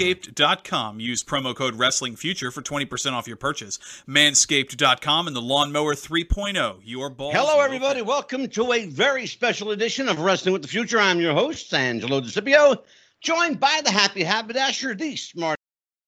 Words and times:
manscaped.com. 0.00 1.00
Use 1.00 1.22
promo 1.22 1.54
code 1.54 1.74
WrestlingFuture 1.74 2.52
for 2.52 2.62
20% 2.62 3.12
off 3.12 3.26
your 3.26 3.36
purchase. 3.36 3.78
Manscaped.com 4.08 5.26
and 5.26 5.36
the 5.36 5.42
Lawnmower 5.42 5.94
3.0. 5.94 6.80
Your 6.84 7.10
balls. 7.10 7.34
Hello, 7.34 7.60
everybody. 7.60 8.02
Welcome 8.02 8.48
to 8.48 8.72
a 8.72 8.86
very 8.86 9.26
special 9.26 9.70
edition 9.72 10.08
of 10.08 10.20
Wrestling 10.20 10.52
with 10.52 10.62
the 10.62 10.68
Future. 10.68 10.98
I'm 10.98 11.20
your 11.20 11.34
host, 11.34 11.72
Angelo 11.74 12.20
DeCipio, 12.20 12.82
joined 13.20 13.60
by 13.60 13.80
the 13.84 13.90
happy 13.90 14.22
haberdasher, 14.22 14.94
the 14.94 15.16
smart 15.16 15.58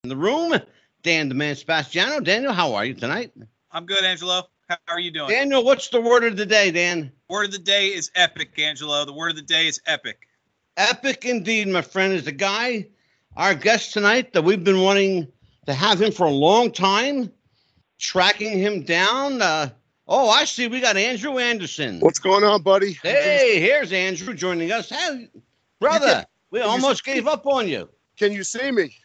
in 0.03 0.09
the 0.09 0.17
room, 0.17 0.59
Dan 1.03 1.29
the 1.29 1.35
Man 1.35 1.55
Sebastiano. 1.55 2.19
Daniel, 2.19 2.53
how 2.53 2.73
are 2.73 2.85
you 2.85 2.93
tonight? 2.93 3.31
I'm 3.71 3.85
good, 3.85 4.03
Angelo. 4.03 4.47
How 4.69 4.77
are 4.87 4.99
you 4.99 5.11
doing? 5.11 5.29
Daniel, 5.29 5.63
what's 5.63 5.89
the 5.89 6.01
word 6.01 6.23
of 6.23 6.35
the 6.35 6.45
day, 6.45 6.71
Dan? 6.71 7.11
Word 7.29 7.45
of 7.45 7.51
the 7.51 7.59
day 7.59 7.87
is 7.87 8.09
epic, 8.15 8.57
Angelo. 8.57 9.05
The 9.05 9.13
word 9.13 9.31
of 9.31 9.35
the 9.35 9.41
day 9.43 9.67
is 9.67 9.81
epic. 9.85 10.27
Epic 10.77 11.25
indeed, 11.25 11.67
my 11.67 11.83
friend, 11.83 12.13
is 12.13 12.23
the 12.23 12.31
guy, 12.31 12.87
our 13.35 13.53
guest 13.53 13.93
tonight, 13.93 14.33
that 14.33 14.43
we've 14.43 14.63
been 14.63 14.81
wanting 14.81 15.27
to 15.65 15.73
have 15.73 16.01
him 16.01 16.11
for 16.11 16.25
a 16.25 16.31
long 16.31 16.71
time, 16.71 17.31
tracking 17.97 18.57
him 18.57 18.83
down. 18.83 19.41
Uh, 19.41 19.69
oh, 20.07 20.29
I 20.29 20.45
see. 20.45 20.67
We 20.67 20.79
got 20.79 20.97
Andrew 20.97 21.37
Anderson. 21.37 21.99
What's 21.99 22.19
going 22.19 22.43
on, 22.43 22.61
buddy? 22.61 22.93
Hey, 23.01 23.59
here's 23.59 23.91
Andrew 23.91 24.33
joining 24.33 24.71
us. 24.71 24.89
Hey, 24.89 25.29
brother, 25.79 26.25
we 26.51 26.61
almost 26.61 27.03
gave 27.03 27.27
up 27.27 27.45
on 27.47 27.67
you. 27.67 27.89
Can 28.17 28.31
you 28.31 28.43
see 28.43 28.71
me? 28.71 28.95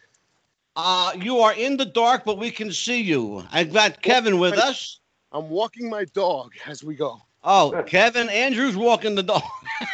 Uh, 0.75 1.13
you 1.19 1.39
are 1.39 1.53
in 1.53 1.77
the 1.77 1.85
dark, 1.85 2.23
but 2.23 2.37
we 2.37 2.51
can 2.51 2.71
see 2.71 3.01
you. 3.01 3.43
I've 3.51 3.73
got 3.73 4.01
Kevin 4.01 4.39
with 4.39 4.57
us. 4.57 4.99
I'm 5.31 5.49
walking 5.49 5.89
my 5.89 6.05
dog 6.05 6.53
as 6.65 6.83
we 6.83 6.95
go. 6.95 7.19
Oh, 7.43 7.83
Kevin, 7.85 8.29
Andrew's 8.29 8.75
walking 8.75 9.15
the 9.15 9.23
dog. 9.23 9.43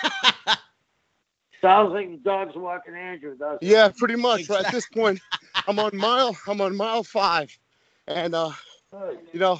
Sounds 1.65 1.93
like 1.93 2.11
the 2.11 2.17
dog's 2.17 2.55
walking 2.55 2.93
Andrew, 2.93 3.35
doesn't 3.35 3.63
it? 3.63 3.67
Yeah, 3.67 3.89
pretty 3.97 4.15
much. 4.15 4.47
Right 4.49 4.63
at 4.63 4.71
this 4.71 4.85
point, 4.85 5.19
I'm 5.67 5.79
on 5.79 5.97
mile. 5.97 6.37
I'm 6.47 6.61
on 6.61 6.75
mile 6.75 7.03
five, 7.03 7.57
and 8.07 8.35
uh, 8.35 8.51
you 9.33 9.39
know, 9.39 9.59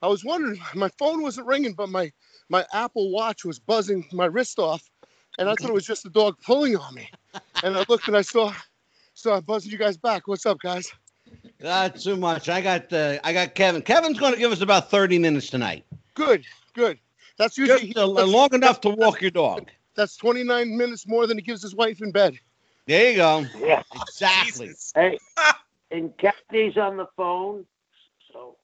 I 0.00 0.06
was 0.06 0.24
wondering. 0.24 0.60
My 0.76 0.88
phone 0.96 1.22
wasn't 1.22 1.48
ringing, 1.48 1.72
but 1.72 1.88
my 1.88 2.12
my 2.48 2.64
Apple 2.72 3.10
Watch 3.10 3.44
was 3.44 3.58
buzzing 3.58 4.06
my 4.12 4.26
wrist 4.26 4.60
off, 4.60 4.88
and 5.36 5.48
I 5.48 5.56
thought 5.56 5.70
it 5.70 5.74
was 5.74 5.84
just 5.84 6.04
the 6.04 6.10
dog 6.10 6.36
pulling 6.40 6.76
on 6.76 6.94
me. 6.94 7.10
And 7.64 7.76
I 7.76 7.84
looked 7.88 8.06
and 8.06 8.16
I 8.16 8.22
saw, 8.22 8.54
saw 9.14 9.38
it 9.38 9.44
buzzing 9.44 9.72
you 9.72 9.78
guys 9.78 9.96
back. 9.96 10.28
What's 10.28 10.46
up, 10.46 10.60
guys? 10.60 10.88
Not 11.60 11.96
too 11.96 12.16
much. 12.16 12.48
I 12.48 12.60
got 12.60 12.92
uh, 12.92 13.18
I 13.24 13.32
got 13.32 13.56
Kevin. 13.56 13.82
Kevin's 13.82 14.20
going 14.20 14.34
to 14.34 14.38
give 14.38 14.52
us 14.52 14.60
about 14.60 14.88
30 14.88 15.18
minutes 15.18 15.50
tonight. 15.50 15.84
Good, 16.14 16.44
good. 16.74 17.00
That's 17.38 17.58
usually 17.58 17.88
Just 17.88 17.98
uh, 17.98 18.06
long 18.06 18.54
enough 18.54 18.80
to 18.82 18.90
walk 18.90 19.20
your 19.20 19.32
dog. 19.32 19.72
That's 19.96 20.16
29 20.16 20.76
minutes 20.76 21.06
more 21.06 21.26
than 21.26 21.38
he 21.38 21.42
gives 21.42 21.62
his 21.62 21.74
wife 21.74 22.02
in 22.02 22.10
bed. 22.10 22.38
There 22.86 23.10
you 23.10 23.16
go. 23.16 23.46
Yeah. 23.58 23.82
Exactly. 23.92 24.68
Jesus. 24.68 24.92
Hey, 24.96 25.18
and 25.90 26.16
Kathy's 26.18 26.76
on 26.76 26.96
the 26.96 27.06
phone. 27.16 27.66
So, 28.32 28.56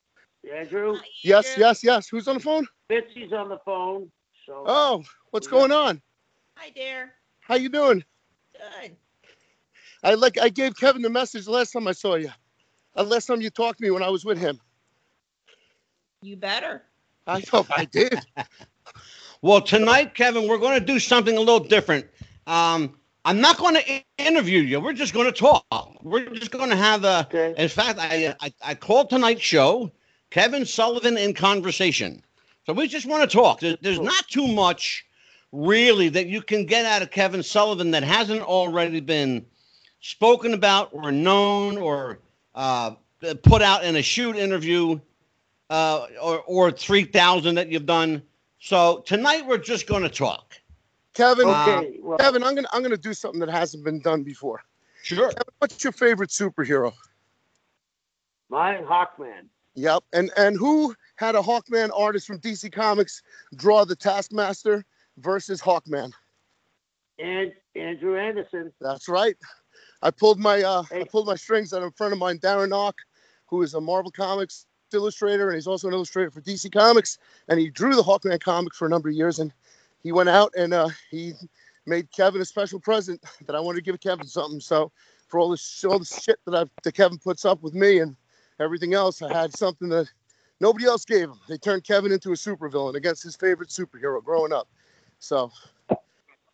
Andrew, 0.52 0.98
Yes, 1.22 1.54
yes, 1.56 1.84
yes. 1.84 2.08
Who's 2.08 2.26
on 2.28 2.34
the 2.34 2.40
phone? 2.40 2.66
Bitsy's 2.90 3.32
on 3.32 3.48
the 3.48 3.58
phone. 3.64 4.10
So, 4.46 4.64
Oh, 4.66 5.04
what's 5.30 5.46
going 5.46 5.70
on? 5.70 6.00
Hi, 6.56 6.70
dear. 6.70 7.12
How 7.40 7.54
you 7.56 7.68
doing? 7.68 8.04
Good. 8.52 8.96
I 10.02 10.14
like 10.14 10.38
I 10.38 10.48
gave 10.48 10.76
Kevin 10.76 11.02
the 11.02 11.10
message 11.10 11.46
last 11.46 11.72
time 11.72 11.86
I 11.86 11.92
saw 11.92 12.14
you. 12.16 12.30
Uh, 12.96 13.04
last 13.04 13.26
time 13.26 13.40
you 13.40 13.50
talked 13.50 13.78
to 13.78 13.84
me 13.84 13.90
when 13.90 14.02
I 14.02 14.08
was 14.08 14.24
with 14.24 14.38
him. 14.38 14.58
You 16.22 16.36
better. 16.36 16.82
I 17.26 17.42
know 17.52 17.66
I 17.70 17.84
did. 17.84 18.18
Well, 19.42 19.62
tonight, 19.62 20.14
Kevin, 20.14 20.46
we're 20.46 20.58
going 20.58 20.78
to 20.78 20.84
do 20.84 20.98
something 20.98 21.34
a 21.36 21.40
little 21.40 21.60
different. 21.60 22.06
Um, 22.46 22.96
I'm 23.24 23.40
not 23.40 23.56
going 23.56 23.74
to 23.76 24.02
interview 24.18 24.60
you. 24.60 24.80
We're 24.80 24.92
just 24.92 25.14
going 25.14 25.26
to 25.26 25.32
talk. 25.32 25.64
We're 26.02 26.28
just 26.34 26.50
going 26.50 26.70
to 26.70 26.76
have 26.76 27.04
a. 27.04 27.20
Okay. 27.20 27.54
In 27.56 27.68
fact, 27.68 27.98
I, 27.98 28.34
I 28.40 28.52
I 28.62 28.74
called 28.74 29.08
tonight's 29.10 29.40
show 29.40 29.90
Kevin 30.30 30.66
Sullivan 30.66 31.16
in 31.16 31.32
conversation. 31.34 32.22
So 32.66 32.74
we 32.74 32.86
just 32.86 33.06
want 33.06 33.28
to 33.28 33.34
talk. 33.36 33.60
There- 33.60 33.78
there's 33.80 34.00
not 34.00 34.28
too 34.28 34.46
much 34.46 35.06
really 35.52 36.08
that 36.10 36.26
you 36.26 36.42
can 36.42 36.66
get 36.66 36.84
out 36.84 37.02
of 37.02 37.10
Kevin 37.10 37.42
Sullivan 37.42 37.90
that 37.92 38.02
hasn't 38.04 38.42
already 38.42 39.00
been 39.00 39.46
spoken 40.00 40.54
about 40.54 40.90
or 40.92 41.10
known 41.10 41.78
or 41.78 42.20
uh, 42.54 42.92
put 43.42 43.62
out 43.62 43.84
in 43.84 43.96
a 43.96 44.02
shoot 44.02 44.36
interview 44.36 45.00
uh, 45.70 46.06
or, 46.22 46.40
or 46.46 46.70
3000 46.70 47.54
that 47.56 47.68
you've 47.68 47.86
done. 47.86 48.22
So 48.60 49.02
tonight 49.06 49.46
we're 49.46 49.58
just 49.58 49.86
going 49.86 50.02
to 50.02 50.08
talk. 50.08 50.54
Kevin, 51.14 51.48
okay. 51.48 51.98
Well, 52.00 52.18
Kevin, 52.18 52.44
I'm 52.44 52.54
gonna 52.54 52.68
I'm 52.72 52.82
gonna 52.82 52.96
do 52.96 53.12
something 53.12 53.40
that 53.40 53.50
hasn't 53.50 53.82
been 53.82 54.00
done 54.00 54.22
before. 54.22 54.62
Sure. 55.02 55.28
Kevin, 55.28 55.42
what's 55.58 55.82
your 55.82 55.92
favorite 55.92 56.30
superhero? 56.30 56.92
mine, 58.50 58.84
Hawkman. 58.84 59.48
Yep. 59.74 60.04
And 60.12 60.30
and 60.36 60.56
who 60.56 60.94
had 61.16 61.36
a 61.36 61.40
Hawkman 61.40 61.90
artist 61.96 62.26
from 62.26 62.38
DC 62.40 62.72
Comics 62.72 63.22
draw 63.56 63.84
the 63.84 63.96
Taskmaster 63.96 64.84
versus 65.18 65.60
Hawkman? 65.60 66.12
And 67.18 67.52
Andrew 67.74 68.18
Anderson. 68.18 68.72
That's 68.80 69.08
right. 69.08 69.36
I 70.02 70.10
pulled 70.10 70.38
my 70.38 70.62
uh, 70.62 70.82
I 70.92 71.04
pulled 71.04 71.26
my 71.26 71.36
strings 71.36 71.72
out 71.72 71.82
of 71.82 71.88
a 71.88 71.92
friend 71.92 72.12
of 72.12 72.18
mine, 72.18 72.38
Darren 72.38 72.70
Knock, 72.70 72.96
who 73.46 73.62
is 73.62 73.74
a 73.74 73.80
Marvel 73.80 74.10
Comics 74.10 74.66
illustrator, 74.94 75.48
and 75.48 75.56
he's 75.56 75.66
also 75.66 75.88
an 75.88 75.94
illustrator 75.94 76.30
for 76.30 76.40
DC 76.40 76.72
Comics. 76.72 77.18
And 77.48 77.58
he 77.58 77.70
drew 77.70 77.94
the 77.94 78.02
Hawkman 78.02 78.40
comic 78.40 78.74
for 78.74 78.86
a 78.86 78.88
number 78.88 79.08
of 79.08 79.14
years, 79.14 79.38
and 79.38 79.52
he 80.02 80.12
went 80.12 80.28
out 80.28 80.52
and 80.56 80.72
uh, 80.72 80.88
he 81.10 81.34
made 81.86 82.10
Kevin 82.12 82.40
a 82.40 82.44
special 82.44 82.80
present 82.80 83.22
that 83.46 83.54
I 83.54 83.60
wanted 83.60 83.76
to 83.76 83.82
give 83.82 84.00
Kevin 84.00 84.26
something. 84.26 84.60
So 84.60 84.90
for 85.28 85.38
all 85.38 85.50
this 85.50 85.84
all 85.84 85.98
the 85.98 86.04
shit 86.04 86.38
that 86.46 86.54
I 86.54 86.64
that 86.82 86.94
Kevin 86.94 87.18
puts 87.18 87.44
up 87.44 87.62
with 87.62 87.74
me 87.74 88.00
and 88.00 88.16
everything 88.58 88.94
else, 88.94 89.22
I 89.22 89.32
had 89.32 89.56
something 89.56 89.88
that 89.90 90.10
nobody 90.60 90.86
else 90.86 91.04
gave 91.04 91.28
him. 91.28 91.40
They 91.48 91.58
turned 91.58 91.84
Kevin 91.84 92.12
into 92.12 92.30
a 92.30 92.34
supervillain 92.34 92.94
against 92.94 93.22
his 93.22 93.36
favorite 93.36 93.68
superhero 93.68 94.22
growing 94.22 94.52
up. 94.52 94.68
So, 95.18 95.50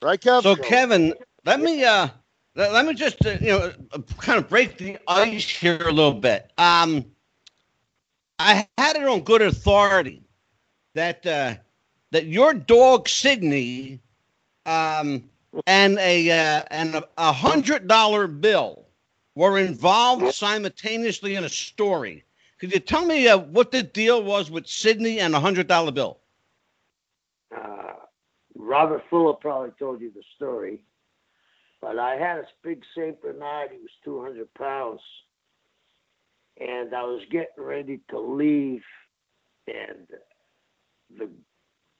right, 0.02 0.20
Kevin? 0.20 0.42
So 0.42 0.56
Kevin, 0.56 1.14
let 1.44 1.60
me 1.60 1.84
uh 1.84 2.08
let, 2.54 2.72
let 2.72 2.86
me 2.86 2.94
just 2.94 3.24
uh, 3.24 3.36
you 3.40 3.48
know 3.48 3.72
uh, 3.92 3.98
kind 4.18 4.38
of 4.38 4.48
break 4.48 4.78
the 4.78 4.98
ice 5.06 5.48
here 5.48 5.88
a 5.88 5.92
little 5.92 6.14
bit. 6.14 6.52
Um 6.58 7.04
I 8.38 8.66
had 8.76 8.96
it 8.96 9.06
on 9.06 9.22
good 9.22 9.42
authority 9.42 10.22
that 10.94 11.26
uh 11.26 11.54
that 12.10 12.26
your 12.26 12.54
dog 12.54 13.08
Sydney 13.08 14.00
um 14.64 15.28
and 15.66 15.98
a 15.98 16.30
uh, 16.30 16.62
and 16.70 17.02
a, 17.16 17.32
hundred 17.32 17.88
dollar 17.88 18.26
bill 18.26 18.84
were 19.34 19.58
involved 19.58 20.34
simultaneously 20.34 21.34
in 21.34 21.44
a 21.44 21.48
story. 21.48 22.24
Could 22.58 22.72
you 22.72 22.80
tell 22.80 23.04
me 23.04 23.28
uh, 23.28 23.38
what 23.38 23.70
the 23.70 23.82
deal 23.82 24.22
was 24.22 24.50
with 24.50 24.66
Sydney 24.66 25.20
and 25.20 25.34
a 25.34 25.40
hundred 25.40 25.66
dollar 25.66 25.92
bill? 25.92 26.18
Uh, 27.54 27.92
Robert 28.54 29.02
Fuller 29.08 29.34
probably 29.34 29.70
told 29.78 30.00
you 30.00 30.10
the 30.14 30.22
story. 30.36 30.80
But 31.80 31.98
I 31.98 32.16
had 32.16 32.38
a 32.38 32.44
big 32.62 32.82
St. 32.96 33.20
Bernard. 33.20 33.70
He 33.70 33.78
was 33.78 33.90
200 34.04 34.52
pounds. 34.54 35.00
And 36.60 36.94
I 36.94 37.02
was 37.02 37.22
getting 37.30 37.64
ready 37.64 38.00
to 38.10 38.18
leave. 38.18 38.82
And 39.66 40.06
the 41.18 41.28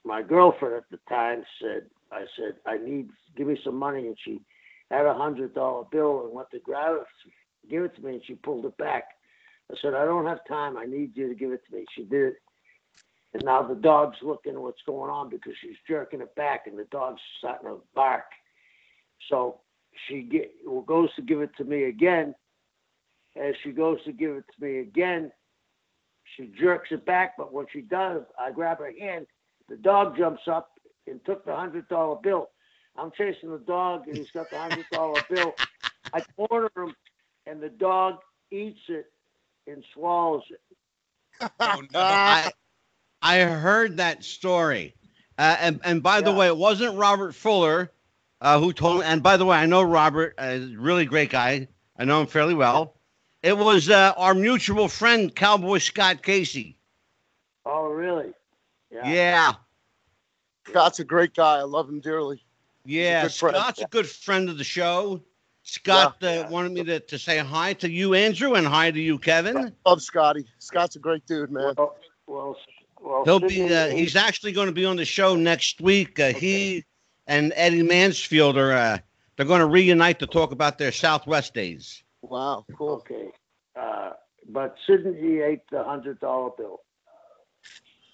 my 0.07 0.21
girlfriend 0.21 0.75
at 0.75 0.89
the 0.89 0.99
time 1.09 1.43
said, 1.61 1.83
I 2.11 2.23
said, 2.37 2.55
I 2.65 2.77
need, 2.77 3.09
give 3.35 3.47
me 3.47 3.59
some 3.63 3.75
money. 3.75 4.07
And 4.07 4.17
she 4.23 4.39
had 4.89 5.05
a 5.05 5.13
$100 5.13 5.91
bill 5.91 6.23
and 6.25 6.33
went 6.33 6.49
to 6.51 6.59
grab 6.59 6.95
it, 6.95 7.69
give 7.69 7.83
it 7.83 7.95
to 7.95 8.01
me, 8.01 8.13
and 8.13 8.21
she 8.25 8.35
pulled 8.35 8.65
it 8.65 8.77
back. 8.77 9.03
I 9.69 9.75
said, 9.81 9.93
I 9.93 10.05
don't 10.05 10.25
have 10.25 10.39
time. 10.47 10.77
I 10.77 10.85
need 10.85 11.11
you 11.15 11.27
to 11.27 11.35
give 11.35 11.51
it 11.51 11.61
to 11.69 11.75
me. 11.75 11.85
She 11.93 12.03
did 12.03 12.27
it. 12.29 12.35
And 13.33 13.43
now 13.43 13.61
the 13.61 13.75
dog's 13.75 14.17
looking 14.21 14.53
at 14.53 14.61
what's 14.61 14.81
going 14.85 15.11
on 15.11 15.29
because 15.29 15.53
she's 15.61 15.75
jerking 15.85 16.21
it 16.21 16.33
back 16.35 16.65
and 16.65 16.79
the 16.79 16.85
dog's 16.85 17.21
starting 17.37 17.67
to 17.67 17.81
bark. 17.93 18.23
So 19.29 19.59
she 20.07 20.21
get, 20.21 20.51
goes 20.85 21.13
to 21.15 21.21
give 21.21 21.41
it 21.41 21.51
to 21.57 21.65
me 21.65 21.83
again. 21.83 22.33
As 23.39 23.55
she 23.63 23.71
goes 23.71 24.03
to 24.05 24.11
give 24.13 24.31
it 24.31 24.45
to 24.57 24.65
me 24.65 24.79
again, 24.79 25.31
she 26.35 26.51
jerks 26.59 26.89
it 26.91 27.05
back. 27.05 27.35
But 27.37 27.53
when 27.53 27.65
she 27.71 27.81
does, 27.81 28.23
I 28.39 28.51
grab 28.51 28.79
her 28.79 28.91
hand. 28.99 29.27
The 29.69 29.77
dog 29.77 30.17
jumps 30.17 30.43
up 30.47 30.71
and 31.07 31.23
took 31.25 31.45
the 31.45 31.55
hundred 31.55 31.87
dollar 31.87 32.17
bill. 32.21 32.49
I'm 32.97 33.11
chasing 33.11 33.51
the 33.51 33.59
dog 33.59 34.07
and 34.07 34.17
he's 34.17 34.31
got 34.33 34.49
the 34.49 34.57
hundred 34.59 34.85
dollar 34.91 35.21
bill. 35.29 35.53
I 36.13 36.21
corner 36.35 36.69
him 36.75 36.95
and 37.45 37.61
the 37.61 37.69
dog 37.69 38.15
eats 38.51 38.79
it 38.89 39.11
and 39.67 39.83
swallows 39.93 40.43
it. 40.49 40.61
Oh, 41.59 41.81
no. 41.93 41.99
I 41.99 42.51
I 43.21 43.39
heard 43.41 43.97
that 43.97 44.23
story, 44.23 44.95
uh, 45.37 45.55
and 45.59 45.79
and 45.83 46.01
by 46.01 46.21
the 46.21 46.31
way, 46.33 46.47
it 46.47 46.57
wasn't 46.57 46.97
Robert 46.97 47.33
Fuller 47.35 47.91
uh, 48.41 48.59
who 48.59 48.73
told 48.73 48.99
me. 48.99 49.05
And 49.05 49.21
by 49.21 49.37
the 49.37 49.45
way, 49.45 49.57
I 49.57 49.65
know 49.67 49.83
Robert, 49.83 50.35
uh, 50.37 50.59
really 50.77 51.05
great 51.05 51.29
guy. 51.29 51.67
I 51.97 52.05
know 52.05 52.21
him 52.21 52.27
fairly 52.27 52.55
well. 52.55 52.96
It 53.43 53.57
was 53.57 53.89
uh, 53.89 54.13
our 54.17 54.33
mutual 54.33 54.87
friend, 54.87 55.33
Cowboy 55.33 55.77
Scott 55.77 56.23
Casey. 56.23 56.77
Oh, 57.65 57.87
really? 57.87 58.33
Yeah, 58.91 59.53
Scott's 60.67 60.99
a 60.99 61.03
great 61.03 61.33
guy. 61.33 61.57
I 61.57 61.63
love 61.63 61.87
him 61.89 61.99
dearly. 61.99 62.43
yeah. 62.85 63.23
good 63.23 63.33
friend. 63.33 63.55
Scott's 63.57 63.81
a 63.81 63.87
good 63.87 64.07
friend 64.07 64.49
of 64.49 64.57
the 64.57 64.63
show. 64.63 65.21
Scott 65.63 66.23
uh, 66.23 66.47
wanted 66.49 66.71
me 66.71 66.83
to, 66.85 66.99
to 67.01 67.19
say 67.19 67.37
hi 67.39 67.73
to 67.73 67.91
you, 67.91 68.13
Andrew, 68.13 68.53
and 68.53 68.65
hi 68.65 68.89
to 68.89 68.99
you, 68.99 69.19
Kevin. 69.19 69.57
I 69.57 69.71
Love 69.89 70.01
Scotty. 70.01 70.45
Scott's 70.59 70.95
a 70.95 70.99
great 70.99 71.25
dude, 71.25 71.51
man. 71.51 71.73
Well, 71.77 71.97
well, 72.25 72.57
well 73.01 73.23
He'll 73.25 73.39
be. 73.41 73.73
Uh, 73.73 73.89
he's 73.89 74.15
actually 74.15 74.53
going 74.53 74.67
to 74.67 74.73
be 74.73 74.85
on 74.85 74.95
the 74.95 75.03
show 75.03 75.35
next 75.35 75.81
week. 75.81 76.19
Uh, 76.21 76.31
he 76.31 76.85
and 77.27 77.51
Eddie 77.55 77.83
Mansfield 77.83 78.57
are. 78.57 78.71
Uh, 78.71 78.97
they're 79.35 79.45
going 79.45 79.59
to 79.59 79.67
reunite 79.67 80.19
to 80.19 80.27
talk 80.27 80.51
about 80.51 80.77
their 80.77 80.91
Southwest 80.91 81.53
days. 81.53 82.01
Wow, 82.21 82.65
cool. 82.77 82.95
Okay. 82.95 83.29
Uh, 83.79 84.11
but 84.49 84.75
Sydney 84.85 85.39
ate 85.39 85.61
the 85.71 85.83
hundred 85.83 86.19
dollar 86.19 86.51
bill. 86.57 86.81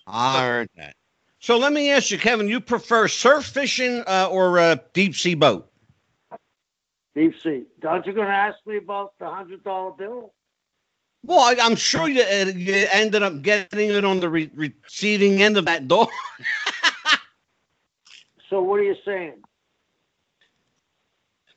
I 0.08 0.42
heard 0.42 0.70
that. 0.78 0.96
So 1.40 1.58
let 1.58 1.74
me 1.74 1.92
ask 1.92 2.12
you, 2.12 2.18
Kevin. 2.18 2.48
You 2.48 2.60
prefer 2.60 3.08
surf 3.08 3.46
fishing 3.46 4.04
uh, 4.08 4.30
or 4.32 4.60
uh, 4.60 4.78
deep 4.94 5.16
sea 5.16 5.36
boat? 5.36 5.70
Deep 7.16 7.34
sea. 7.42 7.64
Aren't 7.86 8.06
you 8.06 8.14
going 8.14 8.28
to 8.28 8.34
ask 8.34 8.58
me 8.66 8.78
about 8.78 9.14
the 9.20 9.30
hundred 9.30 9.64
dollar 9.64 9.92
bill? 9.92 10.34
Well, 11.26 11.40
I, 11.40 11.56
I'm 11.62 11.76
sure 11.76 12.08
you, 12.10 12.22
uh, 12.22 12.52
you 12.56 12.88
ended 12.92 13.24
up 13.24 13.42
getting 13.42 13.90
it 13.90 14.04
on 14.04 14.20
the 14.20 14.30
re- 14.30 14.52
receiving 14.54 15.42
end 15.42 15.58
of 15.58 15.66
that 15.66 15.88
door. 15.88 16.08
So 18.50 18.62
what 18.62 18.80
are 18.80 18.84
you 18.84 18.96
saying? 19.04 19.42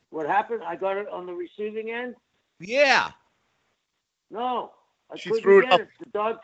What 0.09 0.27
happened? 0.27 0.63
I 0.67 0.77
got 0.77 0.97
it 0.97 1.07
on 1.09 1.27
the 1.27 1.35
receiving 1.35 1.91
end. 1.91 2.15
Yeah. 2.61 3.11
No, 4.31 4.73
I 5.13 5.17
She 5.17 5.31
couldn't 5.31 5.43
threw 5.43 5.59
it 5.61 5.65
get 5.65 5.73
up. 5.73 5.81
it. 5.81 5.89
The 6.01 6.07
dog, 6.11 6.37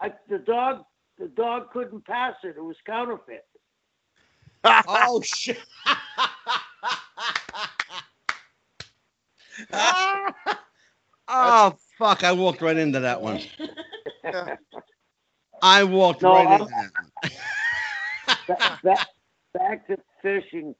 I, 0.00 0.12
the 0.28 0.38
dog, 0.38 0.84
the 1.18 1.28
dog 1.28 1.70
couldn't 1.72 2.04
pass 2.06 2.34
it. 2.44 2.54
It 2.56 2.62
was 2.64 2.76
counterfeit. 2.86 3.44
Oh 4.64 5.20
shit. 5.24 5.58
oh 11.28 11.74
fuck! 11.98 12.24
I 12.24 12.32
walked 12.32 12.62
right 12.62 12.76
into 12.76 13.00
that 13.00 13.20
one. 13.20 13.40
I 15.62 15.84
walked 15.84 16.22
No, 16.22 16.32
right 16.34 16.46
I'm- 16.46 16.62
into 16.62 16.74
that. 16.74 17.32
one. 18.46 18.58
back, 18.58 18.82
back, 18.82 19.08
back 19.54 19.86
to 19.88 19.96
fishing. 20.22 20.74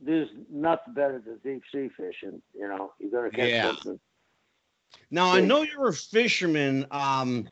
There's 0.00 0.28
nothing 0.50 0.94
better 0.94 1.22
than 1.24 1.38
deep 1.44 1.62
sea 1.72 1.88
fishing. 1.96 2.40
You 2.54 2.68
know, 2.68 2.92
you're 2.98 3.10
gonna 3.10 3.30
catch 3.30 3.48
Yeah. 3.50 3.66
something. 3.66 4.00
Now 5.10 5.32
I 5.32 5.40
know 5.40 5.62
you're 5.62 5.88
a 5.88 5.92
fisherman, 5.92 6.86
um, 6.90 7.48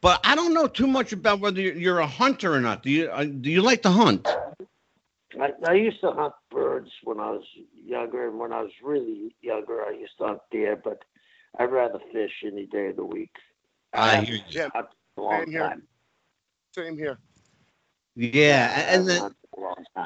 but 0.00 0.20
I 0.24 0.34
don't 0.34 0.54
know 0.54 0.66
too 0.66 0.86
much 0.86 1.12
about 1.12 1.40
whether 1.40 1.60
you're, 1.60 1.74
you're 1.74 1.98
a 2.00 2.06
hunter 2.06 2.52
or 2.52 2.60
not. 2.60 2.82
Do 2.82 2.90
you 2.90 3.08
uh, 3.10 3.24
do 3.24 3.50
you 3.50 3.62
like 3.62 3.82
to 3.82 3.90
hunt? 3.90 4.28
I, 5.40 5.50
I 5.66 5.72
used 5.74 6.00
to 6.00 6.12
hunt 6.12 6.34
birds 6.50 6.90
when 7.02 7.20
I 7.20 7.30
was 7.30 7.44
younger, 7.74 8.28
and 8.28 8.38
when 8.38 8.52
I 8.52 8.62
was 8.62 8.70
really 8.82 9.34
younger, 9.42 9.82
I 9.84 9.90
used 9.92 10.16
to 10.18 10.24
hunt 10.26 10.40
deer. 10.50 10.80
But 10.82 11.02
I'd 11.58 11.72
rather 11.72 11.98
fish 12.12 12.32
any 12.44 12.66
day 12.66 12.88
of 12.88 12.96
the 12.96 13.04
week. 13.04 13.32
I 13.92 14.10
haven't 14.10 14.26
hear 14.26 14.36
you. 14.36 14.42
Yeah, 14.48 14.68
hunted 14.74 14.90
in 15.16 15.22
a 15.22 15.26
long 15.26 15.44
Same 15.44 15.52
here. 15.52 15.60
time. 15.62 15.82
same 16.74 16.98
here. 16.98 17.18
Yeah, 18.16 18.84
and 18.88 19.06
haven't 19.06 19.06
then 19.08 19.34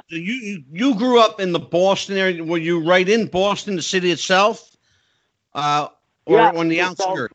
you 0.08 0.20
you 0.20 0.64
you 0.70 0.94
grew 0.96 1.20
up 1.20 1.40
in 1.40 1.52
the 1.52 1.58
Boston 1.58 2.16
area. 2.16 2.44
Were 2.44 2.58
you 2.58 2.86
right 2.86 3.08
in 3.08 3.26
Boston, 3.26 3.76
the 3.76 3.82
city 3.82 4.10
itself, 4.10 4.76
uh, 5.54 5.88
or 6.26 6.36
Yeah, 6.36 6.50
on 6.50 6.68
the 6.68 6.80
outskirts? 6.80 7.34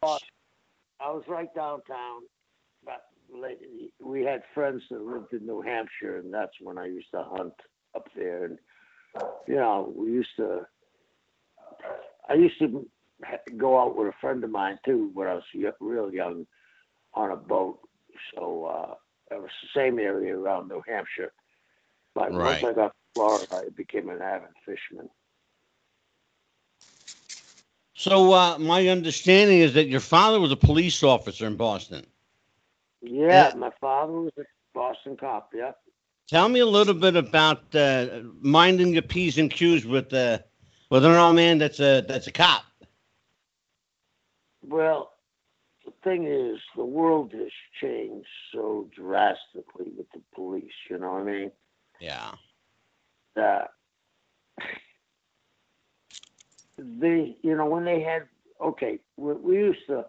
I 1.00 1.12
was 1.12 1.24
right 1.28 1.54
downtown. 1.56 2.22
But 2.86 3.06
we 4.00 4.24
had 4.24 4.44
friends 4.54 4.84
that 4.90 5.02
lived 5.02 5.34
in 5.34 5.46
New 5.46 5.62
Hampshire, 5.62 6.18
and 6.18 6.34
that's 6.34 6.54
when 6.62 6.78
I 6.78 6.86
used 6.86 7.12
to 7.12 7.24
hunt 7.24 7.54
up 7.96 8.08
there. 8.16 8.46
And 8.46 8.60
you 9.48 9.56
know, 9.56 9.92
we 9.96 10.12
used 10.12 10.36
to. 10.38 10.68
I 12.30 12.36
used 12.36 12.60
to 12.60 12.88
go 13.58 13.80
out 13.80 13.96
with 13.96 14.08
a 14.08 14.14
friend 14.22 14.44
of 14.44 14.50
mine 14.50 14.78
too 14.86 15.12
when 15.14 15.28
I 15.28 15.36
was 15.36 15.44
real 15.80 16.14
young 16.14 16.46
on 17.14 17.32
a 17.32 17.36
boat. 17.36 17.80
So 18.36 18.66
uh, 18.66 18.94
it 19.36 19.42
was 19.42 19.50
the 19.64 19.80
same 19.80 20.00
area 20.00 20.38
around 20.38 20.68
New 20.68 20.82
Hampshire. 20.88 21.32
But 22.16 22.34
Right. 22.34 22.62
once 22.62 22.64
I 22.64 22.74
got 22.74 22.88
to 22.90 22.94
Florida, 23.14 23.48
I 23.52 23.70
became 23.76 24.10
an 24.10 24.22
avid 24.22 24.50
fisherman. 24.66 25.10
So 27.96 28.34
uh, 28.34 28.58
my 28.60 28.88
understanding 28.88 29.60
is 29.60 29.74
that 29.74 29.88
your 29.88 30.00
father 30.00 30.40
was 30.40 30.52
a 30.52 30.56
police 30.58 31.04
officer 31.04 31.46
in 31.46 31.56
Boston. 31.56 32.06
Yeah, 33.02 33.52
Yeah. 33.52 33.54
my 33.56 33.72
father 33.80 34.14
was 34.14 34.32
a 34.38 34.44
Boston 34.74 35.18
cop. 35.18 35.52
Yeah. 35.54 35.72
Tell 36.28 36.50
me 36.50 36.60
a 36.60 36.66
little 36.66 36.94
bit 36.94 37.16
about 37.16 37.74
uh, 37.76 38.22
minding 38.40 38.94
your 38.94 39.02
p's 39.04 39.38
and 39.38 39.52
q's 39.52 39.86
with 39.86 40.14
uh, 40.14 40.40
with 40.90 41.06
an 41.06 41.12
old 41.12 41.36
man 41.36 41.58
that's 41.58 41.80
a 41.80 42.02
that's 42.08 42.28
a 42.28 42.32
cop. 42.32 42.64
Well, 44.66 45.12
the 45.86 45.92
thing 46.04 46.26
is, 46.28 46.60
the 46.76 46.86
world 46.86 47.34
has 47.34 47.52
changed 47.82 48.28
so 48.54 48.90
drastically 48.96 49.92
with 49.96 50.10
the 50.14 50.22
police. 50.34 50.72
You 50.90 50.98
know 51.00 51.12
what 51.14 51.22
I 51.22 51.26
mean? 51.26 51.52
Yeah. 52.00 52.32
That 53.36 53.72
they, 56.78 57.38
you 57.42 57.56
know, 57.56 57.66
when 57.66 57.86
they 57.86 58.02
had 58.02 58.24
okay, 58.62 59.00
we, 59.18 59.34
we 59.34 59.56
used 59.56 59.86
to, 59.88 60.06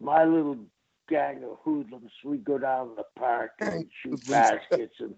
my 0.00 0.24
little 0.24 0.58
gang 1.08 1.42
of 1.44 1.58
hoodlums, 1.64 2.10
we'd 2.24 2.44
go 2.44 2.58
down 2.58 2.90
to 2.90 2.94
the 2.96 3.20
park 3.20 3.52
and 3.60 3.86
shoot 4.02 4.20
baskets 4.26 4.94
and 4.98 5.14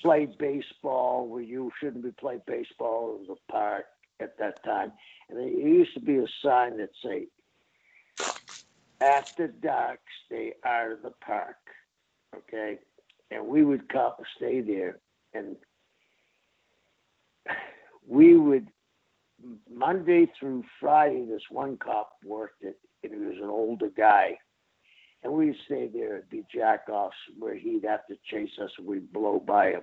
play 0.00 0.28
baseball 0.38 1.26
where 1.26 1.42
you 1.42 1.70
shouldn't 1.80 2.04
be 2.04 2.12
playing 2.12 2.42
baseball. 2.46 3.18
in 3.20 3.26
the 3.26 3.36
park 3.50 3.86
at 4.20 4.38
that 4.38 4.62
time. 4.64 4.92
And 5.28 5.38
there 5.38 5.48
used 5.48 5.94
to 5.94 6.00
be 6.00 6.16
a 6.16 6.26
sign 6.44 6.76
that 6.78 6.90
say, 7.04 7.28
after 9.00 9.48
dark, 9.48 10.00
stay 10.26 10.54
out 10.64 10.92
of 10.92 11.02
the 11.02 11.12
park. 11.24 11.56
Okay? 12.36 12.78
And 13.30 13.46
we 13.46 13.64
would 13.64 13.88
cop, 13.90 14.20
stay 14.36 14.60
there, 14.60 14.98
and 15.34 15.56
we 18.06 18.36
would, 18.36 18.68
Monday 19.70 20.30
through 20.38 20.64
Friday, 20.80 21.26
this 21.26 21.42
one 21.50 21.76
cop 21.76 22.10
worked 22.24 22.62
it, 22.62 22.78
and 23.04 23.12
he 23.12 23.18
was 23.18 23.36
an 23.36 23.50
older 23.50 23.90
guy. 23.94 24.38
And 25.22 25.32
we'd 25.32 25.56
stay 25.66 25.88
there 25.92 26.16
and 26.16 26.28
be 26.30 26.44
jack 26.52 26.88
offs 26.88 27.16
where 27.38 27.56
he'd 27.56 27.84
have 27.84 28.06
to 28.06 28.16
chase 28.30 28.50
us 28.62 28.70
and 28.78 28.86
we'd 28.86 29.12
blow 29.12 29.40
by 29.40 29.72
him. 29.72 29.82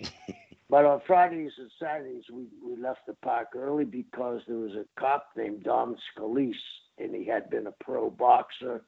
but 0.68 0.84
on 0.84 1.00
Fridays 1.06 1.52
and 1.58 1.70
Saturdays, 1.80 2.24
we, 2.32 2.46
we 2.64 2.80
left 2.80 3.06
the 3.06 3.14
park 3.22 3.48
early 3.56 3.84
because 3.84 4.40
there 4.46 4.58
was 4.58 4.72
a 4.72 4.84
cop 5.00 5.28
named 5.36 5.62
Don 5.62 5.96
Scalise, 6.16 6.54
and 6.98 7.14
he 7.14 7.24
had 7.24 7.48
been 7.48 7.68
a 7.68 7.84
pro 7.84 8.10
boxer, 8.10 8.82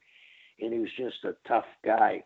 and 0.60 0.72
he 0.72 0.80
was 0.80 0.90
just 0.98 1.24
a 1.24 1.36
tough 1.46 1.66
guy. 1.84 2.24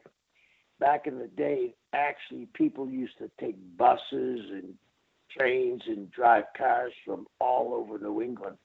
Back 0.83 1.07
in 1.07 1.21
the 1.21 1.29
day, 1.29 1.77
actually, 1.93 2.49
people 2.55 2.91
used 2.91 3.17
to 3.19 3.31
take 3.39 3.55
buses 3.79 4.01
and 4.51 4.75
trains 5.31 5.81
and 5.87 6.11
drive 6.11 6.43
cars 6.59 6.93
from 7.07 7.29
all 7.41 7.73
over 7.73 8.03
New 8.03 8.21
England 8.21 8.57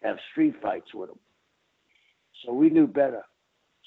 to 0.00 0.08
have 0.08 0.16
street 0.30 0.54
fights 0.62 0.94
with 0.94 1.10
them. 1.10 1.18
So 2.42 2.54
we 2.54 2.70
knew 2.70 2.86
better. 2.86 3.24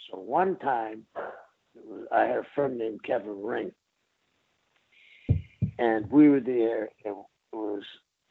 So 0.08 0.20
one 0.20 0.56
time, 0.58 1.08
it 1.16 1.82
was, 1.84 2.06
I 2.12 2.26
had 2.26 2.38
a 2.38 2.48
friend 2.54 2.78
named 2.78 3.04
Kevin 3.04 3.42
Ring, 3.42 3.72
and 5.80 6.12
we 6.12 6.30
were 6.30 6.42
there, 6.42 6.90
and 7.04 7.16
it 7.16 7.56
was 7.56 7.82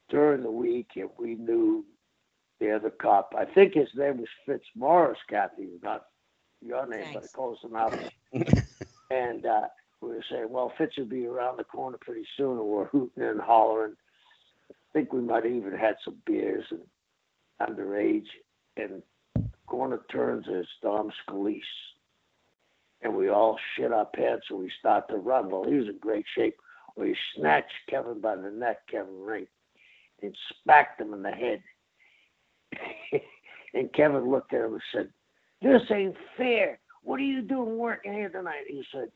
during 0.09 0.45
the 0.45 0.53
week, 0.53 0.91
and 0.95 1.11
we 1.19 1.35
knew 1.35 1.85
the 2.61 2.77
other 2.77 2.91
cop. 2.91 3.35
I 3.37 3.45
think 3.45 3.75
his 3.75 3.89
name 3.97 4.19
was 4.19 4.29
Fitzmaurice, 4.47 5.19
Kathy, 5.29 5.67
not 5.83 6.05
your 6.65 6.87
name, 6.87 7.07
but 7.13 7.23
Thanks. 7.23 7.35
close 7.35 7.59
enough. 7.65 7.99
and 9.13 9.45
uh, 9.45 9.69
we 10.01 10.09
were 10.09 10.25
saying, 10.31 10.47
well, 10.49 10.73
Fitz 10.79 10.97
will 10.97 11.05
be 11.05 11.27
around 11.27 11.59
the 11.59 11.65
corner 11.65 11.99
pretty 12.01 12.25
soon, 12.37 12.59
and 12.59 12.67
we're 12.67 12.87
hooting 12.87 13.23
and 13.23 13.41
hollering. 13.41 13.95
I 14.71 14.75
think 14.93 15.13
we 15.13 15.21
might 15.21 15.45
have 15.45 15.53
even 15.53 15.73
had 15.73 15.97
some 16.05 16.17
beers 16.27 16.65
and 16.71 16.81
underage. 17.61 18.27
And 18.77 19.03
corner 19.67 20.01
turns 20.11 20.47
is 20.49 20.67
Dom 20.83 21.11
Scalise. 21.29 21.61
And 23.03 23.15
we 23.15 23.29
all 23.29 23.59
shit 23.77 23.93
our 23.93 24.07
pants 24.07 24.47
and 24.49 24.61
we 24.61 24.71
start 24.79 25.09
to 25.09 25.17
run. 25.17 25.51
Well, 25.51 25.65
he 25.65 25.75
was 25.75 25.89
in 25.89 25.99
great 25.99 26.25
shape. 26.37 26.57
We 26.97 27.17
snatched 27.37 27.73
Kevin 27.89 28.21
by 28.21 28.37
the 28.37 28.51
neck, 28.51 28.79
Kevin 28.91 29.21
Ring, 29.21 29.47
and 30.23 30.37
smacked 30.63 31.01
him 31.01 31.13
in 31.13 31.23
the 31.23 31.31
head. 31.31 31.63
and 33.75 33.93
Kevin 33.93 34.31
looked 34.31 34.55
at 34.55 34.65
him 34.65 34.75
and 34.75 34.83
said, 34.95 35.09
This 35.63 35.83
ain't 35.91 36.17
fair. 36.37 36.79
What 37.03 37.21
are 37.21 37.25
you 37.25 37.43
doing 37.43 37.79
working 37.79 38.13
here 38.15 38.31
tonight? 38.31 38.65
He 38.69 38.85
said, 38.93 39.11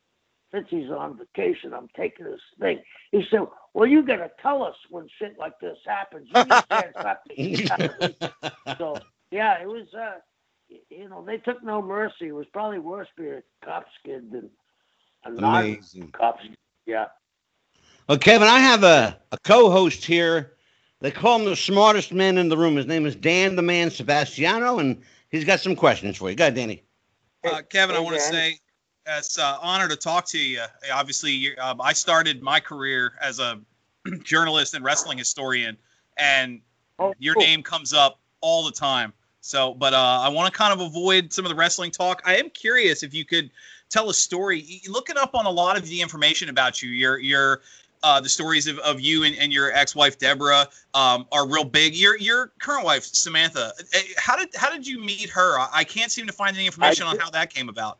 Since 0.52 0.68
he's 0.70 0.90
on 0.90 1.18
vacation. 1.18 1.74
I'm 1.74 1.88
taking 1.96 2.26
this 2.26 2.40
thing. 2.60 2.80
He 3.12 3.22
said, 3.30 3.40
Well, 3.74 3.88
you 3.88 4.06
got 4.06 4.16
to 4.18 4.30
tell 4.42 4.62
us 4.64 4.76
when 4.90 5.08
shit 5.18 5.38
like 5.38 5.58
this 5.60 5.78
happens. 5.86 6.28
You 6.30 6.42
just 6.44 6.68
can't 6.72 6.94
stop 7.00 7.22
this 7.28 7.38
shit 7.50 7.68
happening." 7.68 8.14
So, 8.78 9.04
yeah, 9.32 9.62
it 9.62 9.68
was, 9.68 9.86
uh, 9.98 10.18
you 10.90 11.08
know, 11.08 11.24
they 11.24 11.38
took 11.38 11.62
no 11.64 11.82
mercy. 11.82 12.28
It 12.28 12.32
was 12.34 12.46
probably 12.52 12.80
worse 12.80 13.08
being 13.16 13.34
a 13.34 13.66
cop's 13.66 13.92
kid 14.04 14.32
than 14.32 14.50
a 15.24 15.30
non 15.30 15.78
cop's 16.16 16.44
Yeah. 16.86 17.06
Well, 18.08 18.18
Kevin, 18.18 18.48
I 18.48 18.60
have 18.60 18.84
a, 18.84 19.18
a 19.32 19.38
co-host 19.44 20.04
here 20.04 20.52
They 21.00 21.12
call 21.12 21.40
him 21.40 21.46
the 21.46 21.56
smartest 21.56 22.12
man 22.12 22.38
in 22.38 22.50
the 22.50 22.58
room. 22.58 22.76
His 22.76 22.86
name 22.86 23.06
is 23.06 23.16
Dan 23.16 23.56
the 23.56 23.62
Man 23.62 23.90
Sebastiano, 23.92 24.80
and 24.80 25.02
he's 25.30 25.44
got 25.44 25.60
some 25.60 25.76
questions 25.76 26.18
for 26.18 26.30
you. 26.30 26.36
Go 26.36 26.44
ahead, 26.46 26.56
Danny. 26.56 26.84
Uh, 27.44 27.62
Kevin, 27.62 27.96
I 27.96 28.00
want 28.00 28.16
to 28.16 28.20
say 28.20 28.58
it's 29.06 29.38
an 29.38 29.56
honor 29.60 29.88
to 29.88 29.96
talk 29.96 30.26
to 30.26 30.38
you. 30.38 30.62
Obviously, 30.92 31.56
um, 31.58 31.80
I 31.80 31.92
started 31.92 32.42
my 32.42 32.60
career 32.60 33.12
as 33.20 33.38
a 33.38 33.60
journalist 34.22 34.74
and 34.74 34.84
wrestling 34.84 35.18
historian, 35.18 35.76
and 36.16 36.60
Oh, 36.98 37.14
your 37.18 37.34
cool. 37.34 37.42
name 37.42 37.62
comes 37.62 37.92
up 37.92 38.18
all 38.40 38.64
the 38.64 38.72
time. 38.72 39.12
So, 39.40 39.74
but 39.74 39.92
uh, 39.92 40.20
I 40.22 40.28
want 40.28 40.52
to 40.52 40.56
kind 40.56 40.72
of 40.72 40.80
avoid 40.80 41.32
some 41.32 41.44
of 41.44 41.50
the 41.50 41.54
wrestling 41.54 41.90
talk. 41.90 42.22
I 42.24 42.36
am 42.36 42.50
curious 42.50 43.02
if 43.02 43.14
you 43.14 43.24
could 43.24 43.50
tell 43.90 44.10
a 44.10 44.14
story. 44.14 44.80
Looking 44.88 45.16
up 45.16 45.34
on 45.34 45.46
a 45.46 45.50
lot 45.50 45.76
of 45.76 45.86
the 45.86 46.00
information 46.00 46.48
about 46.48 46.82
you, 46.82 46.90
your 46.90 47.18
your 47.18 47.60
uh, 48.06 48.20
the 48.20 48.28
stories 48.28 48.68
of, 48.68 48.78
of 48.78 49.00
you 49.00 49.24
and, 49.24 49.34
and 49.36 49.52
your 49.52 49.72
ex-wife 49.72 50.16
Deborah 50.16 50.68
um, 50.94 51.26
are 51.32 51.48
real 51.48 51.64
big. 51.64 51.96
Your 51.96 52.16
your 52.16 52.52
current 52.60 52.84
wife 52.84 53.02
Samantha, 53.02 53.72
eh, 53.92 54.02
how 54.16 54.36
did 54.36 54.48
how 54.54 54.70
did 54.70 54.86
you 54.86 55.00
meet 55.00 55.28
her? 55.30 55.58
I, 55.58 55.68
I 55.74 55.84
can't 55.84 56.12
seem 56.12 56.28
to 56.28 56.32
find 56.32 56.56
any 56.56 56.66
information 56.66 57.08
on 57.08 57.18
how 57.18 57.30
that 57.30 57.52
came 57.52 57.68
about. 57.68 57.98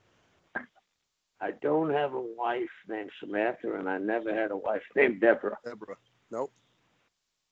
I 1.40 1.50
don't 1.60 1.90
have 1.90 2.14
a 2.14 2.20
wife 2.20 2.70
named 2.88 3.10
Samantha, 3.18 3.75
and 3.75 3.88
I 3.88 3.98
never 3.98 4.32
had 4.32 4.52
a 4.52 4.56
wife 4.56 4.82
named 4.94 5.20
Deborah. 5.20 5.58
Deborah. 5.64 5.96
Nope. 6.30 6.52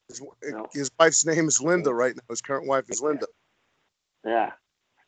His, 0.09 0.23
No. 0.45 0.69
his 0.73 0.91
wife's 0.99 1.27
name 1.27 1.49
is 1.49 1.61
Linda 1.61 1.93
right 1.93 2.15
now. 2.15 2.23
His 2.29 2.41
current 2.41 2.69
wife 2.69 2.85
is 2.89 3.03
Linda. 3.03 3.27
Yeah, 4.25 4.53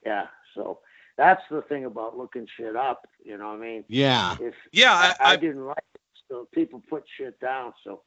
yeah. 0.05 0.27
So 0.55 0.81
that's 1.17 1.43
the 1.49 1.63
thing 1.63 1.85
about 1.85 2.19
looking 2.19 2.49
shit 2.57 2.75
up. 2.75 3.07
You 3.25 3.39
know 3.39 3.49
what 3.49 3.59
I 3.59 3.61
mean? 3.61 3.85
Yeah. 3.89 4.37
If 4.41 4.55
Yeah, 4.73 4.93
I, 4.93 5.15
I, 5.21 5.31
I, 5.31 5.33
I, 5.33 5.37
didn't 5.37 5.61
write 5.61 5.79
it, 5.95 6.01
so 6.31 6.49
people 6.53 6.83
put 6.89 7.05
shit 7.17 7.39
down. 7.41 7.73
So 7.85 8.03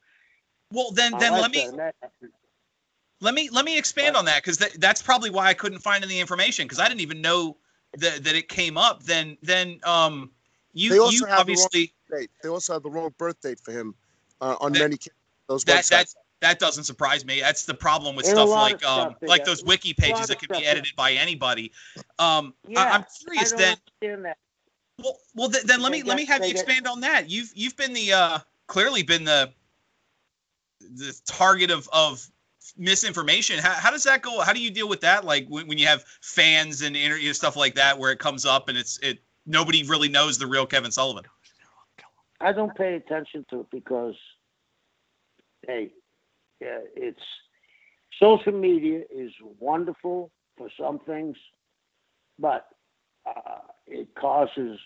well 0.72 0.90
then 0.92 1.12
then 1.18 1.32
like 1.32 1.42
let 1.42 1.50
me 1.50 1.66
that. 1.76 1.94
That- 2.00 2.12
Let 3.22 3.34
me 3.34 3.50
let 3.50 3.64
me 3.66 3.76
expand 3.76 4.16
on 4.16 4.24
that 4.24 4.42
because 4.42 4.56
that, 4.58 4.80
that's 4.80 5.02
probably 5.02 5.28
why 5.28 5.46
I 5.48 5.54
couldn't 5.54 5.80
find 5.80 6.02
any 6.02 6.20
information 6.20 6.64
because 6.66 6.78
I 6.80 6.88
didn't 6.88 7.02
even 7.02 7.20
know 7.20 7.56
that 7.98 8.24
that 8.24 8.34
it 8.34 8.48
came 8.48 8.78
up. 8.78 9.02
Then 9.02 9.36
then 9.42 9.78
um 9.84 10.30
you 10.72 10.90
They 10.90 10.98
also 10.98 11.12
you 11.12 11.24
have 11.26 11.46
the 11.46 11.54
wrong- 11.54 11.68
Date. 11.72 12.30
They 12.42 12.48
also 12.48 12.72
have 12.72 12.82
the 12.82 12.90
wrong 12.90 13.12
birth 13.18 13.40
date 13.42 13.60
for 13.60 13.72
him 13.72 13.94
uh, 14.40 14.56
on 14.60 14.72
That- 14.72 14.78
many 14.80 14.96
ca- 14.96 15.10
those 15.48 15.64
that 15.64 15.84
websites. 15.84 15.88
that 15.90 16.06
that 16.40 16.58
doesn't 16.58 16.84
surprise 16.84 17.24
me. 17.26 17.40
That's 17.40 17.66
the 17.66 17.74
problem 17.74 18.16
with 18.16 18.24
There's 18.24 18.36
stuff 18.38 18.48
like 18.48 18.78
stuff 18.80 19.08
um 19.08 19.16
like 19.28 19.40
got. 19.40 19.46
those 19.46 19.62
wiki 19.64 19.92
There's 19.92 20.08
a 20.08 20.12
lot 20.12 20.16
pages 20.16 20.28
that 20.28 20.38
can 20.40 20.58
be 20.58 20.66
edited 20.66 20.96
by 20.96 21.12
anybody. 21.12 21.72
Um, 22.18 22.54
Yeah, 22.66 22.80
I, 22.80 22.90
I'm 22.92 23.02
I 23.02 23.06
curious 23.22 23.50
don't 23.50 23.58
then. 23.58 23.76
Well, 25.02 25.18
well 25.34 25.48
then, 25.48 25.62
then 25.66 25.82
let 25.82 25.92
me 25.92 26.02
let 26.02 26.16
me 26.16 26.24
have 26.26 26.44
you 26.44 26.50
expand 26.50 26.86
on 26.86 27.00
that. 27.00 27.30
You've 27.30 27.50
you've 27.54 27.76
been 27.76 27.92
the 27.92 28.12
uh 28.12 28.38
clearly 28.66 29.02
been 29.02 29.24
the 29.24 29.52
the 30.80 31.18
target 31.26 31.70
of 31.70 31.88
of 31.92 32.26
misinformation. 32.76 33.58
How, 33.58 33.72
how 33.72 33.90
does 33.90 34.04
that 34.04 34.22
go? 34.22 34.40
How 34.40 34.52
do 34.52 34.60
you 34.60 34.70
deal 34.70 34.88
with 34.88 35.00
that? 35.02 35.24
Like 35.24 35.46
when, 35.48 35.66
when 35.66 35.78
you 35.78 35.86
have 35.86 36.04
fans 36.20 36.82
and 36.82 36.96
inter- 36.96 37.16
you 37.16 37.28
know, 37.28 37.32
stuff 37.32 37.56
like 37.56 37.74
that, 37.76 37.98
where 37.98 38.12
it 38.12 38.18
comes 38.18 38.44
up 38.44 38.68
and 38.68 38.76
it's 38.76 38.98
it 38.98 39.18
nobody 39.46 39.82
really 39.84 40.08
knows 40.08 40.38
the 40.38 40.46
real 40.46 40.66
Kevin 40.66 40.90
Sullivan. 40.90 41.24
I 42.40 42.52
don't 42.52 42.74
pay 42.74 42.94
attention 42.94 43.44
to 43.50 43.60
it 43.60 43.66
because, 43.70 44.14
hey, 45.66 45.92
yeah, 46.60 46.78
it's 46.96 47.20
social 48.20 48.52
media 48.52 49.02
is 49.14 49.30
wonderful 49.58 50.30
for 50.56 50.70
some 50.78 51.00
things, 51.00 51.36
but 52.38 52.66
uh, 53.26 53.60
it 53.90 54.14
causes 54.14 54.78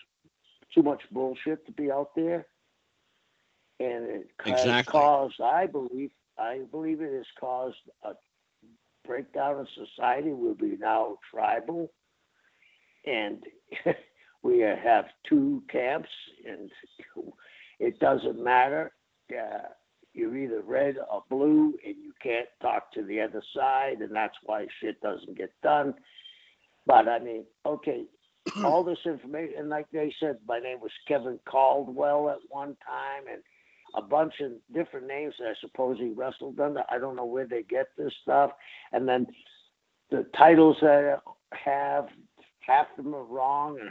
too 0.74 0.82
much 0.82 1.02
bullshit 1.12 1.64
to 1.66 1.72
be 1.72 1.90
out 1.90 2.10
there, 2.16 2.46
and 3.80 4.04
it 4.04 4.30
has 4.44 4.52
Exactly. 4.60 4.90
caused, 4.92 5.40
I 5.40 5.66
believe, 5.66 6.10
I 6.38 6.60
believe 6.70 7.00
it 7.00 7.12
has 7.12 7.26
caused 7.38 7.76
a 8.02 8.12
breakdown 9.06 9.60
in 9.60 9.86
society. 9.86 10.32
We'll 10.32 10.54
be 10.54 10.76
now 10.78 11.18
tribal, 11.30 11.92
and 13.06 13.44
we 14.42 14.60
have 14.60 15.06
two 15.28 15.62
camps, 15.70 16.08
and 16.46 16.70
it 17.78 17.98
doesn't 18.00 18.42
matter. 18.42 18.92
Uh, 19.30 19.68
you're 20.12 20.36
either 20.36 20.62
red 20.62 20.96
or 21.10 21.24
blue, 21.28 21.74
and 21.84 21.96
you 21.96 22.12
can't 22.22 22.48
talk 22.62 22.92
to 22.92 23.02
the 23.02 23.20
other 23.20 23.42
side, 23.54 24.00
and 24.00 24.14
that's 24.14 24.36
why 24.44 24.66
shit 24.80 25.00
doesn't 25.00 25.36
get 25.36 25.50
done. 25.62 25.94
But 26.86 27.08
I 27.08 27.18
mean, 27.18 27.44
okay, 27.66 28.04
all 28.64 28.84
this 28.84 28.98
information, 29.06 29.54
and 29.58 29.68
like 29.70 29.86
they 29.92 30.14
said, 30.20 30.38
my 30.46 30.58
name 30.58 30.80
was 30.80 30.90
Kevin 31.08 31.38
Caldwell 31.48 32.30
at 32.30 32.38
one 32.48 32.76
time, 32.86 33.24
and 33.32 33.42
a 33.96 34.02
bunch 34.02 34.34
of 34.40 34.52
different 34.74 35.06
names 35.06 35.34
that 35.38 35.48
I 35.48 35.54
suppose 35.60 35.98
he 35.98 36.10
wrestled 36.10 36.58
under. 36.60 36.82
I 36.90 36.98
don't 36.98 37.16
know 37.16 37.24
where 37.26 37.46
they 37.46 37.62
get 37.62 37.86
this 37.96 38.12
stuff. 38.22 38.50
And 38.92 39.08
then 39.08 39.26
the 40.10 40.26
titles 40.36 40.76
that 40.82 41.20
I 41.52 41.56
have, 41.56 42.06
half 42.60 42.86
of 42.98 43.04
them 43.04 43.14
are 43.14 43.22
wrong, 43.24 43.78
and 43.80 43.90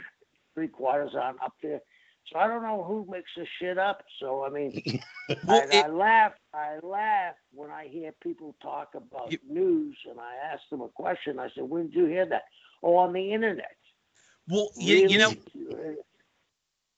three 0.54 0.68
quarters 0.68 1.12
aren't 1.18 1.42
up 1.42 1.54
there. 1.62 1.80
So 2.32 2.38
I 2.38 2.46
don't 2.46 2.62
know 2.62 2.84
who 2.84 3.06
makes 3.10 3.30
this 3.36 3.48
shit 3.60 3.78
up. 3.78 4.02
So 4.20 4.44
I 4.44 4.50
mean, 4.50 5.00
Well, 5.46 5.62
and 5.62 5.72
it- 5.72 5.84
I 5.84 5.88
laugh. 5.88 6.32
I 6.54 6.78
laugh 6.82 7.34
when 7.52 7.70
I 7.70 7.86
hear 7.88 8.12
people 8.22 8.54
talk 8.62 8.90
about 8.94 9.32
You- 9.32 9.38
news, 9.48 9.96
and 10.08 10.20
I 10.20 10.34
ask 10.52 10.62
them 10.70 10.82
a 10.82 10.88
question. 10.88 11.38
I 11.38 11.48
said, 11.54 11.64
"Where 11.64 11.82
did 11.82 11.94
you 11.94 12.04
hear 12.06 12.26
that?" 12.26 12.42
Oh, 12.82 12.96
on 12.96 13.12
the 13.14 13.32
internet. 13.32 13.76
Well, 14.48 14.70
you, 14.76 15.08
you 15.08 15.18
know, 15.18 15.32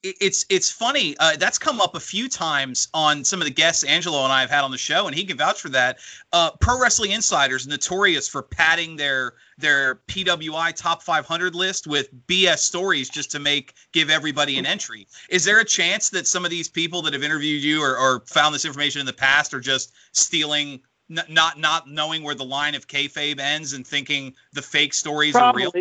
it's 0.03 0.47
it's 0.49 0.71
funny. 0.71 1.17
Uh, 1.19 1.37
that's 1.37 1.59
come 1.59 1.81
up 1.81 1.95
a 1.95 2.00
few 2.00 2.29
times 2.29 2.88
on 2.95 3.25
some 3.25 3.41
of 3.41 3.45
the 3.47 3.53
guests 3.53 3.85
Angelo 3.85 4.23
and 4.25 4.33
I 4.33 4.41
have 4.41 4.50
had 4.50 4.62
on 4.65 4.71
the 4.71 4.79
show, 4.79 5.07
and 5.07 5.15
he 5.15 5.25
can 5.25 5.37
vouch 5.37 5.61
for 5.61 5.69
that. 5.71 5.99
Uh, 6.33 6.50
Pro 6.61 6.79
Wrestling 6.81 7.12
Insiders 7.12 7.67
notorious 7.67 8.29
for 8.29 8.43
padding 8.43 8.97
their 8.97 9.35
their 9.59 9.97
PWI 10.09 10.75
top 10.75 11.03
500 11.03 11.55
list 11.55 11.87
with 11.87 12.09
BS 12.26 12.59
stories 12.59 13.09
just 13.09 13.31
to 13.33 13.38
make 13.38 13.75
give 13.93 14.11
everybody 14.11 14.59
an 14.59 14.67
entry. 14.67 15.07
Is 15.29 15.45
there 15.45 15.61
a 15.61 15.65
chance 15.65 16.11
that 16.11 16.26
some 16.26 16.45
of 16.45 16.50
these 16.50 16.69
people 16.69 17.03
that 17.03 17.12
have 17.12 17.23
interviewed 17.23 17.62
you 17.62 17.83
or, 17.83 17.97
or 17.97 18.23
found 18.26 18.55
this 18.55 18.65
information 18.65 19.00
in 19.00 19.07
the 19.07 19.12
past 19.12 19.55
are 19.55 19.61
just 19.61 19.93
stealing? 20.12 20.81
n- 21.11 21.25
Not 21.29 21.59
not 21.59 21.88
knowing 21.88 22.23
where 22.23 22.35
the 22.35 22.45
line 22.45 22.75
of 22.75 22.87
kayfabe 22.87 23.38
ends 23.41 23.73
and 23.73 23.87
thinking 23.87 24.35
the 24.53 24.62
fake 24.62 24.95
stories 24.95 25.35
are 25.37 25.55
real. 25.55 25.73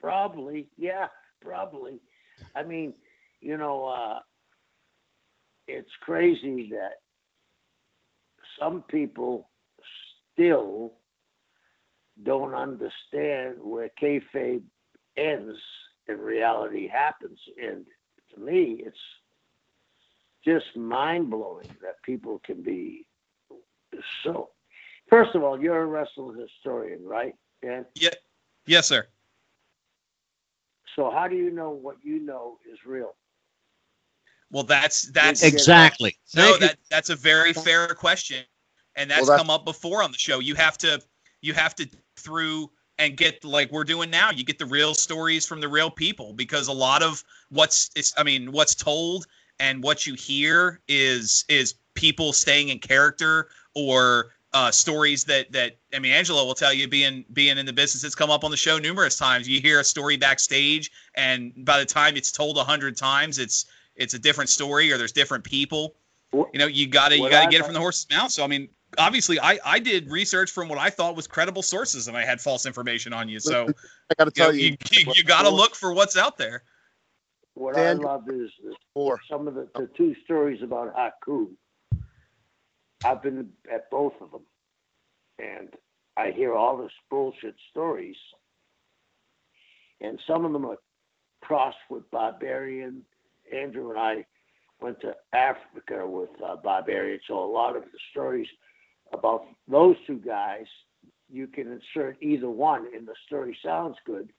Probably. 0.00 0.68
Yeah, 0.76 1.08
probably. 1.40 2.00
I 2.54 2.62
mean, 2.62 2.94
you 3.40 3.56
know, 3.56 3.84
uh, 3.86 4.20
it's 5.68 5.90
crazy 6.00 6.70
that 6.72 7.00
some 8.58 8.82
people 8.88 9.48
still 10.32 10.94
don't 12.22 12.54
understand 12.54 13.56
where 13.60 13.90
kayfabe 14.00 14.62
ends 15.16 15.58
and 16.08 16.18
reality 16.18 16.88
happens. 16.88 17.38
And 17.62 17.86
to 18.34 18.40
me, 18.40 18.82
it's 18.84 18.96
just 20.44 20.76
mind 20.76 21.30
blowing 21.30 21.68
that 21.82 22.02
people 22.02 22.40
can 22.44 22.62
be 22.62 23.06
so. 24.24 24.50
First 25.08 25.34
of 25.34 25.42
all, 25.42 25.60
you're 25.60 25.82
a 25.82 25.86
wrestling 25.86 26.38
historian, 26.38 27.04
right? 27.04 27.34
Dan? 27.62 27.84
Yes, 28.66 28.86
sir. 28.86 29.06
So 30.96 31.10
how 31.10 31.28
do 31.28 31.36
you 31.36 31.50
know 31.50 31.70
what 31.70 31.96
you 32.02 32.20
know 32.20 32.58
is 32.70 32.78
real? 32.86 33.14
Well, 34.50 34.64
that's 34.64 35.02
that's 35.12 35.42
Exactly. 35.42 36.16
No, 36.34 36.56
that 36.58 36.78
that's 36.90 37.10
a 37.10 37.16
very 37.16 37.52
fair 37.52 37.88
question, 37.94 38.44
and 38.96 39.10
that's 39.10 39.20
Well, 39.20 39.26
that's- 39.28 39.40
come 39.40 39.50
up 39.50 39.64
before 39.64 40.02
on 40.02 40.10
the 40.12 40.18
show. 40.18 40.40
You 40.40 40.54
have 40.56 40.76
to 40.78 41.00
you 41.40 41.54
have 41.54 41.74
to 41.76 41.88
through 42.16 42.70
and 42.98 43.16
get 43.16 43.44
like 43.44 43.70
we're 43.70 43.84
doing 43.84 44.10
now. 44.10 44.30
You 44.30 44.44
get 44.44 44.58
the 44.58 44.66
real 44.66 44.94
stories 44.94 45.46
from 45.46 45.60
the 45.60 45.68
real 45.68 45.90
people 45.90 46.32
because 46.34 46.68
a 46.68 46.72
lot 46.72 47.02
of 47.02 47.24
what's 47.48 47.90
it's, 47.96 48.12
I 48.16 48.24
mean 48.24 48.52
what's 48.52 48.74
told 48.74 49.26
and 49.58 49.82
what 49.82 50.06
you 50.06 50.14
hear 50.14 50.80
is 50.88 51.44
is 51.48 51.74
people 51.94 52.32
staying 52.32 52.68
in 52.68 52.78
character 52.78 53.48
or 53.74 54.32
uh, 54.52 54.70
stories 54.70 55.24
that 55.24 55.52
that 55.52 55.76
I 55.94 55.98
mean 55.98 56.12
Angelo 56.12 56.44
will 56.44 56.54
tell 56.54 56.72
you 56.72 56.88
being 56.88 57.24
being 57.32 57.58
in 57.58 57.66
the 57.66 57.72
business 57.72 58.02
it's 58.02 58.14
come 58.14 58.30
up 58.30 58.44
on 58.44 58.50
the 58.50 58.56
show 58.56 58.78
numerous 58.78 59.16
times. 59.16 59.48
You 59.48 59.60
hear 59.60 59.80
a 59.80 59.84
story 59.84 60.16
backstage, 60.16 60.90
and 61.14 61.52
by 61.64 61.78
the 61.78 61.84
time 61.84 62.16
it's 62.16 62.32
told 62.32 62.58
a 62.58 62.64
hundred 62.64 62.96
times, 62.96 63.38
it's 63.38 63.66
it's 63.94 64.14
a 64.14 64.18
different 64.18 64.50
story 64.50 64.92
or 64.92 64.98
there's 64.98 65.12
different 65.12 65.44
people. 65.44 65.94
You 66.32 66.46
know, 66.54 66.66
you 66.66 66.86
gotta 66.86 67.16
you 67.16 67.28
gotta 67.28 67.46
I 67.46 67.50
get 67.50 67.60
it 67.60 67.64
from 67.64 67.74
the 67.74 67.80
horse's 67.80 68.06
mouth. 68.10 68.30
So 68.30 68.42
I 68.44 68.46
mean, 68.46 68.68
obviously, 68.98 69.38
I 69.38 69.58
I 69.64 69.78
did 69.78 70.10
research 70.10 70.50
from 70.50 70.68
what 70.68 70.78
I 70.78 70.90
thought 70.90 71.16
was 71.16 71.26
credible 71.26 71.62
sources, 71.62 72.08
and 72.08 72.16
I 72.16 72.24
had 72.24 72.40
false 72.40 72.66
information 72.66 73.12
on 73.12 73.28
you. 73.28 73.40
So 73.40 73.68
I 74.10 74.14
got 74.16 74.32
to 74.32 74.32
you, 74.34 74.42
know, 74.42 74.50
tell 74.50 74.54
you, 74.54 74.70
you, 74.70 74.76
you, 74.92 75.12
you 75.16 75.24
gotta 75.24 75.50
look 75.50 75.74
for 75.74 75.92
what's 75.92 76.16
out 76.16 76.38
there. 76.38 76.62
What 77.54 77.74
Dan- 77.74 78.00
I 78.00 78.02
love 78.02 78.28
is, 78.28 78.50
is 78.64 78.74
some 79.28 79.48
of 79.48 79.54
the, 79.54 79.68
the 79.74 79.88
two 79.96 80.14
stories 80.24 80.62
about 80.62 80.94
Haku. 80.96 81.48
I've 83.04 83.22
been 83.22 83.48
at 83.72 83.90
both 83.90 84.14
of 84.20 84.30
them, 84.30 84.46
and 85.38 85.68
I 86.16 86.30
hear 86.30 86.54
all 86.54 86.76
this 86.76 86.92
bullshit 87.10 87.54
stories, 87.70 88.16
and 90.00 90.18
some 90.26 90.44
of 90.44 90.52
them 90.52 90.66
are 90.66 90.78
crossed 91.42 91.78
with 91.88 92.10
barbarian. 92.10 93.02
Andrew 93.52 93.90
and 93.90 93.98
I 93.98 94.26
went 94.80 95.00
to 95.00 95.14
Africa 95.32 96.06
with 96.06 96.30
uh, 96.44 96.56
barbarian, 96.62 97.20
so 97.26 97.38
a 97.38 97.52
lot 97.52 97.76
of 97.76 97.82
the 97.82 97.98
stories 98.10 98.48
about 99.12 99.42
those 99.68 99.96
two 100.06 100.18
guys, 100.18 100.66
you 101.28 101.46
can 101.46 101.66
insert 101.72 102.16
either 102.22 102.50
one, 102.50 102.86
and 102.94 103.06
the 103.06 103.14
story 103.26 103.56
sounds 103.64 103.96
good. 104.06 104.30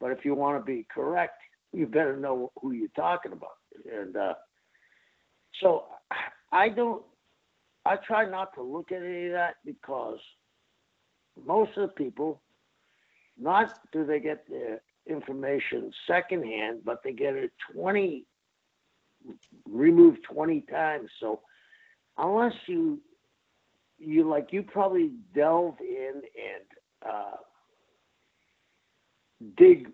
But 0.00 0.12
if 0.12 0.24
you 0.24 0.34
want 0.34 0.60
to 0.60 0.64
be 0.64 0.86
correct, 0.92 1.40
you 1.72 1.86
better 1.86 2.16
know 2.16 2.52
who 2.60 2.72
you're 2.72 2.88
talking 2.94 3.32
about. 3.32 3.56
And 3.90 4.16
uh, 4.16 4.34
so 5.60 5.84
I 6.50 6.68
don't. 6.68 7.02
I 7.84 7.96
try 7.96 8.28
not 8.28 8.54
to 8.54 8.62
look 8.62 8.92
at 8.92 9.02
any 9.02 9.26
of 9.26 9.32
that 9.32 9.56
because 9.64 10.18
most 11.46 11.76
of 11.76 11.88
the 11.88 11.94
people, 11.94 12.42
not 13.38 13.72
do 13.92 14.04
they 14.04 14.20
get 14.20 14.48
their 14.48 14.82
information 15.08 15.90
secondhand, 16.06 16.80
but 16.84 17.02
they 17.02 17.12
get 17.12 17.34
it 17.34 17.50
20, 17.74 18.24
removed 19.68 20.18
20 20.30 20.60
times. 20.62 21.10
So 21.18 21.40
unless 22.18 22.54
you, 22.66 23.00
you 23.98 24.28
like, 24.28 24.48
you 24.52 24.62
probably 24.62 25.12
delve 25.34 25.80
in 25.80 26.22
and 26.36 27.10
uh, 27.10 27.36
dig 29.56 29.88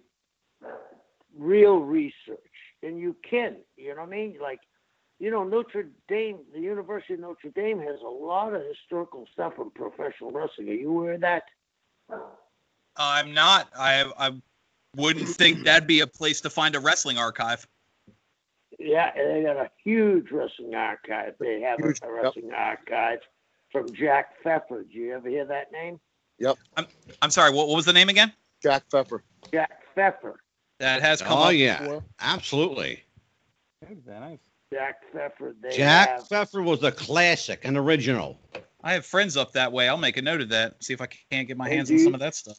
real 1.36 1.78
research, 1.78 2.38
and 2.82 2.98
you 2.98 3.16
can, 3.28 3.56
you 3.76 3.94
know 3.94 4.02
what 4.02 4.08
I 4.08 4.10
mean? 4.10 4.36
Like, 4.40 4.60
you 5.18 5.30
know, 5.30 5.44
Notre 5.44 5.88
Dame, 6.08 6.38
the 6.54 6.60
University 6.60 7.14
of 7.14 7.20
Notre 7.20 7.50
Dame 7.50 7.78
has 7.80 8.00
a 8.00 8.08
lot 8.08 8.54
of 8.54 8.62
historical 8.64 9.26
stuff 9.32 9.54
on 9.58 9.70
professional 9.70 10.30
wrestling. 10.30 10.68
Are 10.68 10.72
you 10.72 10.90
aware 10.90 11.14
of 11.14 11.20
that? 11.22 11.44
I'm 12.96 13.34
not. 13.34 13.68
I 13.78 14.10
I 14.18 14.32
wouldn't 14.96 15.28
think 15.28 15.64
that'd 15.64 15.86
be 15.86 16.00
a 16.00 16.06
place 16.06 16.40
to 16.42 16.50
find 16.50 16.74
a 16.74 16.80
wrestling 16.80 17.18
archive. 17.18 17.66
Yeah, 18.78 19.10
and 19.16 19.36
they 19.36 19.42
got 19.42 19.56
a 19.56 19.70
huge 19.82 20.30
wrestling 20.30 20.74
archive. 20.74 21.34
They 21.40 21.60
have 21.62 21.78
Huge, 21.80 21.98
a, 22.02 22.06
yep. 22.06 22.22
wrestling 22.22 22.52
archive 22.52 23.18
from 23.72 23.92
Jack 23.92 24.34
Pfeffer. 24.42 24.82
Did 24.84 24.94
you 24.94 25.14
ever 25.14 25.28
hear 25.28 25.44
that 25.46 25.72
name? 25.72 25.98
Yep. 26.38 26.56
I'm 26.76 26.86
I'm 27.22 27.30
sorry. 27.30 27.50
What, 27.52 27.68
what 27.68 27.76
was 27.76 27.84
the 27.86 27.92
name 27.92 28.08
again? 28.08 28.32
Jack 28.62 28.84
Pfeffer. 28.90 29.22
Jack 29.52 29.82
Pfeffer. 29.94 30.40
That 30.78 31.00
has 31.02 31.20
come 31.20 31.38
Oh 31.38 31.44
up. 31.44 31.54
yeah, 31.54 31.80
before. 31.80 32.04
absolutely. 32.20 33.02
Very 33.82 34.20
nice. 34.20 34.38
Jack 34.72 34.96
Pfeffer. 35.12 35.54
They 35.62 35.76
Jack 35.76 36.08
have, 36.08 36.28
Pfeffer 36.28 36.62
was 36.62 36.82
a 36.82 36.92
classic, 36.92 37.64
an 37.64 37.76
original. 37.76 38.38
I 38.82 38.92
have 38.94 39.06
friends 39.06 39.36
up 39.36 39.52
that 39.52 39.72
way. 39.72 39.88
I'll 39.88 39.96
make 39.96 40.16
a 40.16 40.22
note 40.22 40.40
of 40.40 40.50
that. 40.50 40.82
See 40.84 40.92
if 40.92 41.00
I 41.00 41.08
can't 41.30 41.48
get 41.48 41.56
my 41.56 41.68
Hey, 41.68 41.76
hands 41.76 41.90
on 41.90 41.98
some 41.98 42.14
of 42.14 42.20
that 42.20 42.34
stuff. 42.34 42.58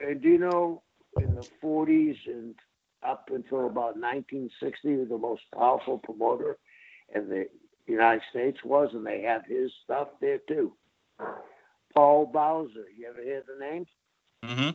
and 0.00 0.20
do 0.20 0.28
you 0.28 0.38
know 0.38 0.82
in 1.18 1.34
the 1.34 1.46
40s 1.62 2.16
and 2.26 2.54
up 3.02 3.30
until 3.32 3.66
about 3.66 3.96
1960, 3.96 5.04
the 5.04 5.18
most 5.18 5.42
powerful 5.54 5.98
promoter 5.98 6.58
in 7.14 7.28
the 7.28 7.46
United 7.86 8.22
States 8.30 8.58
was, 8.64 8.90
and 8.92 9.06
they 9.06 9.22
have 9.22 9.44
his 9.46 9.70
stuff 9.84 10.08
there 10.20 10.38
too. 10.48 10.72
Paul 11.94 12.26
Bowser. 12.26 12.86
You 12.96 13.08
ever 13.08 13.22
hear 13.22 13.42
the 13.46 13.64
name? 13.64 13.86
Mm-hmm. 14.44 14.70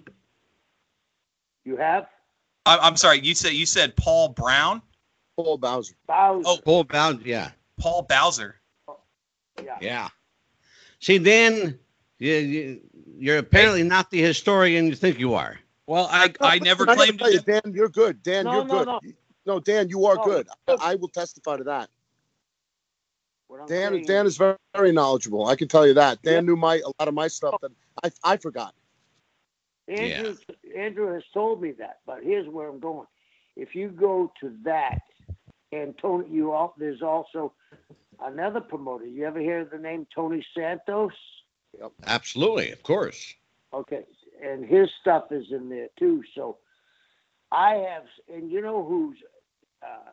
You 1.65 1.77
have? 1.77 2.07
I, 2.65 2.77
I'm 2.77 2.95
sorry. 2.95 3.19
You 3.19 3.35
said 3.35 3.53
you 3.53 3.65
said 3.65 3.95
Paul 3.95 4.29
Brown, 4.29 4.81
Paul 5.37 5.57
Bowser. 5.57 5.95
Bowser. 6.07 6.43
Oh. 6.47 6.57
Full 6.63 6.83
bound, 6.83 7.25
yeah, 7.25 7.51
Paul 7.79 8.03
Bowser. 8.03 8.55
yeah. 9.63 9.77
yeah. 9.81 10.09
See, 10.99 11.17
then 11.17 11.79
you, 12.19 12.33
you, 12.33 12.81
you're 13.17 13.37
apparently 13.39 13.83
not 13.83 14.11
the 14.11 14.21
historian 14.21 14.87
you 14.87 14.95
think 14.95 15.19
you 15.19 15.33
are. 15.33 15.59
Well, 15.87 16.07
I 16.11 16.31
I 16.41 16.59
never 16.59 16.85
gotta 16.85 16.97
claimed 16.97 17.19
tell 17.19 17.29
to 17.29 17.33
you. 17.33 17.41
Dan, 17.41 17.73
you're 17.73 17.89
good. 17.89 18.21
Dan, 18.23 18.45
No, 18.45 18.53
you're 18.53 18.65
no, 18.65 18.77
good. 18.79 18.87
no. 18.87 18.99
No, 19.45 19.59
Dan, 19.59 19.89
you 19.89 20.05
are 20.05 20.15
No, 20.15 20.23
good. 20.23 20.47
no. 20.67 20.77
I 20.79 20.95
will 20.95 21.07
testify 21.09 21.57
to 21.57 21.63
that. 21.65 21.89
Dan, 23.67 23.91
saying 23.91 24.05
Dan 24.05 24.25
is 24.25 24.37
very, 24.37 24.55
very 24.75 24.91
knowledgeable. 24.93 25.47
I 25.47 25.55
can 25.55 25.67
tell 25.67 25.85
you 25.85 25.93
that. 25.95 26.21
Dan 26.21 26.33
Yeah. 26.35 26.39
knew 26.41 26.55
my 26.55 26.75
a 26.75 26.87
lot 26.99 27.07
of 27.07 27.13
my 27.13 27.27
stuff 27.27 27.55
that 27.61 27.71
I, 28.03 28.11
I 28.23 28.37
forgot. 28.37 28.73
Andrew, 29.87 30.37
Andrew 30.77 31.13
has 31.13 31.23
told 31.33 31.61
me 31.61 31.71
that, 31.73 31.99
but 32.05 32.23
here's 32.23 32.47
where 32.47 32.69
I'm 32.69 32.79
going. 32.79 33.07
If 33.57 33.75
you 33.75 33.89
go 33.89 34.31
to 34.39 34.55
that, 34.63 34.99
and 35.71 35.95
Tony, 36.01 36.27
you 36.29 36.51
all, 36.51 36.73
there's 36.77 37.01
also 37.01 37.53
another 38.23 38.61
promoter. 38.61 39.05
You 39.05 39.25
ever 39.25 39.39
hear 39.39 39.65
the 39.65 39.77
name 39.77 40.07
Tony 40.13 40.45
Santos? 40.55 41.11
Absolutely, 42.05 42.71
of 42.71 42.83
course. 42.83 43.33
Okay, 43.73 44.03
and 44.43 44.65
his 44.65 44.89
stuff 45.01 45.25
is 45.31 45.45
in 45.51 45.69
there 45.69 45.87
too. 45.97 46.23
So 46.35 46.57
I 47.51 47.75
have, 47.89 48.03
and 48.33 48.51
you 48.51 48.61
know 48.61 48.85
who's, 48.85 49.17
uh, 49.81 50.11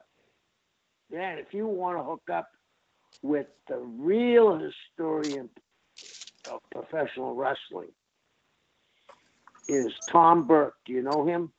Dan, 1.10 1.38
if 1.38 1.52
you 1.52 1.66
want 1.66 1.98
to 1.98 2.04
hook 2.04 2.22
up 2.32 2.48
with 3.22 3.46
the 3.68 3.78
real 3.78 4.58
historian 4.58 5.48
of 6.50 6.60
professional 6.70 7.34
wrestling, 7.34 7.90
is 9.68 9.92
Tom 10.10 10.46
Burke. 10.46 10.74
Do 10.86 10.92
you 10.92 11.02
know 11.02 11.26
him? 11.26 11.52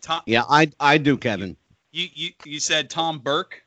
Tom, 0.00 0.22
Yeah, 0.26 0.44
I 0.48 0.70
I 0.80 0.98
do, 0.98 1.16
Kevin. 1.16 1.56
You 1.92 2.08
you 2.12 2.30
you 2.44 2.60
said 2.60 2.90
Tom 2.90 3.18
Burke. 3.18 3.62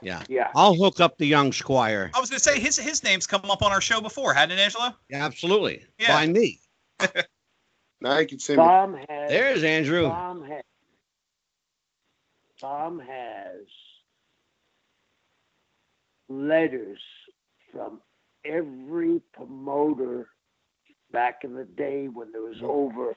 Yeah, 0.00 0.24
Yeah. 0.28 0.50
I'll 0.56 0.74
hook 0.74 0.98
up 0.98 1.16
the 1.16 1.26
young 1.26 1.52
squire. 1.52 2.10
I 2.12 2.18
was 2.18 2.28
gonna 2.28 2.40
say 2.40 2.58
his 2.58 2.76
his 2.76 3.04
name's 3.04 3.26
come 3.26 3.48
up 3.48 3.62
on 3.62 3.70
our 3.70 3.80
show 3.80 4.00
before, 4.00 4.34
hadn't 4.34 4.58
it, 4.58 4.60
Angelo? 4.60 4.96
Yeah, 5.08 5.24
absolutely. 5.24 5.84
Yeah. 5.98 6.16
By 6.16 6.26
me. 6.26 6.60
Now 8.02 8.18
you 8.18 8.26
can 8.26 8.40
see 8.40 8.56
me. 8.56 8.62
Has. 9.08 9.30
There's 9.30 9.62
Andrew. 9.62 10.08
Tom 10.08 10.42
has. 10.42 10.62
Tom 12.60 12.98
has 12.98 13.60
letters 16.28 16.98
from 17.72 18.00
every 18.44 19.20
promoter 19.32 20.28
back 21.12 21.42
in 21.44 21.54
the 21.54 21.64
day 21.64 22.08
when 22.08 22.32
there 22.32 22.42
was 22.42 22.60
over 22.62 23.16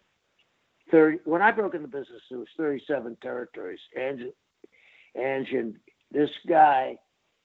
30 0.91 1.19
when 1.25 1.41
I 1.41 1.51
broke 1.51 1.75
into 1.75 1.87
business 1.87 2.21
there 2.29 2.39
was 2.39 2.47
37 2.57 3.17
territories. 3.21 3.79
And 3.95 4.31
and 5.15 5.75
this 6.11 6.29
guy 6.47 6.97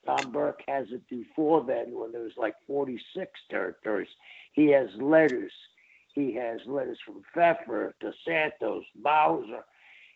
Tom 0.07 0.33
Burke 0.33 0.63
has 0.67 0.87
it 0.91 1.03
before 1.09 1.65
then 1.65 1.87
when 1.93 2.13
there 2.13 2.23
was 2.23 2.33
like 2.37 2.55
46 2.67 3.31
territories. 3.51 4.09
He 4.53 4.71
has 4.73 4.89
letters. 4.99 5.53
He 6.15 6.35
has 6.35 6.61
letters 6.67 6.99
from 7.05 7.23
Pfeffer 7.35 7.95
to 8.01 8.13
Santos 8.27 8.85
Bowser. 8.97 9.65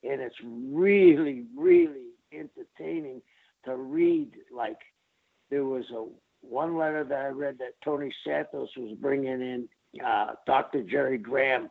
And 0.03 0.21
it's 0.21 0.37
really 0.45 1.45
really 1.57 2.11
entertaining 2.33 3.23
to 3.65 3.77
read 3.77 4.33
like 4.55 4.79
there 5.51 5.65
was 5.65 5.85
a 5.91 6.07
one 6.43 6.77
letter 6.77 7.05
that 7.05 7.19
I 7.19 7.29
read 7.29 7.59
that 7.59 7.81
Tony 7.83 8.13
Santos 8.27 8.69
was 8.77 8.97
bringing 9.01 9.41
in 9.41 9.69
uh, 10.05 10.33
Dr. 10.47 10.83
Jerry 10.83 11.19
Graham, 11.19 11.71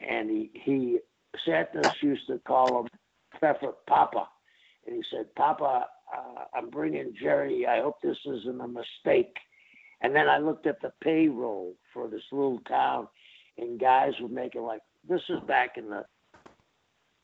and 0.00 0.30
he 0.30 0.50
he 0.54 0.98
Santos 1.44 1.92
used 2.02 2.26
to 2.28 2.38
call 2.46 2.80
him 2.80 2.88
Pfeffer 3.40 3.72
Papa, 3.86 4.28
and 4.86 4.96
he 4.96 5.02
said, 5.10 5.34
Papa, 5.36 5.86
uh, 6.16 6.44
I'm 6.54 6.70
bringing 6.70 7.14
Jerry. 7.20 7.66
I 7.66 7.80
hope 7.80 7.96
this 8.02 8.18
isn't 8.26 8.60
a 8.60 8.68
mistake. 8.68 9.36
And 10.00 10.14
then 10.14 10.28
I 10.28 10.38
looked 10.38 10.66
at 10.66 10.80
the 10.80 10.92
payroll 11.02 11.74
for 11.92 12.08
this 12.08 12.22
little 12.30 12.60
town, 12.68 13.08
and 13.58 13.80
guys 13.80 14.12
were 14.20 14.28
making 14.28 14.62
like 14.62 14.80
this 15.08 15.22
is 15.28 15.40
back 15.46 15.76
in 15.76 15.90
the 15.90 16.04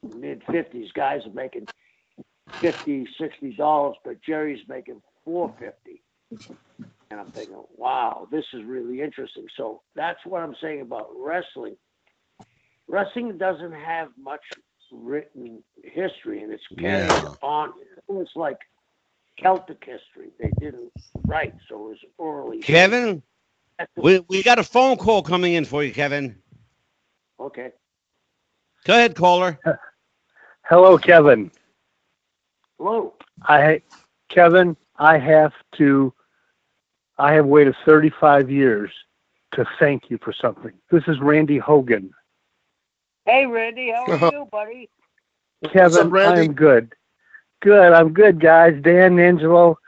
mid 0.03 0.43
50s. 0.47 0.93
Guys 0.95 1.21
are 1.27 1.33
making 1.35 1.69
50 2.61 3.07
60 3.21 3.57
dollars, 3.57 3.97
but 4.05 4.23
Jerry's 4.23 4.67
making 4.69 5.01
450 5.25 6.03
and 7.11 7.21
I'm 7.21 7.31
thinking, 7.33 7.63
wow, 7.77 8.27
this 8.31 8.45
is 8.53 8.63
really 8.67 9.01
interesting. 9.01 9.47
So 9.57 9.83
that's 9.95 10.19
what 10.25 10.43
I'm 10.43 10.57
saying 10.61 10.81
about 10.81 11.09
wrestling. 11.17 11.77
Wrestling 12.89 13.39
doesn't 13.39 13.73
have 13.73 14.09
much 14.19 14.43
written 14.93 15.63
history, 15.85 16.43
and 16.43 16.53
it's 16.53 16.63
carried 16.79 17.25
Yeah. 17.25 17.35
on. 17.43 17.73
It's 18.09 18.37
like 18.37 18.59
Celtic 19.39 19.85
history. 19.85 20.31
They 20.41 20.53
didn't 20.61 20.93
write, 21.27 21.55
so 21.69 21.77
it 21.87 21.89
was 21.91 21.99
orally. 22.19 22.67
Kevin, 22.67 23.23
we, 23.97 24.21
we 24.29 24.43
got 24.43 24.59
a 24.59 24.65
phone 24.65 24.97
call 24.97 25.23
coming 25.23 25.55
in 25.55 25.65
for 25.65 25.85
you, 25.85 25.93
Kevin. 25.93 26.37
Okay. 27.41 27.73
Go 28.85 28.95
ahead, 28.95 29.17
caller. 29.17 29.59
Hello, 30.65 30.99
Kevin. 30.99 31.51
Hello. 32.79 33.15
I, 33.43 33.83
Kevin, 34.31 34.77
I 34.99 35.19
have 35.19 35.53
to. 35.79 36.13
I 37.19 37.33
have 37.35 37.47
waited 37.47 37.77
35 37.87 38.51
years 38.51 38.91
to 39.53 39.65
thank 39.79 40.11
you 40.11 40.19
for 40.23 40.33
something. 40.33 40.73
This 40.91 41.05
is 41.09 41.21
Randy 41.21 41.59
Hogan. 41.59 42.11
Hey, 43.27 43.47
Randy, 43.47 43.91
how 43.91 44.05
are 44.07 44.33
you, 44.33 44.49
buddy? 44.51 44.91
Kevin, 45.73 46.07
up, 46.09 46.13
Randy? 46.13 46.41
I 46.41 46.45
am 46.45 46.53
good. 46.53 46.93
Good, 47.63 47.93
I'm 47.93 48.13
good, 48.13 48.39
guys. 48.41 48.79
Dan, 48.83 49.19
Angelo, 49.19 49.79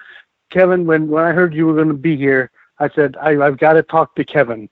Kevin. 0.51 0.87
When 0.87 1.09
when 1.09 1.25
I 1.25 1.33
heard 1.33 1.55
you 1.55 1.67
were 1.67 1.75
going 1.75 1.89
to 1.89 1.95
be 1.95 2.17
here, 2.17 2.51
I 2.79 2.89
said 2.89 3.17
I, 3.21 3.37
I've 3.45 3.59
got 3.59 3.75
to 3.75 3.83
talk 3.83 4.15
to 4.15 4.25
Kevin. 4.25 4.71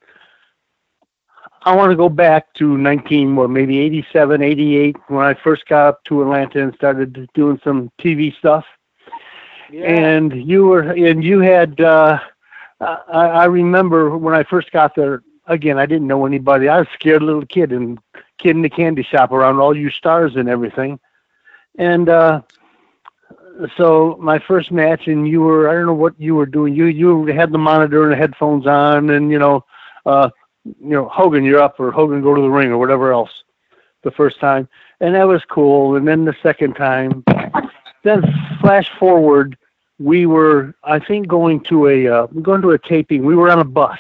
I 1.67 1.75
want 1.75 1.91
to 1.91 1.97
go 1.97 2.11
back 2.11 2.53
to 2.55 2.77
19, 2.77 3.37
well, 3.37 3.49
maybe 3.49 3.79
87, 3.79 4.43
88, 4.43 4.97
when 5.09 5.25
I 5.25 5.33
first 5.33 5.67
got 5.67 5.89
up 5.89 6.05
to 6.05 6.21
Atlanta 6.21 6.63
and 6.63 6.75
started 6.75 7.27
doing 7.35 7.59
some 7.65 7.91
TV 8.01 8.37
stuff. 8.37 8.65
Yeah. 9.71 9.85
and 9.85 10.49
you 10.49 10.67
were 10.67 10.83
and 10.83 11.25
you 11.25 11.41
had 11.41 11.81
uh 11.81 12.21
I, 12.81 12.97
I 13.09 13.45
remember 13.47 14.17
when 14.17 14.35
I 14.35 14.45
first 14.45 14.71
got 14.73 14.95
there 14.95 15.23
again 15.47 15.79
I 15.79 15.87
didn't 15.87 16.07
know 16.07 16.27
anybody. 16.27 16.69
I 16.69 16.79
was 16.79 16.89
a 16.89 16.95
scared 16.95 17.23
little 17.23 17.47
kid 17.47 17.73
and 17.73 17.99
kid 18.39 18.57
in 18.57 18.63
the 18.63 18.71
candy 18.71 19.03
shop 19.03 19.33
around 19.33 19.59
all 19.59 19.77
you 19.77 19.91
stars 19.91 20.37
and 20.37 20.49
everything. 20.49 20.99
And 21.79 22.09
uh 22.09 22.43
so 23.77 24.19
my 24.21 24.39
first 24.39 24.73
match 24.73 25.07
and 25.07 25.29
you 25.29 25.41
were 25.41 25.69
I 25.69 25.75
don't 25.75 25.87
know 25.87 25.95
what 25.95 26.19
you 26.19 26.35
were 26.35 26.47
doing. 26.47 26.75
You 26.75 26.87
you 26.87 27.27
had 27.27 27.53
the 27.53 27.59
monitor 27.59 28.03
and 28.05 28.13
the 28.13 28.17
headphones 28.17 28.67
on 28.67 29.11
and 29.11 29.31
you 29.31 29.39
know 29.39 29.65
uh 30.07 30.31
you 30.65 30.91
know 30.91 31.09
Hogan 31.09 31.45
you're 31.45 31.63
up 31.63 31.79
or 31.79 31.91
Hogan 31.91 32.23
go 32.23 32.35
to 32.35 32.43
the 32.43 32.51
ring 32.51 32.71
or 32.71 32.79
whatever 32.79 33.13
else 33.13 33.45
the 34.03 34.11
first 34.11 34.41
time. 34.41 34.69
And 35.01 35.15
that 35.15 35.27
was 35.27 35.43
cool. 35.45 35.97
And 35.97 36.07
then 36.07 36.25
the 36.25 36.37
second 36.43 36.75
time 36.75 37.25
then 38.05 38.23
flash 38.61 38.89
forward 38.99 39.57
we 39.99 40.27
were 40.27 40.75
i 40.85 40.99
think 40.99 41.27
going 41.27 41.61
to 41.61 41.87
a 41.89 42.07
uh, 42.07 42.27
going 42.27 42.63
to 42.63 42.71
a 42.71 42.79
taping. 42.79 43.25
We 43.25 43.35
were 43.35 43.51
on 43.51 43.61
a 43.61 43.65
bus 43.65 43.99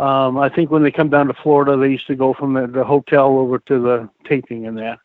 um 0.00 0.38
i 0.38 0.48
think 0.48 0.70
when 0.70 0.82
they 0.82 0.90
come 0.90 1.10
down 1.10 1.26
to 1.26 1.34
florida 1.34 1.76
they 1.76 1.88
used 1.90 2.06
to 2.06 2.14
go 2.16 2.32
from 2.32 2.54
the, 2.54 2.66
the 2.66 2.82
hotel 2.84 3.26
over 3.38 3.58
to 3.58 3.78
the 3.80 4.08
taping 4.24 4.66
and 4.66 4.76
that. 4.78 4.98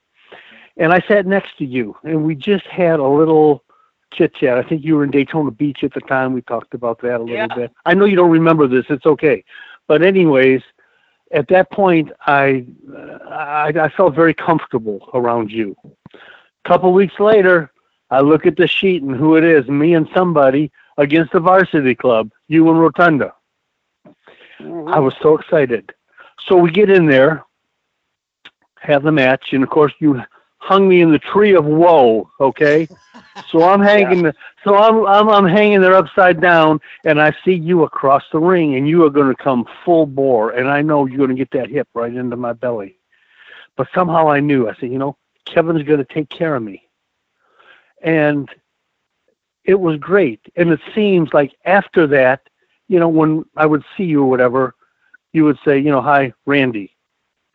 And 0.77 0.93
i 0.93 0.99
sat 1.07 1.25
next 1.25 1.57
to 1.59 1.65
you 1.65 1.95
and 2.03 2.23
we 2.23 2.33
just 2.35 2.65
had 2.67 2.99
a 2.99 3.07
little 3.07 3.63
chit 4.13 4.33
chat 4.35 4.57
i 4.57 4.63
think 4.67 4.83
you 4.83 4.95
were 4.95 5.03
in 5.03 5.11
daytona 5.11 5.51
beach 5.51 5.83
at 5.83 5.93
the 5.93 6.01
time. 6.01 6.33
We 6.33 6.41
talked 6.41 6.73
about 6.73 6.99
that 7.01 7.17
a 7.19 7.23
little 7.23 7.35
Yeah. 7.35 7.55
bit. 7.55 7.71
I 7.85 7.93
know 7.93 8.05
you 8.05 8.15
don't 8.15 8.31
remember 8.31 8.65
this. 8.67 8.85
It's 8.89 9.05
okay. 9.05 9.43
But 9.87 10.01
anyways 10.01 10.61
at 11.31 11.47
that 11.49 11.71
point 11.71 12.11
i 12.27 12.65
i, 13.29 13.73
I 13.87 13.89
felt 13.97 14.15
very 14.15 14.33
comfortable 14.33 14.99
around 15.13 15.51
you. 15.51 15.75
A 16.15 16.69
couple 16.69 16.93
weeks 16.93 17.19
later 17.19 17.71
I 18.11 18.21
look 18.21 18.45
at 18.45 18.55
the 18.55 18.67
sheet 18.67 19.01
and 19.03 19.15
who 19.15 19.35
it 19.35 19.43
is, 19.43 19.67
me 19.67 19.95
and 19.95 20.07
somebody 20.13 20.71
against 20.97 21.33
the 21.33 21.39
varsity 21.39 21.95
club, 21.95 22.31
you 22.47 22.69
and 22.69 22.79
Rotunda. 22.79 23.33
Mhm. 24.65 24.93
I 24.93 24.99
was 24.99 25.13
so 25.21 25.37
excited. 25.37 25.93
So 26.47 26.57
we 26.57 26.71
get 26.71 26.89
in 26.89 27.05
there, 27.05 27.43
have 28.79 29.03
the 29.03 29.11
match, 29.11 29.53
and 29.53 29.63
of 29.63 29.69
course 29.69 29.93
you 29.99 30.21
hung 30.59 30.87
me 30.89 31.01
in 31.01 31.11
the 31.11 31.19
tree 31.19 31.53
of 31.55 31.65
woe, 31.65 32.29
okay? 32.39 32.87
So 33.51 33.63
I'm 33.63 33.81
hanging 33.81 34.31
so 34.63 34.75
I'm, 34.75 35.05
I'm 35.05 35.29
I'm 35.29 35.45
hanging 35.45 35.81
there 35.81 35.93
upside 35.93 36.39
down 36.41 36.79
and 37.03 37.21
I 37.21 37.33
see 37.43 37.53
you 37.53 37.83
across 37.83 38.23
the 38.31 38.39
ring 38.39 38.75
and 38.75 38.87
you 38.87 39.03
are 39.05 39.09
gonna 39.09 39.35
come 39.35 39.65
full 39.83 40.05
bore 40.05 40.51
and 40.51 40.69
I 40.69 40.81
know 40.81 41.05
you're 41.05 41.19
gonna 41.19 41.35
get 41.37 41.51
that 41.51 41.69
hip 41.69 41.87
right 41.93 42.13
into 42.13 42.37
my 42.37 42.53
belly. 42.53 42.97
But 43.75 43.87
somehow 43.93 44.29
I 44.29 44.39
knew, 44.39 44.69
I 44.69 44.75
said, 44.75 44.89
you 44.91 44.97
know, 44.97 45.17
Kevin's 45.45 45.83
gonna 45.83 46.05
take 46.05 46.29
care 46.29 46.55
of 46.55 46.63
me 46.63 46.87
and 48.01 48.49
it 49.65 49.79
was 49.79 49.97
great. 49.97 50.41
And 50.55 50.69
it 50.71 50.79
seems 50.93 51.33
like 51.33 51.53
after 51.65 52.07
that, 52.07 52.41
you 52.87 52.99
know, 52.99 53.09
when 53.09 53.45
I 53.55 53.65
would 53.65 53.83
see 53.95 54.03
you 54.03 54.23
or 54.23 54.29
whatever, 54.29 54.75
you 55.33 55.43
would 55.45 55.57
say, 55.65 55.77
you 55.77 55.91
know, 55.91 56.01
hi, 56.01 56.33
Randy. 56.45 56.95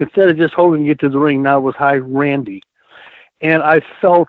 Instead 0.01 0.31
of 0.31 0.37
just 0.37 0.55
holding 0.55 0.85
you 0.85 0.95
to 0.97 1.09
the 1.09 1.19
ring, 1.19 1.43
now 1.43 1.59
it 1.59 1.63
was 1.63 1.75
hi, 1.77 1.97
Randy. 1.97 2.63
And 3.41 3.63
I 3.63 3.81
felt 4.01 4.29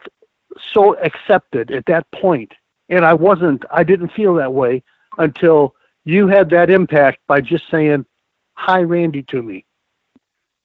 so 0.74 0.98
accepted 1.00 1.72
at 1.72 1.86
that 1.86 2.10
point. 2.12 2.52
And 2.90 3.06
I 3.06 3.14
wasn't, 3.14 3.64
I 3.72 3.84
didn't 3.84 4.12
feel 4.14 4.36
that 4.36 4.54
way 4.54 4.84
until 5.18 5.76
you 6.04 6.28
had 6.28 6.50
that 6.50 6.70
impact 6.70 7.20
by 7.28 7.42
just 7.42 7.70
saying 7.70 8.06
hi, 8.54 8.82
Randy 8.82 9.24
to 9.24 9.42
me. 9.42 9.66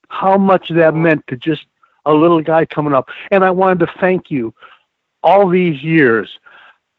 How 0.09 0.37
much 0.37 0.69
that 0.69 0.93
meant 0.93 1.25
to 1.27 1.37
just 1.37 1.65
a 2.07 2.13
little 2.13 2.41
guy 2.41 2.65
coming 2.65 2.93
up. 2.93 3.09
And 3.31 3.43
I 3.43 3.51
wanted 3.51 3.79
to 3.85 3.93
thank 3.99 4.31
you 4.31 4.53
all 5.21 5.49
these 5.49 5.83
years. 5.83 6.39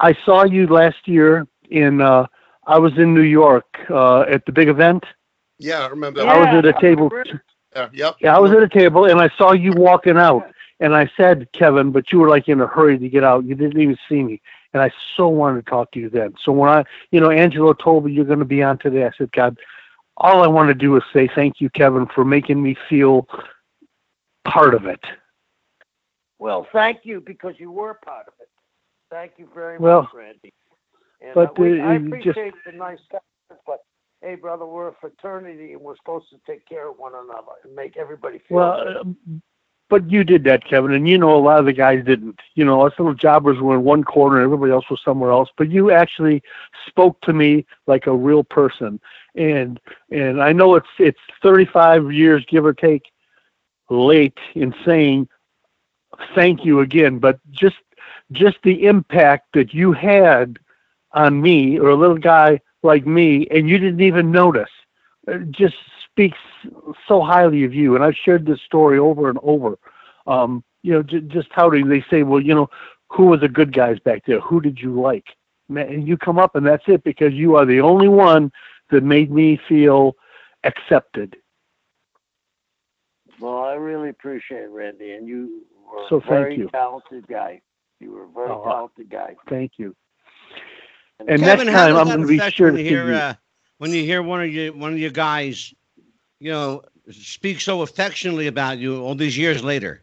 I 0.01 0.17
saw 0.25 0.45
you 0.45 0.67
last 0.67 1.09
year 1.09 1.47
in 1.71 2.01
uh 2.01 2.27
I 2.69 2.79
was 2.79 2.93
in 2.99 3.15
New 3.15 3.23
York 3.23 3.67
uh 3.91 4.21
at 4.21 4.45
the 4.47 4.53
big 4.53 4.69
event. 4.69 5.05
Yeah, 5.59 5.81
I 5.81 5.89
remember. 5.89 6.23
I 6.23 6.39
was 6.39 6.49
at 6.59 6.65
a 6.65 6.81
table 6.81 7.11
Yeah, 7.75 7.89
yep. 7.93 8.17
yeah, 8.21 8.37
I 8.37 8.39
was 8.39 8.53
at 8.53 8.63
a 8.63 8.69
table 8.69 9.07
and 9.07 9.21
I 9.21 9.29
saw 9.37 9.53
you 9.53 9.73
walking 9.73 10.17
out 10.17 10.45
and 10.81 10.95
I 10.95 11.11
said, 11.17 11.49
Kevin, 11.53 11.91
but 11.91 12.13
you 12.13 12.21
were 12.21 12.29
like 12.29 12.49
in 12.49 12.61
a 12.61 12.67
hurry 12.67 12.99
to 12.99 13.09
get 13.09 13.25
out. 13.25 13.45
You 13.45 13.55
didn't 13.55 13.81
even 13.81 13.99
see 14.09 14.23
me. 14.23 14.41
And 14.73 14.83
I 14.83 14.91
so 15.17 15.29
wanted 15.29 15.65
to 15.65 15.71
talk 15.71 15.91
to 15.93 15.99
you 15.99 16.09
then. 16.11 16.35
So 16.45 16.53
when 16.53 16.71
I 16.71 16.85
you 17.11 17.21
know, 17.21 17.31
Angelo 17.31 17.73
told 17.73 18.05
me 18.05 18.13
you're 18.13 18.25
gonna 18.25 18.45
be 18.45 18.63
on 18.63 18.79
today, 18.79 19.05
I 19.07 19.11
said, 19.19 19.33
God, 19.33 19.59
all 20.19 20.43
I 20.43 20.47
want 20.47 20.69
to 20.69 20.75
do 20.75 20.97
is 20.97 21.03
say 21.13 21.29
thank 21.35 21.61
you, 21.61 21.71
Kevin, 21.71 22.07
for 22.07 22.25
making 22.25 22.63
me 22.63 22.77
feel 22.89 23.27
part 24.45 24.75
of 24.75 24.87
it. 24.87 25.01
Well, 26.39 26.67
thank 26.73 27.01
you 27.05 27.21
because 27.21 27.55
you 27.59 27.71
were 27.73 27.95
part 27.95 28.29
of 28.29 28.35
it. 28.41 28.49
Thank 29.11 29.33
you 29.39 29.49
very 29.55 29.79
Well, 29.79 30.03
much, 30.03 30.15
Randy. 30.15 30.53
And 31.21 31.35
but, 31.35 31.51
uh, 31.51 31.55
we, 31.59 31.81
I 31.81 31.95
you 31.95 31.99
just- 31.99 32.29
appreciate 32.29 32.55
the 32.65 32.73
nice 32.73 32.99
comments, 33.11 33.63
but 33.67 33.81
hey, 34.23 34.35
brother, 34.35 34.67
we're 34.67 34.89
a 34.89 34.95
fraternity 35.01 35.73
and 35.73 35.81
we're 35.81 35.97
supposed 35.97 36.27
to 36.31 36.37
take 36.47 36.67
care 36.67 36.89
of 36.91 36.99
one 36.99 37.13
another 37.15 37.53
and 37.65 37.75
make 37.75 37.97
everybody 37.97 38.39
feel. 38.49 38.57
Well, 38.57 38.85
good. 38.85 38.97
uh, 38.97 39.39
but 39.91 40.11
you 40.11 40.23
did 40.23 40.45
that, 40.45 40.67
Kevin, 40.67 40.93
and 40.93 41.09
you 41.09 41.17
know 41.17 41.35
a 41.35 41.41
lot 41.41 41.61
of 41.61 41.65
the 41.65 41.73
guys 41.73 42.05
didn't. 42.05 42.39
You 42.55 42.65
know, 42.67 42.87
us 42.87 42.93
little 42.99 43.15
jobbers 43.15 43.59
were 43.59 43.75
in 43.75 43.85
one 43.85 44.05
corner, 44.05 44.37
and 44.37 44.45
everybody 44.45 44.71
else 44.71 44.85
was 44.91 45.01
somewhere 45.03 45.31
else. 45.31 45.49
But 45.57 45.71
you 45.71 45.91
actually 45.91 46.43
spoke 46.87 47.19
to 47.23 47.33
me 47.33 47.65
like 47.87 48.07
a 48.07 48.15
real 48.15 48.45
person, 48.45 49.01
and 49.35 49.81
and 50.11 50.43
I 50.43 50.53
know 50.53 50.75
it's 50.75 50.89
it's 50.99 51.19
35 51.43 52.13
years, 52.13 52.45
give 52.49 52.67
or 52.67 52.75
take, 52.75 53.11
late 53.89 54.37
in 54.55 54.75
saying 54.85 55.27
thank 56.35 56.67
you 56.67 56.81
again, 56.81 57.19
but 57.19 57.39
just 57.51 57.77
just 58.33 58.59
the 58.63 58.85
impact 58.85 59.49
that 59.55 59.73
you 59.73 59.93
had 59.93 60.59
on 61.19 61.41
me 61.43 61.79
or 61.79 61.91
a 61.91 61.97
little 61.97 62.19
guy 62.19 62.61
like 62.83 63.07
me, 63.07 63.47
and 63.51 63.69
you 63.69 63.79
didn't 63.79 64.01
even 64.01 64.31
notice 64.31 64.71
uh, 65.29 65.39
just 65.51 65.75
speaks 66.11 66.39
so 67.07 67.21
highly 67.23 67.65
of 67.65 67.75
you. 67.75 67.95
And 67.95 68.05
I've 68.05 68.15
shared 68.25 68.47
this 68.47 68.61
story 68.63 68.99
over 68.99 69.29
and 69.29 69.39
over. 69.43 69.79
Um, 70.27 70.65
you 70.83 70.93
know, 70.93 71.03
j- 71.03 71.21
just 71.21 71.49
how 71.53 71.71
do 71.71 71.85
they 71.89 72.05
say, 72.11 72.23
well, 72.23 72.41
you 72.41 72.55
know, 72.55 72.69
who 73.11 73.27
were 73.27 73.37
the 73.37 73.49
good 73.49 73.75
guys 73.75 73.99
back 74.05 74.23
there? 74.27 74.41
Who 74.41 74.61
did 74.61 74.79
you 74.81 75.01
like? 75.01 75.25
And 75.69 76.07
you 76.09 76.17
come 76.17 76.39
up, 76.39 76.57
and 76.57 76.67
that's 76.67 76.85
it 76.89 77.05
because 77.05 77.33
you 77.35 77.57
are 77.57 77.67
the 77.67 77.81
only 77.81 78.09
one 78.09 78.51
that 78.91 79.03
made 79.03 79.31
me 79.31 79.59
feel 79.69 80.17
accepted. 80.65 81.37
well, 83.41 83.63
I 83.65 83.75
really 83.75 84.09
appreciate 84.11 84.63
it, 84.65 84.71
Randy, 84.71 85.13
and 85.13 85.29
you 85.29 85.63
were 85.91 86.07
So 86.09 86.17
a 86.17 86.21
very 86.29 86.57
you. 86.59 86.69
talented 86.71 87.27
guy. 87.29 87.61
You 88.01 88.13
were 88.13 88.25
a 88.25 88.29
very 88.29 88.51
Oh, 88.51 88.63
talented 88.65 89.11
guy. 89.11 89.37
Thank 89.49 89.73
you. 89.79 89.95
And 91.19 91.29
And 91.29 91.43
Kevin, 91.43 91.69
next 91.69 91.69
time 91.69 91.97
I'm 91.97 92.09
going 92.09 92.23
to 92.23 92.27
be 92.27 92.41
sure 92.41 92.71
when 92.71 92.73
to 92.73 92.83
you 92.83 92.85
hear 92.85 93.13
you. 93.13 93.15
uh, 93.15 93.35
when 93.79 93.93
you 93.93 94.03
hear 94.05 94.23
one 94.23 94.43
of 94.43 94.49
your 94.51 94.73
one 94.73 94.93
of 94.93 94.99
your 94.99 95.11
guys, 95.11 95.75
you 96.41 96.51
know, 96.51 96.83
speak 97.11 97.61
so 97.61 97.83
affectionately 97.83 98.47
about 98.47 98.79
you 98.79 99.03
all 99.03 99.15
these 99.15 99.37
years 99.39 99.63
later. 99.65 100.03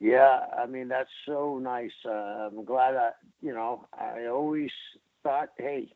Yeah, 0.00 0.40
I 0.56 0.66
mean 0.66 0.88
that's 0.88 1.10
so 1.26 1.58
nice. 1.58 1.92
Uh, 2.04 2.48
I'm 2.48 2.64
glad 2.64 2.96
I, 2.96 3.10
you 3.40 3.52
know, 3.54 3.86
I 3.98 4.26
always 4.26 4.70
thought, 5.22 5.50
hey, 5.58 5.92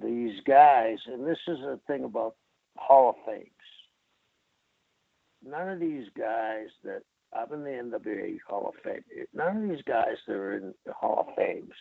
these 0.00 0.40
guys, 0.46 0.98
and 1.06 1.26
this 1.26 1.38
is 1.48 1.58
the 1.60 1.80
thing 1.86 2.04
about 2.04 2.36
Hall 2.76 3.10
of 3.10 3.16
Fames. 3.26 3.50
None 5.44 5.68
of 5.68 5.80
these 5.80 6.06
guys 6.16 6.68
that 6.84 7.02
I'm 7.36 7.52
in 7.52 7.64
the 7.64 7.98
NWA 7.98 8.38
Hall 8.48 8.68
of 8.68 8.82
Fame. 8.82 9.02
None 9.34 9.64
of 9.64 9.68
these 9.70 9.82
guys 9.86 10.16
that 10.26 10.34
are 10.34 10.56
in 10.56 10.74
the 10.84 10.92
Hall 10.92 11.26
of 11.28 11.34
Fames 11.36 11.74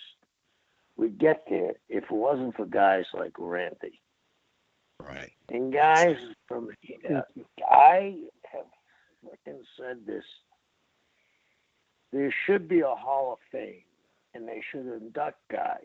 would 0.97 1.17
get 1.17 1.43
there 1.49 1.73
if 1.89 2.03
it 2.05 2.11
wasn't 2.11 2.55
for 2.55 2.65
guys 2.65 3.05
like 3.13 3.33
Randy 3.37 4.01
Right. 4.99 5.31
and 5.49 5.73
guys 5.73 6.17
from. 6.47 6.69
Uh, 7.09 7.21
I 7.69 8.17
have 8.51 8.65
fucking 9.23 9.61
said 9.77 10.05
this. 10.05 10.23
There 12.11 12.33
should 12.45 12.67
be 12.67 12.79
a 12.79 12.95
Hall 12.95 13.33
of 13.33 13.39
Fame, 13.51 13.83
and 14.33 14.47
they 14.47 14.61
should 14.71 14.87
induct 14.87 15.39
guys 15.51 15.79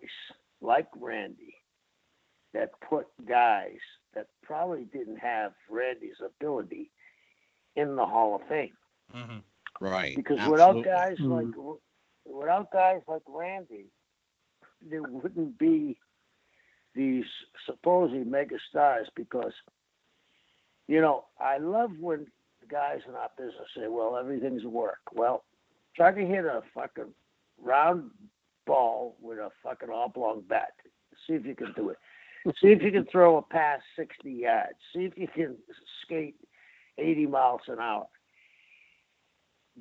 like 0.60 0.86
Randy 0.98 1.54
that 2.54 2.70
put 2.88 3.06
guys 3.28 3.78
that 4.14 4.26
probably 4.42 4.84
didn't 4.92 5.18
have 5.18 5.52
Randy's 5.68 6.20
ability 6.24 6.90
in 7.76 7.96
the 7.96 8.06
Hall 8.06 8.36
of 8.36 8.48
Fame. 8.48 8.76
Mm-hmm. 9.14 9.38
Right. 9.80 10.14
Because 10.14 10.38
Absolutely. 10.38 10.82
without 10.82 10.84
guys 10.84 11.18
Mhm. 11.18 11.56
like 11.56 11.80
without 12.24 12.70
guys 12.70 13.02
like 13.08 13.22
Randy, 13.26 13.90
there 14.82 15.02
wouldn't 15.02 15.58
be 15.58 15.98
these 16.94 17.26
supposed 17.66 18.14
mega 18.26 18.58
stars. 18.68 19.08
Because 19.16 19.54
you 20.86 21.00
know, 21.00 21.26
I 21.38 21.58
love 21.58 21.98
when 21.98 22.30
guys 22.68 23.00
in 23.06 23.14
our 23.14 23.30
business 23.36 23.68
say, 23.74 23.88
"Well, 23.88 24.16
everything's 24.16 24.64
work." 24.64 25.00
Well, 25.12 25.44
try 25.94 26.12
to 26.12 26.26
hit 26.26 26.44
a 26.44 26.62
fucking 26.74 27.14
round 27.58 28.10
ball 28.66 29.16
with 29.20 29.38
a 29.38 29.50
fucking 29.62 29.90
oblong 29.90 30.42
bat. 30.42 30.74
See 31.26 31.34
if 31.34 31.46
you 31.46 31.54
can 31.54 31.72
do 31.72 31.90
it. 31.90 31.98
See 32.60 32.72
if 32.72 32.82
you 32.82 32.90
can 32.90 33.04
throw 33.06 33.36
a 33.36 33.42
pass 33.42 33.82
60 33.96 34.32
yards. 34.32 34.78
See 34.92 35.04
if 35.04 35.16
you 35.16 35.28
can 35.28 35.56
skate 36.02 36.36
80 36.98 37.26
miles 37.26 37.60
an 37.68 37.78
hour 37.78 38.08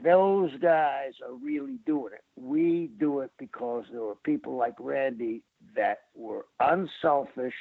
those 0.04 0.52
guys 0.62 1.14
are 1.26 1.34
really 1.34 1.78
doing 1.86 2.14
it. 2.14 2.24
We 2.36 2.90
do 3.00 3.20
it 3.20 3.32
because 3.38 3.86
there 3.92 4.02
were 4.02 4.16
people 4.16 4.56
like 4.56 4.76
Randy 4.80 5.44
that 5.76 6.00
were 6.16 6.46
unselfish 6.60 7.54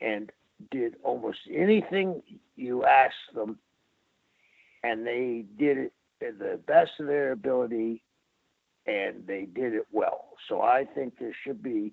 and 0.00 0.30
did 0.70 0.96
almost 1.02 1.38
anything 1.52 2.22
you 2.56 2.84
asked 2.84 3.34
them, 3.34 3.58
and 4.82 5.06
they 5.06 5.44
did 5.58 5.78
it 5.78 5.92
to 6.20 6.32
the 6.32 6.60
best 6.66 6.92
of 7.00 7.06
their 7.06 7.32
ability, 7.32 8.02
and 8.86 9.26
they 9.26 9.46
did 9.46 9.74
it 9.74 9.86
well. 9.92 10.30
So 10.48 10.60
I 10.60 10.84
think 10.94 11.18
there 11.18 11.34
should 11.44 11.62
be 11.62 11.92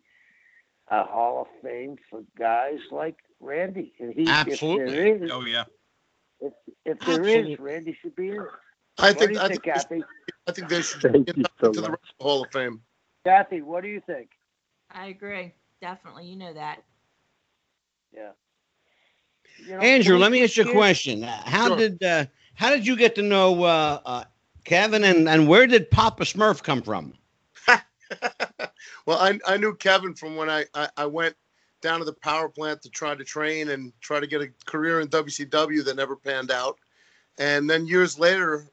a 0.89 1.03
Hall 1.03 1.41
of 1.41 1.47
Fame 1.63 1.95
for 2.09 2.21
guys 2.37 2.79
like 2.91 3.15
Randy. 3.39 3.93
And 3.99 4.13
he, 4.13 4.27
Absolutely. 4.27 4.83
If 4.83 4.89
there 4.89 5.23
is, 5.23 5.31
Oh 5.33 5.45
yeah. 5.45 5.63
if, 6.39 6.53
if 6.85 6.99
there 6.99 7.23
is, 7.23 7.35
Absolutely. 7.35 7.55
Randy 7.59 7.97
should 8.01 8.15
be 8.15 8.29
in 8.29 8.33
it. 8.35 8.47
I 9.01 9.13
what 9.13 9.27
do 9.27 9.27
think 9.27 9.33
you 9.33 9.39
I 9.39 9.47
think, 9.47 9.63
think 9.63 9.63
they 9.73 9.79
should- 9.79 9.89
Kathy? 9.89 10.03
I 10.47 10.51
think 10.51 10.69
they 10.69 10.81
should 10.81 11.01
Thank 11.01 11.27
get 11.27 11.37
you 11.37 11.43
up 11.45 11.51
so 11.59 11.67
into 11.67 11.81
the 11.81 11.89
much. 11.89 11.99
Hall 12.19 12.43
of 12.43 12.51
Fame. 12.51 12.81
Kathy, 13.25 13.61
what 13.61 13.83
do 13.83 13.89
you 13.89 14.01
think? 14.01 14.29
I 14.91 15.07
agree. 15.07 15.53
Definitely. 15.81 16.25
You 16.25 16.37
know 16.37 16.53
that. 16.53 16.83
Yeah. 18.13 18.31
You 19.57 19.75
know, 19.77 19.79
Andrew, 19.81 20.17
let 20.17 20.31
me 20.31 20.43
ask 20.43 20.57
you 20.57 20.63
a 20.69 20.71
question. 20.71 21.23
Uh, 21.23 21.41
How 21.45 21.67
Sure. 21.67 21.77
did 21.77 22.03
uh, 22.03 22.25
how 22.55 22.69
did 22.69 22.85
you 22.85 22.95
get 22.95 23.15
to 23.15 23.21
know 23.21 23.63
uh, 23.63 23.99
uh, 24.05 24.23
Kevin, 24.65 25.03
and, 25.03 25.27
and 25.29 25.47
where 25.47 25.67
did 25.67 25.89
Papa 25.91 26.23
Smurf 26.23 26.61
come 26.63 26.81
from? 26.81 27.13
well, 29.05 29.17
I, 29.19 29.39
I 29.47 29.57
knew 29.57 29.75
Kevin 29.75 30.13
from 30.15 30.35
when 30.35 30.49
I, 30.49 30.65
I, 30.73 30.89
I 30.97 31.05
went 31.05 31.35
down 31.81 31.99
to 31.99 32.05
the 32.05 32.13
power 32.13 32.49
plant 32.49 32.81
to 32.83 32.89
try 32.89 33.15
to 33.15 33.23
train 33.23 33.69
and 33.69 33.93
try 34.01 34.19
to 34.19 34.27
get 34.27 34.41
a 34.41 34.49
career 34.65 34.99
in 34.99 35.07
WCW 35.07 35.83
that 35.85 35.95
never 35.95 36.15
panned 36.15 36.51
out. 36.51 36.77
And 37.39 37.69
then 37.69 37.85
years 37.87 38.19
later, 38.19 38.67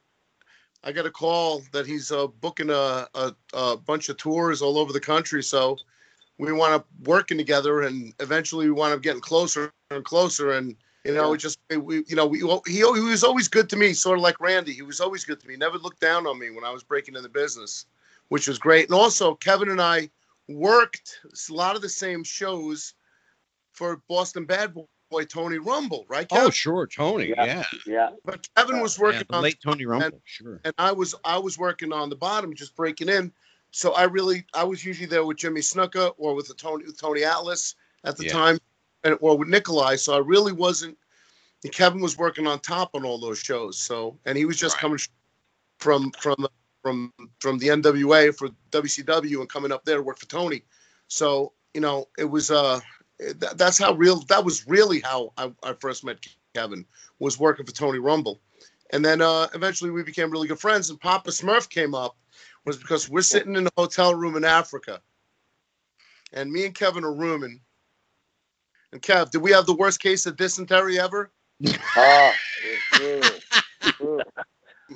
I 0.85 0.93
got 0.93 1.07
a 1.07 1.11
call 1.11 1.63
that 1.73 1.87
he's 1.87 2.13
uh, 2.13 2.29
booking 2.29 2.71
a, 2.71 3.07
a, 3.15 3.35
a 3.53 3.77
bunch 3.77 4.09
of 4.09 4.17
tours 4.17 4.63
all 4.63 4.79
over 4.79 4.93
the 4.93 5.01
country. 5.01 5.43
So 5.43 5.77
we 6.39 6.53
wound 6.53 6.75
up 6.75 6.87
working 7.05 7.37
together, 7.37 7.83
and 7.83 8.15
eventually 8.21 8.67
we 8.67 8.73
wound 8.73 8.95
up 8.95 9.03
getting 9.03 9.21
closer 9.21 9.73
and 9.91 10.05
closer. 10.05 10.53
And 10.53 10.77
you 11.05 11.15
know, 11.15 11.29
Yeah. 11.29 11.35
it 11.35 11.39
just 11.39 11.59
we, 11.71 12.05
you 12.07 12.17
know, 12.17 12.27
we, 12.27 12.39
he 12.67 12.79
he 12.79 12.83
was 12.83 13.25
always 13.25 13.49
good 13.49 13.69
to 13.71 13.77
me, 13.77 13.93
sort 13.93 14.19
of 14.19 14.23
like 14.23 14.41
Randy. 14.41 14.73
He 14.73 14.83
was 14.83 15.01
always 15.01 15.25
good 15.25 15.41
to 15.41 15.49
me. 15.49 15.57
Never 15.57 15.79
looked 15.79 16.01
down 16.01 16.27
on 16.27 16.39
me 16.39 16.51
when 16.51 16.65
I 16.65 16.71
was 16.71 16.83
breaking 16.83 17.17
in 17.17 17.23
the 17.23 17.29
business, 17.29 17.87
which 18.29 18.47
was 18.47 18.59
great. 18.59 18.87
And 18.87 18.95
also, 18.95 19.35
Kevin 19.35 19.71
and 19.71 19.81
I 19.81 20.11
worked 20.49 21.21
a 21.49 21.53
lot 21.53 21.77
of 21.77 21.83
the 21.83 21.89
same 21.89 22.23
shows 22.25 22.95
for 23.73 24.03
Boston 24.09 24.45
Bad 24.45 24.75
Boy 25.11 25.25
Tony 25.25 25.59
Rumble, 25.59 26.05
right? 26.09 26.29
Kevin? 26.29 26.47
Oh, 26.47 26.51
sure, 26.51 26.87
Tony. 26.87 27.29
Yeah. 27.31 27.45
Yeah, 27.45 27.65
Yeah. 27.87 28.09
but 28.25 28.47
Kevin 28.57 28.81
was 28.81 28.99
yeah, 28.99 29.03
working 29.05 29.27
the 29.29 29.37
on 29.37 29.43
late 29.43 29.59
Tony 29.63 29.87
Rumble. 29.87 30.21
Sure. 30.25 30.61
and 30.65 30.75
I 30.79 30.93
was 30.93 31.15
I 31.25 31.39
was 31.39 31.59
working 31.59 31.93
on 31.93 32.11
the 32.11 32.17
bottom, 32.17 32.55
just 32.55 32.77
breaking 32.77 33.09
in. 33.09 33.33
So 33.71 33.93
I 33.93 34.05
really 34.05 34.45
I 34.55 34.65
was 34.65 34.85
usually 34.85 35.07
there 35.07 35.25
with 35.25 35.39
Jimmy 35.39 35.61
Snuka 35.61 36.13
or 36.19 36.35
with 36.35 36.49
the 36.49 36.55
Tony 36.55 36.85
with 36.85 37.01
Tony 37.01 37.25
Atlas 37.25 37.75
at 38.05 38.17
the 38.17 38.25
Yeah. 38.25 38.33
time, 38.33 38.59
and 39.05 39.17
or 39.21 39.37
with 39.39 39.49
Nikolai. 39.49 39.97
So 39.97 40.15
I 40.15 40.19
really 40.19 40.53
wasn't. 40.53 40.97
and 41.65 41.73
Kevin 41.73 42.01
was 42.01 42.17
working 42.17 42.47
on 42.47 42.61
top 42.61 42.91
on 42.95 43.05
all 43.05 43.19
those 43.19 43.39
shows. 43.39 43.79
So 43.79 44.19
and 44.27 44.37
he 44.39 44.45
was 44.45 44.57
just 44.57 44.77
Right. 44.77 44.83
coming 44.83 44.99
from 45.79 46.13
from 46.21 46.47
from 46.83 47.13
from 47.41 47.59
the 47.59 47.69
NWA 47.69 48.33
for 48.37 48.49
WCW 48.71 49.41
and 49.41 49.49
coming 49.49 49.73
up 49.73 49.85
there 49.85 49.97
to 49.97 50.03
work 50.03 50.19
for 50.19 50.27
Tony. 50.27 50.65
So 51.09 51.53
you 51.75 51.81
know 51.81 52.09
it 52.19 52.25
was 52.25 52.51
uh 52.51 52.81
that, 53.19 53.59
that's 53.59 53.79
how 53.79 53.95
real 53.95 54.21
that 54.29 54.45
was 54.45 54.67
really 54.67 55.01
how 55.01 55.33
I, 55.37 55.53
I 55.63 55.75
first 55.75 56.05
met 56.05 56.19
Kevin 56.55 56.85
was 57.19 57.39
working 57.39 57.67
for 57.67 57.73
Tony 57.73 57.99
Rumble. 57.99 58.41
And 58.91 59.05
then 59.05 59.21
uh, 59.21 59.49
eventually 59.55 59.91
we 59.91 60.03
became 60.03 60.31
really 60.31 60.49
good 60.49 60.61
friends. 60.61 60.89
And 60.91 61.01
Papa 61.01 61.31
Smurf 61.31 61.69
came 61.69 61.95
up 61.95 62.17
was 62.65 62.77
because 62.77 63.09
we're 63.09 63.23
sitting 63.23 63.57
in 63.57 63.67
a 63.67 63.71
hotel 63.77 64.15
room 64.15 64.37
in 64.37 64.45
Africa, 64.45 65.01
and 66.33 66.51
me 66.51 66.67
and 66.67 66.75
Kevin 66.75 67.05
are 67.05 67.15
rooming. 67.15 67.61
And 68.93 69.03
Kev, 69.03 69.31
did 69.31 69.43
we 69.43 69.53
have 69.53 69.67
the 69.67 69.75
worst 69.75 70.01
case 70.01 70.27
of 70.27 70.37
dysentery 70.37 70.99
ever? 70.99 71.31
It's 71.61 72.83
true. 72.93 73.21
true. 73.93 74.21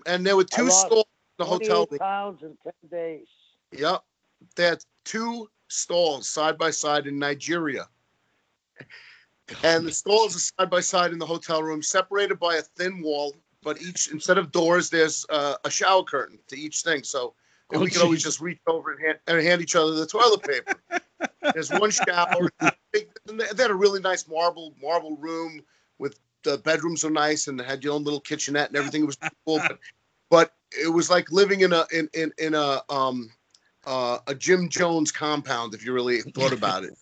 And 0.06 0.24
there 0.26 0.36
were 0.36 0.44
two 0.44 0.70
stalls 0.70 1.04
in 1.38 1.44
the 1.44 1.44
hotel 1.44 1.86
28 1.86 1.90
room. 1.90 1.98
pounds 1.98 2.42
in 2.42 2.56
10 2.62 2.72
days. 2.90 3.26
Yep, 3.72 4.02
they 4.56 4.64
had 4.64 4.84
two 5.04 5.48
stalls 5.68 6.28
side 6.28 6.58
by 6.58 6.70
side 6.70 7.06
in 7.06 7.18
Nigeria, 7.18 7.86
and 9.62 9.86
the 9.86 9.92
stalls 9.92 10.36
are 10.36 10.38
side 10.38 10.70
by 10.70 10.80
side 10.80 11.12
in 11.12 11.18
the 11.18 11.26
hotel 11.26 11.62
room, 11.62 11.82
separated 11.82 12.38
by 12.38 12.56
a 12.56 12.62
thin 12.62 13.02
wall. 13.02 13.34
But 13.62 13.80
each 13.80 14.10
instead 14.10 14.38
of 14.38 14.50
doors, 14.50 14.90
there's 14.90 15.24
uh, 15.30 15.54
a 15.64 15.70
shower 15.70 16.02
curtain 16.02 16.38
to 16.48 16.58
each 16.58 16.82
thing. 16.82 17.04
So 17.04 17.34
Oh, 17.74 17.80
we 17.80 17.90
could 17.90 18.02
always 18.02 18.22
just 18.22 18.40
reach 18.40 18.60
over 18.66 18.92
and 18.92 19.00
hand, 19.00 19.18
and 19.26 19.40
hand 19.40 19.62
each 19.62 19.76
other 19.76 19.92
the 19.92 20.06
toilet 20.06 20.42
paper. 20.42 20.80
There's 21.54 21.70
one 21.70 21.90
shower. 21.90 22.50
They 22.92 23.06
had 23.32 23.70
a 23.70 23.74
really 23.74 24.00
nice 24.00 24.28
marble 24.28 24.74
marble 24.80 25.16
room 25.16 25.62
with 25.98 26.18
the 26.44 26.58
bedrooms 26.58 27.04
are 27.04 27.10
nice 27.10 27.48
and 27.48 27.60
had 27.60 27.82
your 27.82 27.94
own 27.94 28.04
little 28.04 28.20
kitchenette 28.20 28.68
and 28.68 28.76
everything 28.76 29.06
was 29.06 29.16
cool. 29.46 29.58
But, 29.58 29.78
but 30.30 30.54
it 30.72 30.88
was 30.88 31.08
like 31.08 31.30
living 31.30 31.60
in 31.60 31.72
a 31.72 31.86
in 31.92 32.08
in, 32.12 32.32
in 32.38 32.54
a 32.54 32.82
um 32.90 33.30
uh, 33.84 34.18
a 34.26 34.34
Jim 34.34 34.68
Jones 34.68 35.12
compound 35.12 35.74
if 35.74 35.84
you 35.84 35.92
really 35.92 36.20
thought 36.20 36.52
about 36.52 36.84
it. 36.84 36.96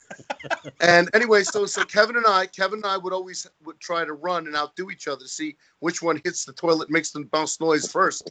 and 0.81 1.11
anyway, 1.15 1.43
so 1.43 1.67
so 1.67 1.85
Kevin 1.85 2.17
and 2.17 2.27
I, 2.27 2.47
Kevin 2.47 2.79
and 2.79 2.87
I 2.87 2.97
would 2.97 3.13
always 3.13 3.47
would 3.65 3.81
try 3.81 4.05
to 4.05 4.13
run 4.13 4.47
and 4.47 4.57
outdo 4.57 4.91
each 4.91 5.09
other 5.09 5.21
to 5.23 5.29
see 5.29 5.57
which 5.81 6.03
one 6.03 6.21
hits 6.25 6.45
the 6.45 6.53
toilet, 6.53 6.91
makes 6.91 7.11
the 7.11 7.25
bounce 7.25 7.61
noise 7.61 7.91
first. 7.91 8.31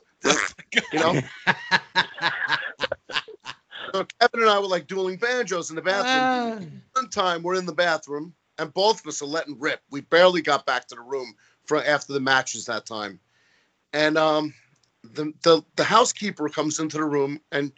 You 0.92 1.00
know. 1.00 1.16
So 3.94 4.06
Kevin 4.20 4.42
and 4.42 4.50
I 4.50 4.60
were 4.60 4.68
like 4.68 4.88
dueling 4.88 5.18
banjos 5.18 5.70
in 5.70 5.76
the 5.76 5.82
bathroom. 5.82 6.24
Ah. 6.24 6.60
One 6.94 7.10
time 7.10 7.42
we're 7.42 7.56
in 7.56 7.66
the 7.66 7.74
bathroom 7.74 8.34
and 8.58 8.74
both 8.74 9.00
of 9.00 9.08
us 9.08 9.22
are 9.22 9.26
letting 9.26 9.58
rip. 9.60 9.82
We 9.90 10.02
barely 10.02 10.42
got 10.42 10.66
back 10.66 10.88
to 10.88 10.96
the 10.96 11.02
room 11.02 11.34
for 11.66 11.84
after 11.84 12.14
the 12.14 12.20
matches 12.20 12.66
that 12.66 12.86
time. 12.86 13.20
And 13.94 14.18
um 14.18 14.54
the 15.04 15.34
the, 15.44 15.64
the 15.76 15.84
housekeeper 15.84 16.50
comes 16.50 16.80
into 16.80 16.98
the 16.98 17.06
room 17.06 17.40
and 17.52 17.72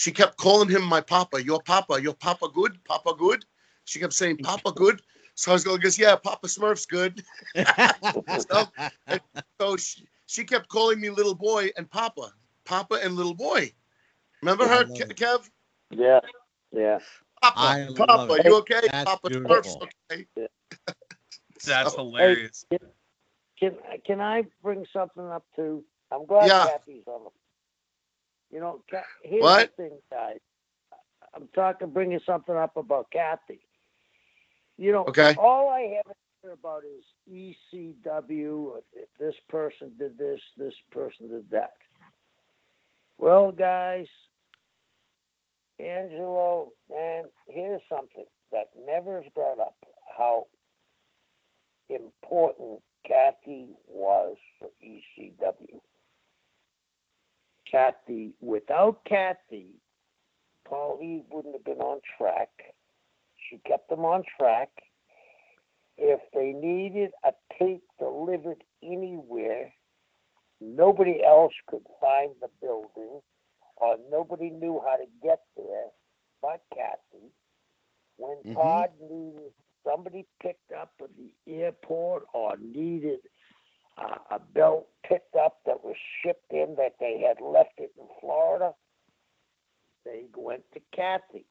she 0.00 0.12
kept 0.12 0.38
calling 0.38 0.70
him 0.70 0.82
my 0.82 1.02
papa, 1.02 1.44
your 1.44 1.60
papa, 1.60 2.00
your 2.00 2.14
papa 2.14 2.48
good, 2.48 2.82
papa 2.86 3.12
good. 3.18 3.44
She 3.84 4.00
kept 4.00 4.14
saying 4.14 4.38
papa 4.38 4.72
good. 4.72 5.02
So 5.34 5.50
I 5.50 5.54
was 5.54 5.62
going, 5.62 5.78
guess, 5.82 5.98
yeah, 5.98 6.16
Papa 6.16 6.46
Smurf's 6.46 6.86
good. 6.86 7.22
so, 8.50 8.66
so 9.60 9.76
she, 9.76 10.06
she 10.24 10.44
kept 10.44 10.70
calling 10.70 11.02
me 11.02 11.10
little 11.10 11.34
boy 11.34 11.68
and 11.76 11.90
papa, 11.90 12.32
papa 12.64 12.98
and 13.04 13.14
little 13.14 13.34
boy. 13.34 13.74
Remember 14.40 14.66
her, 14.66 14.84
Ke- 14.84 15.14
Kev? 15.14 15.46
Yeah. 15.90 16.20
Yeah. 16.72 17.00
Papa, 17.42 17.58
I 17.60 17.86
Papa, 17.94 18.42
you 18.42 18.54
okay? 18.56 18.80
That's 18.90 19.04
Papa 19.04 19.28
beautiful. 19.28 19.82
Smurf's 19.82 19.86
okay. 20.08 20.26
That's 21.66 21.92
Oh, 21.92 22.04
hilarious. 22.04 22.64
Can 23.58 23.72
can 24.06 24.22
I 24.22 24.44
bring 24.62 24.86
something 24.94 25.28
up 25.28 25.44
too? 25.54 25.84
I'm 26.10 26.24
glad 26.24 26.46
Yeah. 26.46 26.64
Kathy's 26.68 27.04
on 27.06 27.24
the. 27.24 27.30
You 28.50 28.60
know, 28.60 28.82
here's 29.22 29.42
What? 29.42 29.76
the 29.76 29.82
thing, 29.84 29.98
guys. 30.10 30.38
I'm 31.34 31.48
talking, 31.54 31.90
bringing 31.90 32.20
something 32.26 32.56
up 32.56 32.76
about 32.76 33.10
Kathy. 33.12 33.60
You 34.78 34.92
know, 34.92 35.10
Okay. 35.10 35.34
all 35.36 35.68
I 35.68 35.96
have 35.96 36.16
heard 36.42 36.54
about 36.54 36.82
is 36.84 37.04
ECW. 37.30 38.82
This 39.18 39.34
person 39.48 39.92
did 39.98 40.18
this. 40.18 40.40
This 40.56 40.74
person 40.92 41.28
did 41.28 41.50
that. 41.50 41.74
Well, 43.18 43.52
guys, 43.52 44.06
Angelo, 45.80 46.72
and 46.90 47.26
here's 47.48 47.82
something 47.88 48.26
that 48.52 48.70
never 48.86 49.20
is 49.20 49.26
brought 49.34 49.60
up: 49.60 49.76
how 50.18 50.46
important 51.90 52.80
Kathy 53.06 53.68
was 53.88 54.36
for 54.58 54.68
ECW. 54.84 55.80
Kathy, 57.70 58.32
without 58.40 59.04
Kathy, 59.04 59.68
Paul 60.66 60.98
Eve 61.02 61.24
wouldn't 61.30 61.54
have 61.54 61.64
been 61.64 61.80
on 61.80 62.00
track. 62.18 62.50
She 63.48 63.58
kept 63.66 63.88
them 63.88 64.04
on 64.04 64.22
track. 64.38 64.70
If 65.96 66.20
they 66.32 66.52
needed 66.52 67.10
a 67.24 67.32
tape 67.58 67.82
delivered 67.98 68.62
anywhere, 68.82 69.72
nobody 70.60 71.22
else 71.24 71.52
could 71.68 71.84
find 72.00 72.32
the 72.40 72.48
building 72.60 73.20
or 73.76 73.96
nobody 74.10 74.50
knew 74.50 74.80
how 74.86 74.96
to 74.96 75.06
get 75.22 75.40
there 75.56 75.86
but 76.42 76.62
Kathy. 76.74 77.30
When 78.16 78.42
Mhm. 78.44 78.54
Tod 78.54 79.00
needed 79.00 79.52
somebody 79.84 80.26
picked 80.40 80.72
up 80.72 80.92
at 81.02 81.10
the 81.16 81.34
airport 81.46 82.26
or 82.32 82.56
needed 82.58 83.20
uh, 83.98 84.36
a 84.36 84.38
belt 84.38 84.86
picked 85.06 85.36
up 85.36 85.58
that 85.66 85.84
was 85.84 85.96
shipped 86.22 86.52
in 86.52 86.74
that 86.76 86.94
they 87.00 87.24
had 87.26 87.44
left 87.44 87.78
it 87.78 87.92
in 87.98 88.06
Florida, 88.20 88.72
they 90.04 90.24
went 90.36 90.62
to 90.74 90.80
Kathy. 90.94 91.44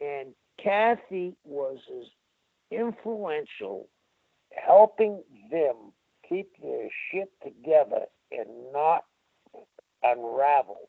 And 0.00 0.34
Kathy 0.62 1.34
was 1.44 1.78
as 2.00 2.06
influential 2.70 3.88
helping 4.52 5.22
them 5.50 5.92
keep 6.28 6.48
their 6.62 6.88
shit 7.10 7.30
together 7.42 8.06
and 8.32 8.48
not 8.72 9.04
unravel. 10.02 10.88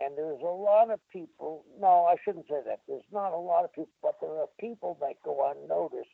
And 0.00 0.16
there's 0.16 0.42
a 0.42 0.44
lot 0.44 0.90
of 0.90 1.00
people, 1.10 1.64
no, 1.80 2.04
I 2.04 2.16
shouldn't 2.22 2.46
say 2.48 2.60
that. 2.66 2.80
There's 2.86 3.02
not 3.12 3.32
a 3.32 3.38
lot 3.38 3.64
of 3.64 3.72
people, 3.72 3.92
but 4.02 4.16
there 4.20 4.30
are 4.30 4.48
people 4.60 4.98
that 5.00 5.14
go 5.24 5.50
unnoticed, 5.50 6.10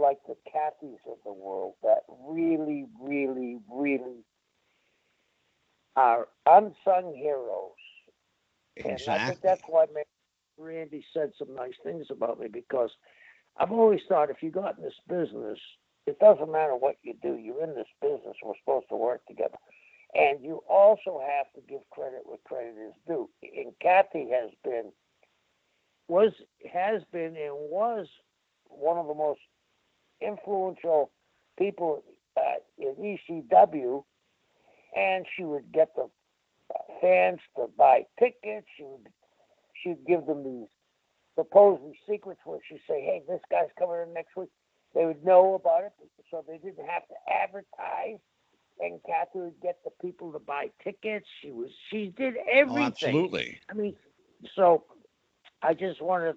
like 0.00 0.18
the 0.26 0.36
Kathys 0.50 0.98
of 1.06 1.18
the 1.24 1.32
world, 1.32 1.74
that 1.82 2.02
really, 2.26 2.86
really, 3.00 3.58
really 3.70 4.24
are 5.96 6.28
unsung 6.46 7.14
heroes. 7.14 7.72
And 8.84 9.00
I 9.08 9.26
think 9.26 9.40
that's 9.42 9.62
why 9.66 9.86
Randy 10.58 11.04
said 11.12 11.32
some 11.38 11.54
nice 11.54 11.74
things 11.84 12.06
about 12.10 12.40
me 12.40 12.48
because 12.48 12.90
I've 13.56 13.72
always 13.72 14.00
thought 14.08 14.30
if 14.30 14.42
you 14.42 14.50
got 14.50 14.78
in 14.78 14.84
this 14.84 14.94
business, 15.08 15.58
it 16.06 16.18
doesn't 16.18 16.50
matter 16.50 16.76
what 16.76 16.96
you 17.02 17.14
do. 17.22 17.36
You're 17.36 17.62
in 17.64 17.74
this 17.74 17.88
business. 18.00 18.36
We're 18.42 18.54
supposed 18.60 18.88
to 18.90 18.96
work 18.96 19.24
together. 19.26 19.58
And 20.14 20.42
you 20.42 20.62
also 20.68 21.20
have 21.20 21.52
to 21.54 21.60
give 21.68 21.80
credit 21.90 22.22
where 22.24 22.38
credit 22.44 22.74
is 22.88 22.94
due. 23.06 23.28
And 23.42 23.72
Kathy 23.80 24.28
has 24.30 24.50
been, 24.64 24.92
was, 26.08 26.32
has 26.72 27.02
been, 27.12 27.36
and 27.36 27.54
was 27.54 28.08
one 28.66 28.98
of 28.98 29.06
the 29.06 29.14
most 29.14 29.40
influential 30.20 31.10
people 31.58 32.02
in 32.78 32.94
ECW. 33.30 34.04
And 34.96 35.24
she 35.36 35.44
would 35.44 35.70
get 35.72 35.94
the 35.94 36.08
fans 37.00 37.40
to 37.56 37.66
buy 37.78 38.06
tickets. 38.18 38.66
She 38.76 38.82
would, 38.84 39.06
she'd 39.82 40.04
give 40.06 40.26
them 40.26 40.42
these 40.44 40.68
supposedly 41.36 41.98
secrets 42.08 42.40
where 42.44 42.58
she'd 42.68 42.80
say, 42.88 43.00
"Hey, 43.02 43.22
this 43.28 43.40
guy's 43.50 43.68
coming 43.78 44.00
in 44.06 44.12
next 44.12 44.36
week." 44.36 44.48
They 44.94 45.06
would 45.06 45.24
know 45.24 45.54
about 45.54 45.84
it, 45.84 45.92
so 46.30 46.44
they 46.46 46.58
didn't 46.58 46.86
have 46.88 47.06
to 47.06 47.14
advertise. 47.32 48.18
And 48.80 48.98
Kathy 49.06 49.38
would 49.40 49.60
get 49.62 49.78
the 49.84 49.90
people 50.02 50.32
to 50.32 50.38
buy 50.40 50.70
tickets. 50.82 51.26
She 51.40 51.52
was, 51.52 51.68
she 51.90 52.12
did 52.16 52.34
Oh, 52.36 52.50
everything. 52.52 52.82
absolutely. 52.82 53.60
I 53.70 53.74
mean, 53.74 53.94
so 54.56 54.84
I 55.62 55.74
just 55.74 56.00
want 56.02 56.24
to 56.24 56.36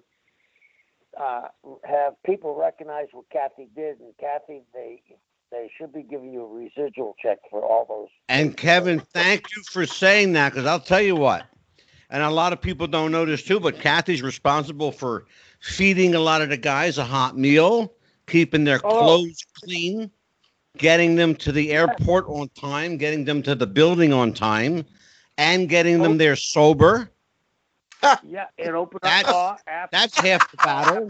uh, 1.20 1.48
have 1.84 2.14
people 2.24 2.54
recognize 2.54 3.06
what 3.12 3.28
Kathy 3.30 3.68
did, 3.74 4.00
and 4.00 4.14
Kathy, 4.18 4.62
they 4.74 5.02
they 5.50 5.70
should 5.78 5.92
be 5.92 6.02
giving 6.02 6.32
you 6.32 6.42
a 6.42 6.48
residual 6.48 7.14
check 7.22 7.38
for 7.50 7.62
all 7.64 7.86
those. 7.88 8.08
And 8.28 8.56
Kevin, 8.56 9.00
thank 9.12 9.54
you 9.54 9.62
for 9.70 9.86
saying 9.86 10.32
that 10.32 10.50
because 10.52 10.66
I'll 10.66 10.80
tell 10.80 11.00
you 11.00 11.16
what, 11.16 11.44
and 12.10 12.22
a 12.22 12.30
lot 12.30 12.52
of 12.52 12.60
people 12.60 12.86
don't 12.86 13.12
know 13.12 13.24
this 13.24 13.42
too, 13.42 13.60
but 13.60 13.80
Kathy's 13.80 14.22
responsible 14.22 14.92
for 14.92 15.26
feeding 15.60 16.14
a 16.14 16.20
lot 16.20 16.42
of 16.42 16.48
the 16.48 16.56
guys 16.56 16.98
a 16.98 17.04
hot 17.04 17.36
meal, 17.36 17.92
keeping 18.26 18.64
their 18.64 18.80
Oh. 18.82 18.98
clothes 18.98 19.44
clean, 19.62 20.10
getting 20.78 21.14
them 21.16 21.34
to 21.36 21.52
the 21.52 21.72
airport 21.72 22.26
on 22.28 22.48
time, 22.50 22.96
getting 22.96 23.24
them 23.24 23.42
to 23.42 23.54
the 23.54 23.66
building 23.66 24.12
on 24.12 24.32
time, 24.32 24.84
and 25.38 25.68
getting 25.68 26.02
them 26.02 26.12
Oh. 26.12 26.18
there 26.18 26.36
sober. 26.36 27.10
Yeah, 28.26 28.46
and 28.58 28.74
open 28.76 28.96
up 28.96 29.02
That's- 29.02 29.32
bar 29.32 29.58
after, 29.66 29.96
That's 29.96 30.18
half 30.18 30.50
the 30.50 30.56
battle. 30.58 31.08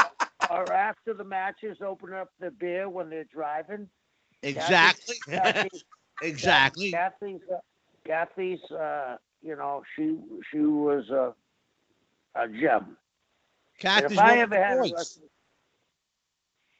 or 0.50 0.72
after 0.72 1.14
the 1.14 1.24
matches, 1.24 1.78
open 1.84 2.12
up 2.12 2.30
the 2.40 2.50
beer 2.50 2.88
when 2.88 3.10
they're 3.10 3.24
driving. 3.24 3.88
Exactly. 4.42 5.16
Kathy- 5.26 5.82
exactly. 6.22 6.90
Kathy's, 6.92 7.40
uh, 7.52 7.58
Kathy's, 8.06 8.62
uh, 8.70 9.16
you 9.42 9.56
know, 9.56 9.82
she 9.96 10.16
she 10.50 10.58
was 10.60 11.10
a 11.10 11.34
a 12.34 12.48
gem. 12.48 12.84
And 12.84 12.96
Kathy's 13.78 14.12
if 14.12 14.18
I 14.18 14.38
ever 14.38 14.54
the 14.54 14.62
had 14.62 14.78
a 14.78 14.80
wrestling, 14.82 15.28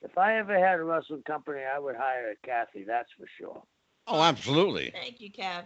if 0.02 0.16
I 0.18 0.36
ever 0.38 0.58
had 0.58 0.78
a 0.78 0.84
wrestling 0.84 1.22
company, 1.22 1.60
I 1.62 1.78
would 1.78 1.96
hire 1.96 2.34
Kathy. 2.44 2.84
That's 2.84 3.10
for 3.18 3.26
sure. 3.38 3.62
Oh, 4.06 4.22
absolutely. 4.22 4.90
Thank 4.90 5.20
you, 5.20 5.30
Kev. 5.32 5.64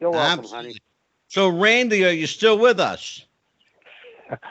You're 0.00 0.10
welcome, 0.10 0.40
Absolutely. 0.40 0.68
honey. 0.72 0.78
So, 1.28 1.48
Randy, 1.48 2.04
are 2.04 2.12
you 2.12 2.26
still 2.26 2.58
with 2.58 2.80
us? 2.80 3.24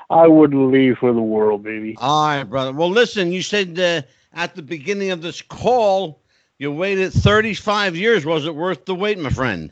I 0.10 0.28
wouldn't 0.28 0.72
leave 0.72 0.98
for 1.00 1.14
the 1.14 1.22
world, 1.22 1.64
baby. 1.64 1.96
All 1.98 2.28
right, 2.28 2.44
brother. 2.44 2.72
Well, 2.72 2.90
listen, 2.90 3.32
you 3.32 3.42
said 3.42 3.78
uh, 3.80 4.02
at 4.34 4.56
the 4.56 4.62
beginning 4.62 5.12
of 5.12 5.22
this 5.22 5.42
call 5.42 6.22
you 6.58 6.72
waited 6.72 7.12
35 7.12 7.96
years. 7.96 8.26
Was 8.26 8.46
it 8.46 8.56
worth 8.56 8.86
the 8.86 8.96
wait, 8.96 9.20
my 9.20 9.30
friend? 9.30 9.72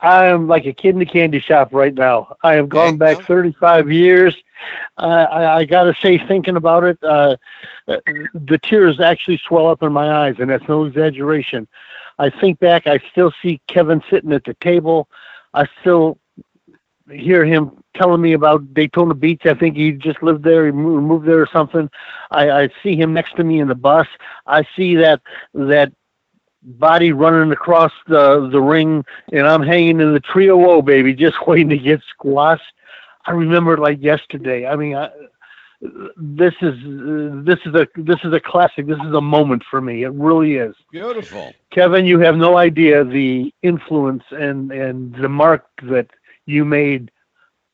I 0.00 0.26
am 0.26 0.46
like 0.46 0.66
a 0.66 0.74
kid 0.74 0.90
in 0.90 0.98
the 0.98 1.06
candy 1.06 1.40
shop 1.40 1.72
right 1.72 1.94
now. 1.94 2.36
I 2.42 2.54
have 2.54 2.68
gone 2.68 2.98
back 2.98 3.18
go. 3.18 3.24
35 3.24 3.90
years. 3.90 4.36
Uh, 4.98 5.26
I, 5.30 5.56
I 5.58 5.64
got 5.64 5.84
to 5.84 5.94
say, 6.02 6.18
thinking 6.18 6.56
about 6.56 6.84
it, 6.84 6.98
uh, 7.02 7.36
uh, 7.88 7.96
the 8.34 8.58
tears 8.62 9.00
actually 9.00 9.38
swell 9.38 9.68
up 9.68 9.82
in 9.82 9.92
my 9.92 10.26
eyes, 10.26 10.36
and 10.38 10.50
that's 10.50 10.68
no 10.68 10.84
exaggeration. 10.84 11.66
I 12.18 12.28
think 12.28 12.58
back, 12.58 12.86
I 12.86 12.98
still 13.10 13.32
see 13.42 13.60
Kevin 13.68 14.02
sitting 14.10 14.32
at 14.32 14.44
the 14.44 14.54
table. 14.54 15.08
I 15.56 15.66
still 15.80 16.18
hear 17.10 17.44
him 17.44 17.82
telling 17.96 18.20
me 18.20 18.34
about 18.34 18.74
Daytona 18.74 19.14
Beach. 19.14 19.42
I 19.46 19.54
think 19.54 19.76
he 19.76 19.92
just 19.92 20.22
lived 20.22 20.44
there, 20.44 20.66
he 20.66 20.72
moved, 20.72 21.26
there 21.26 21.40
or 21.40 21.48
something. 21.50 21.88
I, 22.30 22.50
I 22.50 22.68
see 22.82 22.94
him 22.94 23.14
next 23.14 23.36
to 23.36 23.44
me 23.44 23.60
in 23.60 23.68
the 23.68 23.74
bus. 23.74 24.06
I 24.46 24.66
see 24.76 24.96
that 24.96 25.22
that 25.54 25.92
body 26.62 27.12
running 27.12 27.52
across 27.52 27.92
the 28.06 28.48
the 28.50 28.60
ring 28.60 29.04
and 29.32 29.46
I'm 29.46 29.62
hanging 29.62 30.00
in 30.00 30.12
the 30.12 30.20
trio 30.20 30.82
baby, 30.82 31.14
just 31.14 31.36
waiting 31.46 31.70
to 31.70 31.78
get 31.78 32.00
squashed. 32.10 32.62
I 33.24 33.32
remember 33.32 33.78
like 33.78 34.02
yesterday. 34.02 34.66
I 34.66 34.76
mean, 34.76 34.94
I, 34.94 35.10
this 35.80 36.54
is 36.62 36.74
this 37.44 37.58
is 37.66 37.74
a 37.74 37.86
this 37.96 38.18
is 38.24 38.32
a 38.32 38.40
classic. 38.40 38.86
This 38.86 38.98
is 38.98 39.12
a 39.12 39.20
moment 39.20 39.62
for 39.70 39.80
me. 39.80 40.04
It 40.04 40.12
really 40.12 40.56
is. 40.56 40.74
Beautiful. 40.90 41.52
Kevin, 41.70 42.06
you 42.06 42.18
have 42.20 42.36
no 42.36 42.56
idea 42.56 43.04
the 43.04 43.52
influence 43.62 44.24
and 44.30 44.72
and 44.72 45.14
the 45.16 45.28
mark 45.28 45.66
that 45.82 46.08
you 46.46 46.64
made 46.64 47.10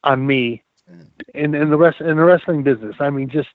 on 0.05 0.27
me 0.27 0.63
in 1.35 1.55
in 1.55 1.71
the 1.71 1.77
rest 1.77 2.01
in 2.01 2.17
the 2.17 2.25
wrestling 2.25 2.63
business. 2.63 2.97
I 2.99 3.11
mean, 3.11 3.29
just 3.29 3.51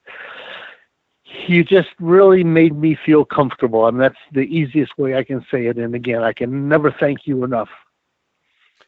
you 1.47 1.63
just 1.63 1.89
really 1.99 2.43
made 2.43 2.75
me 2.75 2.97
feel 3.05 3.25
comfortable, 3.25 3.85
I 3.85 3.89
and 3.89 3.99
that's 3.99 4.17
the 4.31 4.41
easiest 4.41 4.97
way 4.97 5.15
I 5.15 5.23
can 5.23 5.45
say 5.51 5.65
it. 5.65 5.77
And 5.77 5.93
again, 5.93 6.23
I 6.23 6.33
can 6.33 6.69
never 6.69 6.91
thank 6.91 7.27
you 7.27 7.43
enough. 7.43 7.69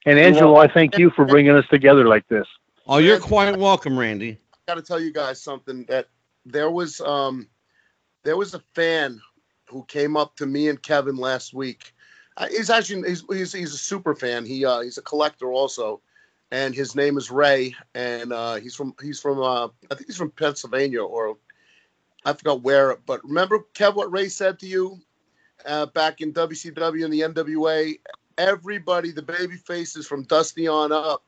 And 0.05 0.17
Angelo, 0.17 0.55
I 0.55 0.67
thank 0.67 0.97
you 0.97 1.09
for 1.09 1.25
bringing 1.25 1.51
us 1.51 1.65
together 1.69 2.07
like 2.07 2.27
this. 2.29 2.47
Oh, 2.87 2.97
you're 2.97 3.19
quite 3.19 3.57
welcome, 3.57 3.99
Randy. 3.99 4.39
Got 4.69 4.75
to 4.75 4.83
tell 4.83 4.99
you 4.99 5.11
guys 5.11 5.41
something 5.41 5.83
that 5.85 6.07
there 6.45 6.69
was 6.69 7.01
um 7.01 7.47
there 8.23 8.37
was 8.37 8.53
a 8.53 8.59
fan 8.75 9.19
who 9.67 9.83
came 9.85 10.15
up 10.15 10.35
to 10.35 10.45
me 10.45 10.67
and 10.67 10.81
Kevin 10.81 11.15
last 11.15 11.55
week. 11.55 11.95
Uh, 12.37 12.47
he's 12.49 12.69
actually 12.69 13.09
he's, 13.09 13.23
he's 13.31 13.51
he's 13.51 13.73
a 13.73 13.77
super 13.77 14.13
fan. 14.13 14.45
He 14.45 14.65
uh 14.65 14.81
he's 14.81 14.99
a 14.99 15.01
collector 15.01 15.51
also, 15.51 16.01
and 16.51 16.75
his 16.75 16.95
name 16.95 17.17
is 17.17 17.31
Ray, 17.31 17.73
and 17.95 18.31
uh 18.31 18.55
he's 18.55 18.75
from 18.75 18.93
he's 19.01 19.19
from 19.19 19.39
uh 19.41 19.69
I 19.89 19.95
think 19.95 20.05
he's 20.05 20.17
from 20.17 20.29
Pennsylvania 20.29 21.01
or 21.01 21.37
I 22.23 22.33
forgot 22.33 22.61
where. 22.61 22.95
But 23.07 23.23
remember, 23.23 23.65
Kev, 23.73 23.95
what 23.95 24.11
Ray 24.11 24.29
said 24.29 24.59
to 24.59 24.67
you 24.67 24.99
uh, 25.65 25.87
back 25.87 26.21
in 26.21 26.31
WCW 26.31 27.05
and 27.05 27.13
the 27.13 27.21
NWA. 27.21 27.99
Everybody, 28.37 29.11
the 29.11 29.23
baby 29.23 29.55
faces 29.55 30.05
from 30.05 30.23
Dusty 30.23 30.67
on 30.67 30.91
up, 30.91 31.23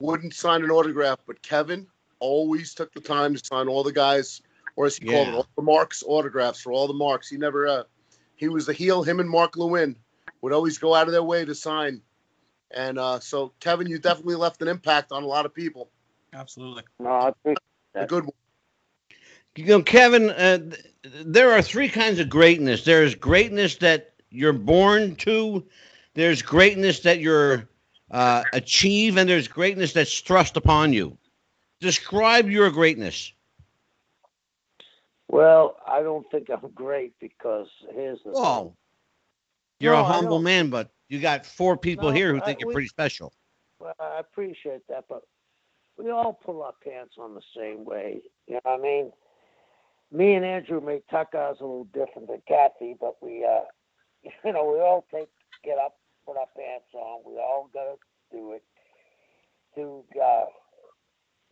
wouldn't 0.00 0.32
sign 0.32 0.64
an 0.64 0.70
autograph, 0.70 1.18
but 1.26 1.42
Kevin 1.42 1.86
always 2.18 2.74
took 2.74 2.92
the 2.92 3.00
time 3.00 3.34
to 3.34 3.44
sign 3.44 3.68
all 3.68 3.82
the 3.82 3.92
guys, 3.92 4.42
or 4.76 4.86
as 4.86 4.96
he 4.96 5.06
called 5.06 5.28
it, 5.28 5.34
all 5.34 5.46
the 5.56 5.62
marks 5.62 6.02
autographs 6.06 6.60
for 6.60 6.72
all 6.72 6.86
the 6.86 6.94
marks. 6.94 7.28
He 7.28 7.36
never, 7.36 7.66
uh, 7.66 7.82
he 8.36 8.48
was 8.48 8.66
the 8.66 8.72
heel. 8.72 9.02
Him 9.02 9.20
and 9.20 9.28
Mark 9.28 9.56
Lewin 9.56 9.96
would 10.42 10.52
always 10.52 10.78
go 10.78 10.94
out 10.94 11.06
of 11.06 11.12
their 11.12 11.22
way 11.22 11.44
to 11.44 11.54
sign. 11.54 12.02
And 12.70 12.98
uh, 12.98 13.20
so, 13.20 13.52
Kevin, 13.60 13.86
you 13.86 13.98
definitely 13.98 14.34
left 14.34 14.60
an 14.62 14.68
impact 14.68 15.12
on 15.12 15.22
a 15.22 15.26
lot 15.26 15.46
of 15.46 15.54
people. 15.54 15.90
Absolutely. 16.34 16.82
No, 16.98 17.10
I 17.10 17.28
appreciate 17.28 17.58
A 17.94 18.06
good 18.06 18.24
one. 18.24 18.34
You 19.56 19.64
know, 19.64 19.82
Kevin, 19.82 20.30
uh, 20.30 20.58
th- 20.58 20.84
there 21.02 21.52
are 21.52 21.62
three 21.62 21.88
kinds 21.88 22.18
of 22.20 22.28
greatness. 22.28 22.84
There's 22.84 23.14
greatness 23.14 23.76
that 23.76 24.12
you're 24.30 24.52
born 24.52 25.16
to, 25.16 25.64
there's 26.14 26.42
greatness 26.42 27.00
that 27.00 27.20
you're 27.20 27.68
uh, 28.10 28.42
achieve, 28.52 29.16
and 29.16 29.28
there's 29.28 29.48
greatness 29.48 29.92
that's 29.92 30.20
thrust 30.20 30.56
upon 30.56 30.92
you. 30.92 31.16
Describe 31.86 32.50
your 32.50 32.68
greatness. 32.68 33.32
Well, 35.28 35.76
I 35.86 36.02
don't 36.02 36.28
think 36.32 36.48
I'm 36.50 36.68
great 36.74 37.12
because 37.20 37.68
here's 37.94 38.18
the 38.24 38.32
thing. 38.32 38.72
You're 39.78 39.92
No, 39.94 40.00
a 40.00 40.04
humble 40.04 40.40
man, 40.40 40.68
but 40.68 40.90
you 41.08 41.20
got 41.20 41.46
four 41.46 41.76
people 41.76 42.08
No, 42.08 42.14
here 42.16 42.32
who 42.32 42.38
I- 42.42 42.44
think 42.44 42.58
you're 42.58 42.66
we- 42.66 42.72
pretty 42.74 42.88
special. 42.88 43.32
Well, 43.78 43.94
I 44.00 44.18
appreciate 44.18 44.84
that, 44.88 45.04
but 45.08 45.22
we 45.96 46.10
all 46.10 46.32
pull 46.32 46.64
our 46.64 46.72
pants 46.82 47.14
on 47.18 47.34
the 47.36 47.42
same 47.56 47.84
way. 47.84 48.20
You 48.48 48.54
know 48.54 48.60
what 48.64 48.80
I 48.80 48.82
mean? 48.82 49.12
Me 50.10 50.34
and 50.34 50.44
Andrew 50.44 50.80
may 50.80 51.02
tuck 51.08 51.36
ours 51.36 51.58
a 51.60 51.64
little 51.64 51.84
different 51.84 52.26
than 52.26 52.42
Kathy, 52.48 52.96
but 53.00 53.22
we, 53.22 53.44
uh, 53.44 53.60
you 54.44 54.52
know, 54.52 54.64
we 54.72 54.80
all 54.80 55.06
take 55.14 55.28
get 55.62 55.78
up, 55.78 56.00
put 56.26 56.36
our 56.36 56.48
pants 56.56 56.92
on. 56.94 57.22
We 57.24 57.38
all 57.38 57.70
gotta 57.72 57.94
do 58.32 58.54
it 58.54 58.64
to 59.76 60.02
uh, 60.20 60.46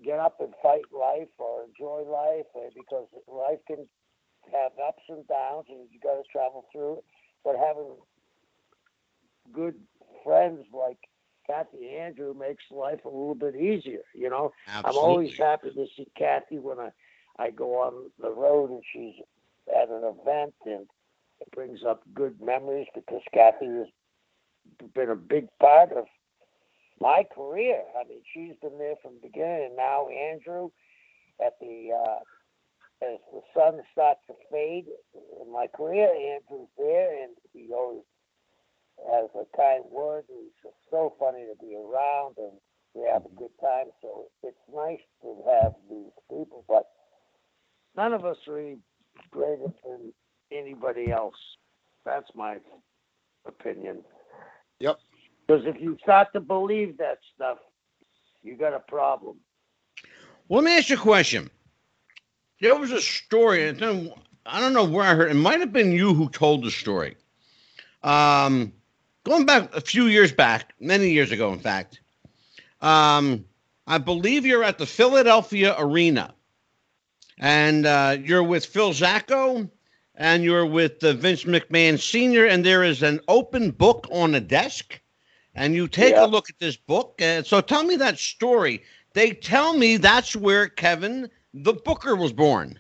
get 0.02 0.18
up 0.18 0.40
and 0.40 0.52
fight 0.62 0.84
life 0.92 1.28
or 1.38 1.64
enjoy 1.64 2.02
life, 2.10 2.46
uh, 2.56 2.70
because 2.74 3.06
life 3.28 3.60
can 3.66 3.86
have 4.52 4.72
ups 4.86 5.02
and 5.08 5.26
downs, 5.26 5.66
and 5.68 5.88
you 5.90 5.98
gotta 6.02 6.22
travel 6.30 6.64
through 6.72 6.98
it. 6.98 7.04
But 7.44 7.56
having 7.56 7.92
good 9.52 9.74
friends 10.24 10.66
like 10.72 10.98
Kathy 11.46 11.90
Andrew 11.96 12.34
makes 12.34 12.64
life 12.70 13.04
a 13.04 13.08
little 13.08 13.34
bit 13.34 13.54
easier. 13.54 14.02
You 14.14 14.30
know, 14.30 14.52
I'm 14.66 14.96
always 14.96 15.36
happy 15.36 15.70
to 15.70 15.86
see 15.96 16.08
Kathy 16.16 16.58
when 16.58 16.78
I, 16.78 16.90
I 17.38 17.50
go 17.50 17.74
on 17.82 18.10
the 18.20 18.30
road 18.30 18.70
and 18.70 18.82
she's 18.92 19.14
at 19.68 19.88
an 19.88 20.02
event 20.04 20.54
and 20.64 20.86
it 21.40 21.50
brings 21.52 21.80
up 21.84 22.02
good 22.14 22.40
memories 22.40 22.86
because 22.94 23.22
Kathy 23.32 23.66
has 23.66 23.86
been 24.94 25.10
a 25.10 25.16
big 25.16 25.48
part 25.60 25.92
of 25.92 26.06
my 27.00 27.24
career. 27.34 27.82
I 27.98 28.08
mean, 28.08 28.22
she's 28.32 28.54
been 28.62 28.78
there 28.78 28.96
from 29.02 29.14
the 29.14 29.28
beginning, 29.28 29.66
and 29.66 29.76
now 29.76 30.08
Andrew 30.08 30.70
at 31.44 31.54
the 31.60 31.90
uh, 31.92 32.20
as 33.02 33.18
the 33.32 33.40
sun 33.54 33.80
starts 33.92 34.20
to 34.28 34.34
fade 34.50 34.86
in 35.14 35.52
my 35.52 35.66
career, 35.76 36.08
Andrew's 36.08 36.68
there, 36.78 37.22
and 37.22 37.34
he 37.52 37.68
always 37.72 38.04
has 39.10 39.28
a 39.34 39.56
kind 39.56 39.84
word. 39.90 40.24
He's 40.28 40.52
just 40.62 40.76
so 40.90 41.14
funny 41.18 41.44
to 41.44 41.56
be 41.60 41.74
around, 41.74 42.36
and 42.38 42.52
we 42.94 43.08
have 43.12 43.24
a 43.24 43.36
good 43.36 43.50
time. 43.60 43.86
So 44.00 44.26
it's 44.42 44.56
nice 44.72 45.02
to 45.22 45.36
have 45.50 45.72
these 45.90 46.12
people, 46.30 46.64
but 46.68 46.86
none 47.96 48.12
of 48.12 48.24
us 48.24 48.36
are 48.48 48.58
any 48.58 48.78
greater 49.30 49.72
than 49.84 50.12
anybody 50.52 51.10
else. 51.10 51.34
That's 52.04 52.28
my 52.34 52.58
opinion. 53.46 54.02
Yep. 54.80 54.98
Because 55.46 55.64
if 55.66 55.80
you 55.80 55.96
start 56.02 56.32
to 56.32 56.40
believe 56.40 56.98
that 56.98 57.18
stuff, 57.34 57.58
you 58.42 58.56
got 58.56 58.74
a 58.74 58.80
problem. 58.80 59.36
Well, 60.48 60.62
let 60.62 60.70
me 60.70 60.78
ask 60.78 60.88
you 60.88 60.96
a 60.96 60.98
question. 60.98 61.50
There 62.60 62.76
was 62.76 62.92
a 62.92 63.00
story, 63.00 63.68
and 63.68 63.78
then- 63.78 64.12
I 64.46 64.60
don't 64.60 64.72
know 64.72 64.84
where 64.84 65.04
I 65.04 65.14
heard. 65.14 65.30
It 65.30 65.34
might 65.34 65.60
have 65.60 65.72
been 65.72 65.92
you 65.92 66.14
who 66.14 66.28
told 66.28 66.64
the 66.64 66.70
story. 66.70 67.16
Um, 68.02 68.72
going 69.24 69.46
back 69.46 69.74
a 69.74 69.80
few 69.80 70.04
years 70.04 70.32
back, 70.32 70.74
many 70.78 71.10
years 71.10 71.32
ago, 71.32 71.52
in 71.52 71.58
fact. 71.58 72.00
Um, 72.80 73.46
I 73.86 73.98
believe 73.98 74.44
you're 74.46 74.64
at 74.64 74.78
the 74.78 74.86
Philadelphia 74.86 75.74
Arena, 75.78 76.34
and 77.38 77.86
uh, 77.86 78.16
you're 78.22 78.42
with 78.42 78.66
Phil 78.66 78.92
Zacko, 78.92 79.70
and 80.14 80.44
you're 80.44 80.66
with 80.66 81.02
uh, 81.02 81.14
Vince 81.14 81.44
McMahon 81.44 81.98
Sr., 81.98 82.46
and 82.46 82.64
there 82.64 82.84
is 82.84 83.02
an 83.02 83.20
open 83.28 83.70
book 83.70 84.06
on 84.12 84.34
a 84.34 84.40
desk, 84.40 85.00
and 85.54 85.74
you 85.74 85.88
take 85.88 86.16
Yeah. 86.16 86.24
a 86.24 86.26
look 86.26 86.50
at 86.50 86.58
this 86.58 86.76
book. 86.76 87.20
Uh, 87.22 87.42
so 87.42 87.60
tell 87.60 87.84
me 87.84 87.96
that 87.96 88.18
story. 88.18 88.82
They 89.14 89.32
tell 89.32 89.74
me 89.76 89.96
that's 89.96 90.34
where 90.36 90.68
Kevin 90.68 91.30
the 91.52 91.74
Booker 91.74 92.16
was 92.16 92.32
born. 92.32 92.78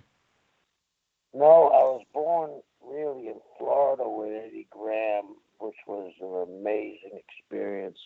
No, 1.34 1.68
I 1.68 1.82
was 1.94 2.04
born 2.12 2.62
really 2.80 3.28
in 3.28 3.40
Florida 3.58 4.08
with 4.08 4.32
Eddie 4.32 4.68
Graham, 4.70 5.36
which 5.58 5.76
was 5.86 6.12
an 6.20 6.54
amazing 6.54 7.18
experience. 7.18 7.98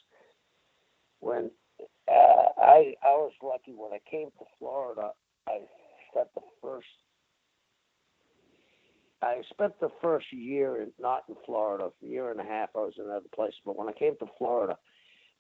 When 1.20 1.50
uh, 2.10 2.46
I 2.58 2.94
I 3.02 3.14
was 3.16 3.32
lucky 3.42 3.72
when 3.72 3.92
I 3.92 4.00
came 4.10 4.30
to 4.38 4.44
Florida, 4.58 5.12
I 5.48 5.60
spent 6.10 6.28
the 6.34 6.42
first 6.62 6.86
I 9.20 9.42
spent 9.50 9.78
the 9.80 9.90
first 10.00 10.26
year 10.32 10.80
in, 10.80 10.92
not 10.98 11.24
in 11.28 11.34
Florida, 11.44 11.90
a 12.02 12.06
year 12.06 12.30
and 12.30 12.40
a 12.40 12.44
half. 12.44 12.70
I 12.74 12.78
was 12.78 12.94
in 12.98 13.04
another 13.04 13.26
place, 13.34 13.54
but 13.64 13.76
when 13.76 13.88
I 13.88 13.92
came 13.92 14.16
to 14.18 14.26
Florida, 14.38 14.76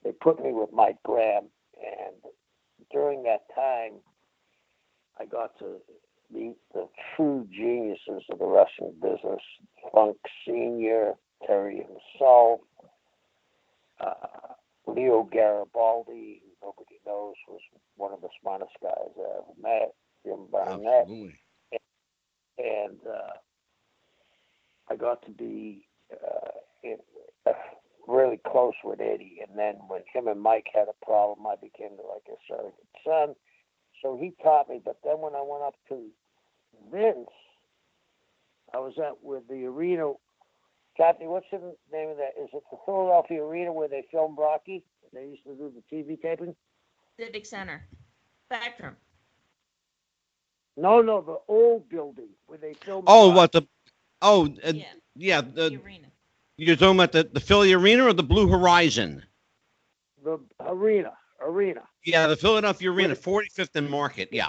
they 0.02 0.12
put 0.12 0.42
me 0.42 0.52
with 0.52 0.70
Mike 0.72 0.98
Graham, 1.04 1.48
and 1.76 2.16
during 2.92 3.22
that 3.24 3.42
time, 3.54 4.00
I 5.20 5.26
got 5.26 5.58
to 5.58 5.76
meet 6.32 6.56
the 6.72 6.88
true 7.16 7.46
geniuses 7.50 8.24
of 8.30 8.38
the 8.38 8.46
wrestling 8.46 8.94
business 9.00 9.40
Funk 9.92 10.16
Sr., 10.44 11.14
Terry 11.46 11.76
himself, 11.76 12.60
uh, 14.00 14.54
Leo 14.86 15.28
Garibaldi, 15.30 16.42
who 16.42 16.66
nobody 16.66 16.98
knows, 17.06 17.34
was 17.48 17.60
one 17.96 18.12
of 18.12 18.20
the 18.20 18.28
smartest 18.40 18.72
guys 18.82 18.92
I 19.16 19.38
ever 19.38 19.54
met, 19.60 19.94
Jim 20.24 20.46
Barnett, 20.50 21.02
Absolutely. 21.02 21.34
and 22.58 22.98
uh, 23.06 23.36
I 24.90 24.96
got 24.96 25.24
to 25.26 25.30
be 25.30 25.86
uh, 26.12 26.50
in, 26.82 26.96
uh, 27.46 27.52
really 28.06 28.40
close 28.46 28.74
with 28.82 29.00
Eddie. 29.00 29.40
And 29.46 29.58
then 29.58 29.74
when 29.88 30.02
him 30.12 30.28
and 30.28 30.40
Mike 30.40 30.66
had 30.74 30.86
a 30.88 31.04
problem, 31.04 31.46
I 31.46 31.54
became 31.56 31.92
like 31.92 32.26
a 32.28 32.36
surrogate 32.48 32.74
son. 33.04 33.34
So 34.02 34.16
he 34.20 34.32
taught 34.42 34.68
me. 34.68 34.80
But 34.84 34.98
then 35.04 35.20
when 35.20 35.34
I 35.34 35.42
went 35.42 35.62
up 35.64 35.74
to 35.90 36.06
Vince, 36.92 37.28
I 38.72 38.78
was 38.78 38.94
at 38.98 39.22
with 39.22 39.48
the 39.48 39.64
arena. 39.66 40.12
Kathy, 40.96 41.26
what's 41.26 41.46
the 41.50 41.58
name 41.92 42.10
of 42.10 42.16
that? 42.16 42.34
Is 42.40 42.48
it 42.52 42.62
the 42.70 42.76
Philadelphia 42.84 43.42
Arena 43.42 43.72
where 43.72 43.88
they 43.88 44.04
filmed 44.10 44.36
Rocky? 44.36 44.84
They 45.12 45.26
used 45.26 45.44
to 45.44 45.54
do 45.54 45.72
the 45.72 45.96
TV 45.96 46.20
taping. 46.20 46.56
Civic 47.18 47.46
Center. 47.46 47.86
Spectrum. 48.46 48.96
No, 50.76 51.00
no, 51.00 51.20
the 51.20 51.38
old 51.48 51.88
building 51.88 52.30
where 52.46 52.58
they 52.58 52.74
filmed. 52.74 53.04
Oh, 53.06 53.28
Rocky. 53.28 53.36
what 53.36 53.52
the? 53.52 53.62
Oh, 54.22 54.46
uh, 54.64 54.72
yeah. 54.72 54.84
yeah. 55.16 55.40
the 55.40 55.64
The, 55.70 55.80
arena. 55.84 56.08
you're 56.56 56.76
talking 56.76 56.96
about 56.96 57.12
the, 57.12 57.28
the 57.32 57.40
Philly 57.40 57.72
Arena 57.72 58.06
or 58.06 58.12
the 58.12 58.22
Blue 58.22 58.48
Horizon? 58.48 59.22
The 60.24 60.38
arena, 60.60 61.12
arena. 61.40 61.82
Yeah, 62.04 62.26
the 62.26 62.36
Philadelphia 62.36 62.90
Arena, 62.90 63.14
45th 63.14 63.76
and 63.76 63.90
Market. 63.90 64.30
Yeah. 64.32 64.48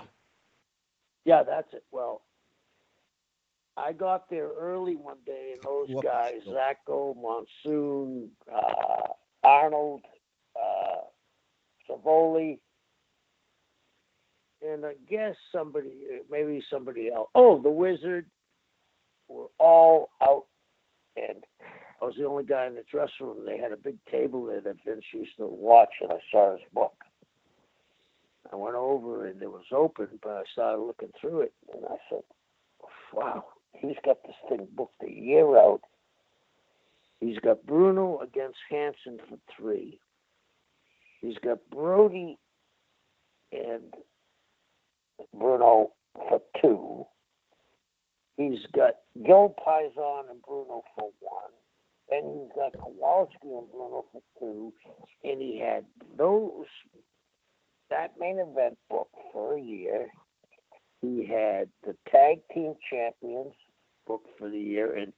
Yeah, 1.25 1.43
that's 1.43 1.73
it. 1.73 1.83
Well, 1.91 2.21
I 3.77 3.93
got 3.93 4.29
there 4.29 4.49
early 4.59 4.95
one 4.95 5.17
day, 5.25 5.51
and 5.53 5.61
those 5.63 5.87
Whoops. 5.89 6.05
guys, 6.05 6.41
Zacko, 6.47 7.15
Monsoon, 7.15 8.29
uh, 8.53 9.07
Arnold, 9.43 10.01
uh, 10.55 11.01
Savoldi, 11.89 12.59
and 14.61 14.85
I 14.85 14.93
guess 15.09 15.35
somebody, 15.53 15.91
maybe 16.29 16.63
somebody 16.71 17.09
else. 17.13 17.29
Oh, 17.35 17.61
the 17.61 17.69
Wizard 17.69 18.25
were 19.29 19.47
all 19.59 20.09
out, 20.21 20.45
and 21.15 21.45
I 22.01 22.05
was 22.05 22.15
the 22.17 22.25
only 22.25 22.43
guy 22.43 22.65
in 22.67 22.75
the 22.75 22.83
dressing 22.89 23.27
room. 23.27 23.45
They 23.45 23.57
had 23.57 23.71
a 23.71 23.77
big 23.77 23.97
table 24.11 24.45
there 24.45 24.61
that 24.61 24.83
Vince 24.85 25.05
used 25.13 25.37
to 25.37 25.45
watch, 25.45 25.93
and 26.01 26.11
I 26.11 26.19
saw 26.31 26.53
his 26.53 26.61
book. 26.73 26.93
I 28.51 28.55
went 28.55 28.75
over 28.75 29.27
and 29.27 29.41
it 29.41 29.51
was 29.51 29.65
open, 29.71 30.07
but 30.23 30.31
I 30.31 30.43
started 30.51 30.81
looking 30.81 31.11
through 31.19 31.41
it, 31.41 31.53
and 31.73 31.85
I 31.85 31.97
said, 32.09 32.23
"Wow, 33.13 33.45
he's 33.73 33.97
got 34.03 34.23
this 34.23 34.35
thing 34.47 34.67
booked 34.71 35.03
a 35.03 35.11
year 35.11 35.57
out. 35.57 35.81
He's 37.19 37.37
got 37.39 37.65
Bruno 37.65 38.19
against 38.19 38.57
Hansen 38.69 39.19
for 39.27 39.37
three. 39.55 39.99
He's 41.21 41.37
got 41.39 41.59
Brody 41.69 42.39
and 43.51 43.93
Bruno 45.33 45.91
for 46.13 46.41
two. 46.61 47.05
He's 48.39 48.65
got 48.73 48.93
Gil 49.25 49.53
Paisan 49.67 50.29
and 50.31 50.41
Bruno 50.41 50.81
for 50.95 51.11
one. 51.19 51.51
and 52.09 52.41
he's 52.41 52.51
got 52.55 52.71
Kowalski 52.73 53.35
and 53.43 53.69
Bruno 53.69 54.05
for 54.13 54.21
two. 54.39 54.73
And 55.25 55.41
he 55.41 55.59
had 55.59 55.83
those 56.17 56.65
that 57.89 58.13
main 58.17 58.39
event 58.39 58.77
booked 58.89 59.15
for 59.33 59.55
a 59.57 59.61
year. 59.61 60.07
He 61.01 61.25
had 61.25 61.69
the 61.85 61.95
tag 62.09 62.39
team 62.53 62.75
champions 62.89 63.53
booked 64.07 64.29
for 64.37 64.49
the 64.49 64.57
year, 64.57 64.95
and 64.95 65.11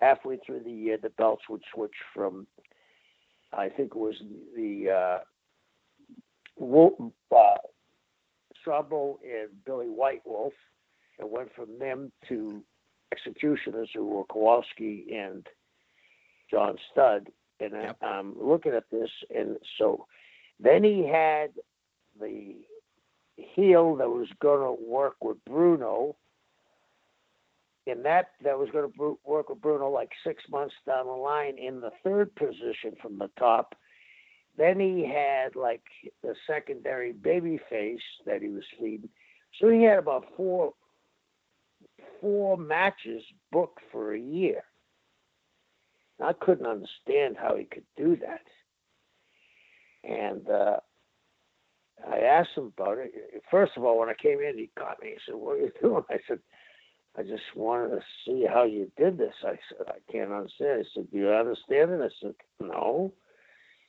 halfway 0.00 0.38
through 0.44 0.60
the 0.60 0.70
year, 0.70 0.98
the 1.00 1.10
belts 1.10 1.44
would 1.48 1.62
switch 1.74 1.94
from, 2.14 2.46
I 3.52 3.68
think 3.68 3.92
it 3.92 3.96
was 3.96 4.16
the 4.54 4.90
uh, 4.90 5.18
Wolf, 6.58 6.94
uh, 7.34 7.54
Strongbow 8.60 9.18
and 9.24 9.50
Billy 9.64 9.86
White 9.86 10.22
Wolf, 10.24 10.52
and 11.18 11.30
went 11.30 11.54
from 11.54 11.78
them 11.78 12.12
to 12.28 12.62
executioners 13.12 13.90
who 13.94 14.06
were 14.06 14.24
Kowalski 14.24 15.06
and 15.14 15.46
John 16.50 16.76
Studd. 16.90 17.30
And 17.60 17.76
I- 17.76 17.84
Yep. 17.84 18.02
I'm 18.02 18.38
looking 18.38 18.72
at 18.72 18.90
this, 18.90 19.10
and 19.30 19.58
so 19.78 20.06
then 20.60 20.84
he 20.84 21.04
had 21.06 21.58
the 22.20 22.56
heel 23.36 23.96
that 23.96 24.10
was 24.10 24.30
going 24.40 24.60
to 24.60 24.82
work 24.82 25.16
with 25.22 25.42
Bruno, 25.44 26.16
and 27.86 28.04
that 28.04 28.32
that 28.42 28.58
was 28.58 28.70
going 28.70 28.92
to 28.92 29.18
work 29.24 29.48
with 29.48 29.60
Bruno 29.60 29.88
like 29.90 30.10
six 30.24 30.46
months 30.48 30.74
down 30.86 31.06
the 31.06 31.12
line 31.12 31.56
in 31.56 31.80
the 31.80 31.92
third 32.02 32.34
position 32.34 32.96
from 32.96 33.18
the 33.18 33.28
top. 33.38 33.74
Then 34.56 34.80
he 34.80 35.06
had 35.06 35.54
like 35.54 35.84
the 36.22 36.34
secondary 36.46 37.12
baby 37.12 37.58
face 37.70 38.02
that 38.24 38.42
he 38.42 38.48
was 38.48 38.64
feeding. 38.78 39.10
So 39.60 39.68
he 39.68 39.82
had 39.82 39.98
about 39.98 40.34
four 40.36 40.74
four 42.20 42.56
matches 42.56 43.22
booked 43.52 43.80
for 43.92 44.14
a 44.14 44.20
year. 44.20 44.62
I 46.22 46.32
couldn't 46.32 46.66
understand 46.66 47.36
how 47.38 47.56
he 47.56 47.64
could 47.64 47.84
do 47.96 48.16
that. 48.16 48.40
And 50.02 50.48
uh, 50.48 50.78
I 52.08 52.18
asked 52.20 52.50
him 52.56 52.72
about 52.76 52.98
it. 52.98 53.12
First 53.50 53.72
of 53.76 53.84
all, 53.84 53.98
when 53.98 54.08
I 54.08 54.14
came 54.14 54.40
in, 54.40 54.56
he 54.56 54.70
caught 54.78 55.02
me. 55.02 55.10
He 55.10 55.16
said, 55.26 55.34
"What 55.34 55.56
are 55.56 55.58
you 55.58 55.72
doing?" 55.82 56.04
I 56.08 56.18
said, 56.26 56.38
I 57.18 57.22
just 57.22 57.42
wanted 57.54 57.88
to 57.88 58.00
see 58.24 58.46
how 58.46 58.64
you 58.64 58.90
did 58.98 59.16
this. 59.16 59.32
I 59.42 59.58
said, 59.68 59.86
I 59.88 60.12
can't 60.12 60.32
understand. 60.32 60.84
He 60.84 61.00
said, 61.00 61.10
Do 61.10 61.18
you 61.18 61.30
understand 61.30 61.90
it? 61.90 62.00
I 62.02 62.10
said, 62.20 62.34
No. 62.60 63.12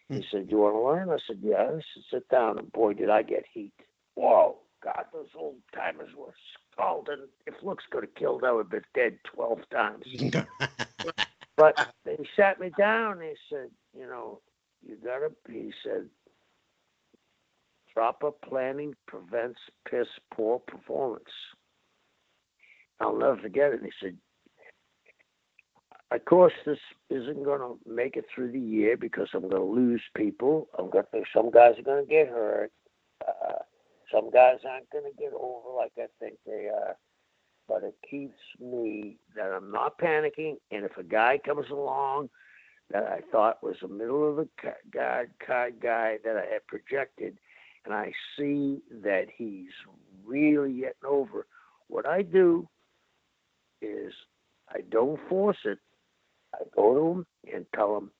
He 0.09 0.23
said, 0.31 0.47
You 0.49 0.59
want 0.59 0.75
to 0.75 0.81
learn? 0.81 1.09
I 1.09 1.17
said, 1.27 1.39
Yeah. 1.41 1.75
He 1.75 1.81
said, 1.93 2.03
Sit 2.11 2.29
down. 2.29 2.57
And 2.57 2.71
boy, 2.71 2.93
did 2.93 3.09
I 3.09 3.23
get 3.23 3.43
heat. 3.53 3.73
Whoa, 4.15 4.59
God, 4.95 5.05
those 5.11 5.27
old 5.37 5.57
timers 5.75 6.11
were 6.15 6.33
scalding. 6.71 7.27
If 7.45 7.55
looks 7.61 7.83
could 7.91 8.03
have 8.03 8.15
killed, 8.15 8.43
I 8.45 8.51
would 8.53 8.67
have 8.71 8.71
been 8.71 8.81
dead 8.93 9.19
12 9.35 9.59
times. 9.69 10.05
But 11.57 11.73
they 12.05 12.17
sat 12.35 12.59
me 12.59 12.69
down. 12.77 13.17
They 13.17 13.33
said, 13.49 13.71
You 13.97 14.05
know, 14.05 14.41
you 14.87 14.95
got 15.03 15.19
to, 15.19 15.31
he 15.51 15.71
said, 15.83 16.05
proper 17.95 18.29
planning 18.31 18.93
prevents 19.07 19.59
piss 19.89 20.05
poor 20.31 20.59
performance. 20.59 21.23
I'll 22.99 23.17
never 23.17 23.37
forget 23.37 23.73
it. 23.73 23.79
He 23.83 23.89
said, 23.99 24.17
of 26.11 26.23
course, 26.25 26.53
this 26.63 26.77
isn't 27.09 27.43
going 27.43 27.59
to 27.59 27.79
make 27.91 28.15
it 28.15 28.25
through 28.33 28.51
the 28.51 28.59
year 28.59 28.95
because 28.95 29.29
I'm 29.33 29.49
going 29.49 29.55
to 29.55 29.63
lose 29.63 30.03
people. 30.15 30.67
I'm 30.77 30.91
going 30.91 31.05
to, 31.11 31.23
some 31.35 31.49
guys 31.49 31.73
are 31.79 31.83
going 31.83 32.05
to 32.05 32.09
get 32.09 32.27
hurt. 32.27 32.71
Uh, 33.27 33.63
some 34.11 34.29
guys 34.31 34.57
aren't 34.67 34.89
going 34.89 35.03
to 35.03 35.17
get 35.17 35.33
over 35.33 35.75
like 35.75 35.93
I 35.97 36.07
think 36.19 36.37
they 36.45 36.67
are. 36.67 36.95
But 37.67 37.83
it 37.83 37.95
keeps 38.09 38.39
me 38.59 39.17
that 39.35 39.51
I'm 39.51 39.71
not 39.71 39.99
panicking. 39.99 40.55
And 40.71 40.85
if 40.85 40.95
a 40.97 41.03
guy 41.03 41.39
comes 41.43 41.69
along 41.69 42.29
that 42.91 43.03
I 43.03 43.19
thought 43.31 43.61
was 43.61 43.75
a 43.83 43.87
middle 43.87 44.29
of 44.29 44.37
the 44.37 44.47
card, 44.93 45.31
card 45.45 45.75
guy 45.81 46.17
that 46.23 46.37
I 46.37 46.53
had 46.53 46.65
projected, 46.67 47.37
and 47.83 47.93
I 47.93 48.13
see 48.37 48.79
that 49.03 49.25
he's 49.35 49.71
really 50.25 50.73
getting 50.73 50.93
over, 51.05 51.45
what 51.87 52.07
I 52.07 52.21
do 52.21 52.67
is 53.81 54.13
I 54.69 54.79
don't 54.89 55.19
force 55.27 55.57
it. 55.65 55.79
I 56.53 56.59
go 56.75 56.93
to 56.93 57.19
him 57.19 57.25
and 57.53 57.65
tell 57.75 57.97
him 57.97 58.11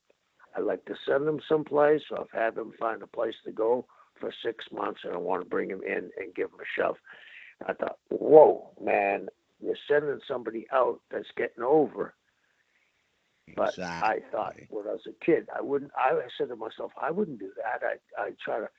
I'd 0.55 0.63
like 0.63 0.83
to 0.85 0.95
send 1.07 1.27
him 1.27 1.39
someplace 1.47 2.01
or 2.11 2.17
have 2.17 2.55
had 2.55 2.57
him 2.57 2.73
find 2.79 3.01
a 3.01 3.07
place 3.07 3.35
to 3.45 3.51
go 3.51 3.85
for 4.19 4.31
six 4.43 4.65
months 4.71 5.01
and 5.03 5.13
I 5.13 5.17
want 5.17 5.43
to 5.43 5.49
bring 5.49 5.69
him 5.69 5.81
in 5.83 6.09
and 6.17 6.35
give 6.35 6.47
him 6.47 6.59
a 6.59 6.81
shove. 6.81 6.97
I 7.65 7.73
thought, 7.73 7.97
whoa, 8.09 8.71
man, 8.81 9.27
you're 9.59 9.75
sending 9.89 10.19
somebody 10.27 10.67
out 10.71 10.99
that's 11.11 11.27
getting 11.35 11.63
over. 11.63 12.13
But 13.55 13.69
Exactly. 13.69 14.09
I 14.09 14.31
thought 14.31 14.55
when 14.69 14.85
I 14.87 14.91
was 14.91 15.07
a 15.07 15.25
kid, 15.25 15.47
I 15.55 15.61
wouldn't. 15.61 15.91
I 15.95 16.19
said 16.37 16.49
to 16.49 16.55
myself, 16.55 16.91
I 17.01 17.11
wouldn't 17.11 17.39
do 17.39 17.51
that. 17.55 17.81
I 17.85 18.21
I 18.21 18.31
try 18.43 18.59
to, 18.59 18.69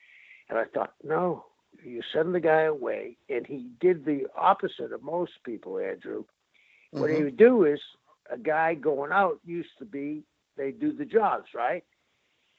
and 0.51 0.59
I 0.59 0.65
thought, 0.65 0.93
no, 1.03 1.47
you 1.83 2.03
send 2.13 2.35
the 2.35 2.41
guy 2.41 2.63
away, 2.63 3.17
and 3.31 3.47
he 3.47 3.71
did 3.81 4.05
the 4.05 4.27
opposite 4.37 4.93
of 4.93 5.03
most 5.03 5.33
people, 5.45 5.79
Andrew. 5.79 6.25
What 6.91 7.09
he 7.09 7.17
mm-hmm. 7.17 7.25
would 7.25 7.37
do 7.39 7.65
is 7.65 7.81
a 8.31 8.39
guy 8.39 8.75
going 8.75 9.11
out 9.11 9.41
used 9.45 9.77
to 9.79 9.85
be 9.85 10.25
they 10.57 10.71
do 10.73 10.93
the 10.93 11.05
jobs 11.05 11.47
right. 11.55 11.85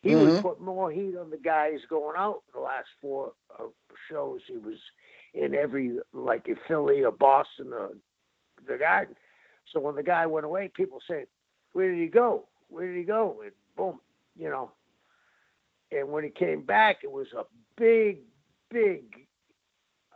He 0.01 0.15
would 0.15 0.31
Mhm. 0.31 0.41
put 0.41 0.61
more 0.61 0.91
heat 0.91 1.17
on 1.17 1.29
the 1.29 1.37
guys 1.37 1.83
going 1.85 2.15
out. 2.17 2.43
The 2.53 2.59
last 2.59 2.89
four 3.01 3.33
uh, 3.57 3.67
shows 4.07 4.41
he 4.45 4.57
was 4.57 4.79
in 5.33 5.53
every 5.53 5.99
like 6.13 6.47
in 6.47 6.55
Philly 6.67 7.03
or 7.03 7.11
Boston 7.11 7.73
or 7.73 7.91
the 8.65 8.77
guy. 8.77 9.07
So 9.71 9.79
when 9.79 9.95
the 9.95 10.03
guy 10.03 10.25
went 10.25 10.45
away, 10.45 10.69
people 10.69 11.01
say, 11.01 11.25
"Where 11.73 11.89
did 11.89 11.99
he 11.99 12.07
go? 12.07 12.47
Where 12.69 12.87
did 12.87 12.97
he 12.97 13.03
go?" 13.03 13.41
And 13.41 13.51
boom, 13.75 14.01
you 14.35 14.49
know. 14.49 14.71
And 15.91 16.09
when 16.09 16.23
he 16.23 16.29
came 16.29 16.61
back, 16.61 17.03
it 17.03 17.11
was 17.11 17.27
a 17.33 17.45
big, 17.75 18.21
big. 18.69 19.27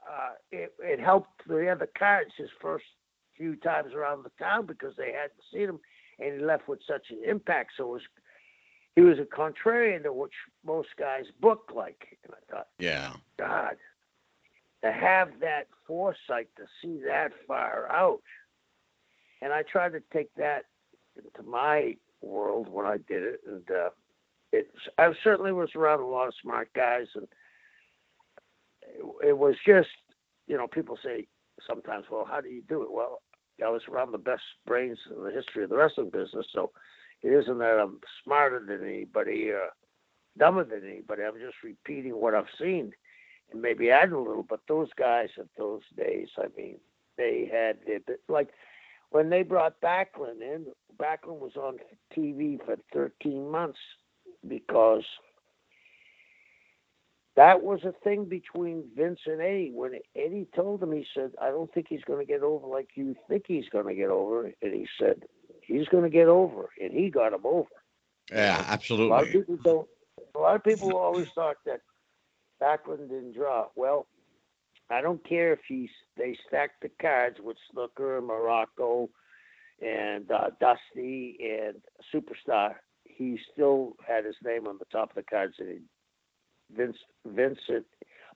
Uh, 0.08 0.34
it, 0.52 0.74
it 0.80 1.00
helped 1.00 1.46
the 1.48 1.70
other 1.70 1.90
cards 1.98 2.32
his 2.38 2.50
first 2.62 2.86
few 3.36 3.56
times 3.58 3.94
around 3.94 4.24
the 4.24 4.32
town 4.44 4.66
because 4.66 4.96
they 4.96 5.12
hadn't 5.12 5.44
seen 5.52 5.70
him, 5.70 5.80
and 6.20 6.40
he 6.40 6.46
left 6.46 6.68
with 6.68 6.80
such 6.88 7.10
an 7.10 7.22
impact. 7.28 7.72
So 7.78 7.86
it 7.86 7.94
was, 7.94 8.02
he 8.96 9.02
was 9.02 9.18
a 9.20 9.24
contrarian 9.24 10.04
to 10.04 10.14
which 10.14 10.34
most 10.66 10.90
guys 10.98 11.26
book 11.40 11.72
like. 11.76 12.18
And 12.24 12.34
I 12.34 12.54
thought, 12.54 12.68
Yeah. 12.80 13.14
God, 13.38 13.76
to 14.84 14.92
have 14.92 15.40
that 15.40 15.68
foresight 15.88 16.50
to 16.58 16.64
see 16.82 17.00
that 17.06 17.32
far 17.48 17.90
out. 17.92 18.22
And 19.42 19.52
I 19.52 19.64
tried 19.64 19.94
to 19.94 20.04
take 20.12 20.34
that 20.36 20.66
into 21.18 21.50
my 21.50 21.96
world 22.22 22.70
when 22.70 22.86
I 22.86 22.98
did 22.98 23.24
it, 23.24 23.42
and 23.46 23.70
uh, 23.70 23.90
it 24.52 24.72
I 24.98 25.12
certainly 25.24 25.52
was 25.52 25.70
around 25.76 26.00
a 26.00 26.08
lot 26.08 26.28
of 26.28 26.34
smart 26.42 26.70
guys, 26.74 27.08
and 27.16 27.28
it, 28.82 29.30
it 29.30 29.38
was 29.38 29.56
just 29.66 29.90
you 30.48 30.58
know 30.58 30.68
people 30.68 30.98
say 31.04 31.28
sometimes, 31.68 32.06
well, 32.10 32.26
how 32.30 32.42
do 32.42 32.50
you 32.50 32.64
do 32.68 32.84
it? 32.84 32.92
Well, 32.92 33.22
I 33.64 33.70
was 33.70 33.82
around 33.90 34.12
the 34.12 34.18
best 34.18 34.44
brains 34.66 34.98
in 35.16 35.24
the 35.24 35.32
history 35.32 35.64
of 35.64 35.70
the 35.70 35.78
wrestling 35.78 36.10
business, 36.10 36.48
so 36.54 36.72
it 37.24 37.30
isn't 37.30 37.58
that 37.60 37.80
I'm 37.80 38.00
smarter 38.24 38.60
than 38.60 38.88
anybody, 38.88 39.50
or 39.50 39.70
dumber 40.38 40.64
than 40.64 40.88
anybody. 40.88 41.24
I'm 41.24 41.40
just 41.40 41.64
repeating 41.64 42.14
what 42.20 42.36
I've 42.36 42.46
seen 42.60 42.92
and 43.52 43.62
maybe 43.62 43.92
adding 43.92 44.16
a 44.16 44.20
little. 44.20 44.44
But 44.44 44.62
those 44.68 44.90
guys 44.98 45.30
at 45.40 45.48
those 45.58 45.82
days, 45.96 46.28
I 46.38 46.48
mean, 46.58 46.80
they 47.18 47.50
had 47.52 47.84
bit- 47.86 48.22
like 48.28 48.50
when 49.10 49.30
they 49.30 49.44
brought 49.44 49.80
Backlund 49.82 50.42
in. 50.42 50.68
Backlund 50.98 51.40
was 51.40 51.56
on 51.56 51.80
TV 52.16 52.60
for 52.66 52.78
13 52.94 53.50
months 53.50 53.80
because 54.48 55.04
that 57.36 57.64
was 57.64 57.84
a 57.84 57.94
thing 58.04 58.26
between 58.26 58.84
Vince 58.96 59.20
and 59.26 59.42
Eddie. 59.42 59.72
When 59.74 60.00
Eddie 60.16 60.48
told 60.56 60.84
him, 60.84 60.92
he 60.92 61.06
said, 61.16 61.32
"I 61.42 61.50
don't 61.50 61.72
think 61.74 61.88
he's 61.90 62.04
going 62.04 62.20
to 62.20 62.32
get 62.32 62.44
over 62.44 62.68
like 62.68 62.90
you 62.96 63.16
think 63.28 63.46
he's 63.48 63.68
going 63.70 63.88
to 63.88 63.96
get 63.96 64.10
over," 64.10 64.54
and 64.62 64.74
he 64.74 64.88
said, 65.00 65.26
"He's 65.66 65.88
going 65.88 66.04
to 66.04 66.10
get 66.10 66.28
over," 66.28 66.70
and 66.82 66.92
he 66.92 67.10
got 67.10 67.34
him 67.34 67.46
over. 67.46 67.70
Yeah, 68.32 68.64
absolutely. 68.68 69.08
A 69.08 69.12
lot 69.12 69.24
of 69.24 69.32
people 69.32 69.58
don't. 69.64 69.88
A 70.36 70.40
lot 70.40 70.56
of 70.56 70.64
people 70.64 70.96
always 70.96 71.28
thought 71.36 71.58
that 71.66 71.82
Backlund 72.62 73.10
didn't 73.10 73.34
draw. 73.34 73.68
Well, 73.76 74.08
I 74.90 75.02
don't 75.02 75.28
care 75.28 75.54
if 75.54 75.60
he's 75.68 75.90
they 76.18 76.38
stacked 76.48 76.82
the 76.82 76.90
cards 77.02 77.38
with 77.42 77.58
Snuka 77.74 78.20
and 78.20 78.30
Muraco 78.30 79.10
and 79.82 80.30
uh, 80.32 80.52
Dusty 80.60 81.38
and 81.42 81.82
Superstar. 82.14 82.76
He 83.04 83.40
still 83.52 83.96
had 84.08 84.26
his 84.26 84.36
name 84.44 84.68
on 84.68 84.78
the 84.78 84.86
top 84.92 85.10
of 85.10 85.16
the 85.16 85.24
cards, 85.24 85.56
and 85.60 85.70
he, 85.70 86.76
Vince, 86.76 86.98
Vincent, 87.26 87.86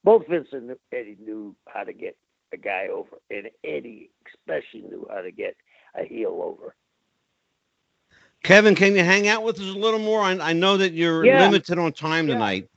both 0.04 0.28
Vincent 0.28 0.70
and 0.70 0.78
Eddie 0.92 1.18
knew 1.24 1.56
how 1.68 1.84
to 1.84 1.94
get 1.94 2.18
a 2.54 2.58
guy 2.58 2.88
over, 2.92 3.18
and 3.30 3.50
Eddie 3.64 4.12
especially 4.28 4.88
knew 4.88 5.08
how 5.10 5.22
to 5.22 5.32
get 5.32 5.56
a 5.96 6.04
heel 6.06 6.40
over. 6.44 6.76
Kevin, 8.44 8.76
can 8.76 8.96
you 8.96 9.04
hang 9.04 9.28
out 9.28 9.44
with 9.44 9.58
us 9.60 9.68
a 9.68 9.78
little 9.78 10.00
more? 10.00 10.22
I, 10.22 10.34
I 10.34 10.54
know 10.54 10.78
that 10.78 10.94
you're 10.94 11.28
Yeah. 11.28 11.30
limited 11.30 11.80
on 11.80 11.94
time 11.94 12.28
Yeah. 12.28 12.36
tonight. 12.36 12.70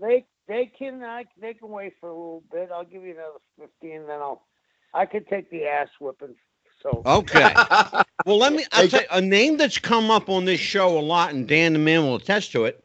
They 0.00 0.26
they 0.48 0.72
can 0.78 1.02
I, 1.04 1.24
they 1.40 1.54
can 1.54 1.70
wait 1.70 1.94
for 2.00 2.08
a 2.10 2.14
little 2.14 2.44
bit. 2.52 2.70
I'll 2.72 2.84
give 2.84 3.04
you 3.04 3.12
another 3.12 3.40
fifteen, 3.58 4.06
then 4.06 4.20
I'll 4.20 4.46
I 4.94 5.06
could 5.06 5.28
take 5.28 5.50
the 5.50 5.66
ass 5.66 5.88
whipping. 6.00 6.36
So 6.82 7.06
Okay. 7.06 7.60
Well, 8.24 8.38
let 8.38 8.52
me. 8.52 8.64
I'll 8.72 8.88
tell 8.88 9.00
you, 9.02 9.06
a 9.10 9.20
name 9.20 9.56
that's 9.58 9.78
come 9.78 10.10
up 10.10 10.28
on 10.28 10.44
this 10.44 10.60
show 10.60 10.98
a 10.98 11.00
lot, 11.00 11.34
and 11.34 11.48
Dan 11.48 11.72
the 11.74 11.78
Man 11.80 12.04
will 12.04 12.16
attest 12.16 12.52
to 12.52 12.66
it, 12.66 12.84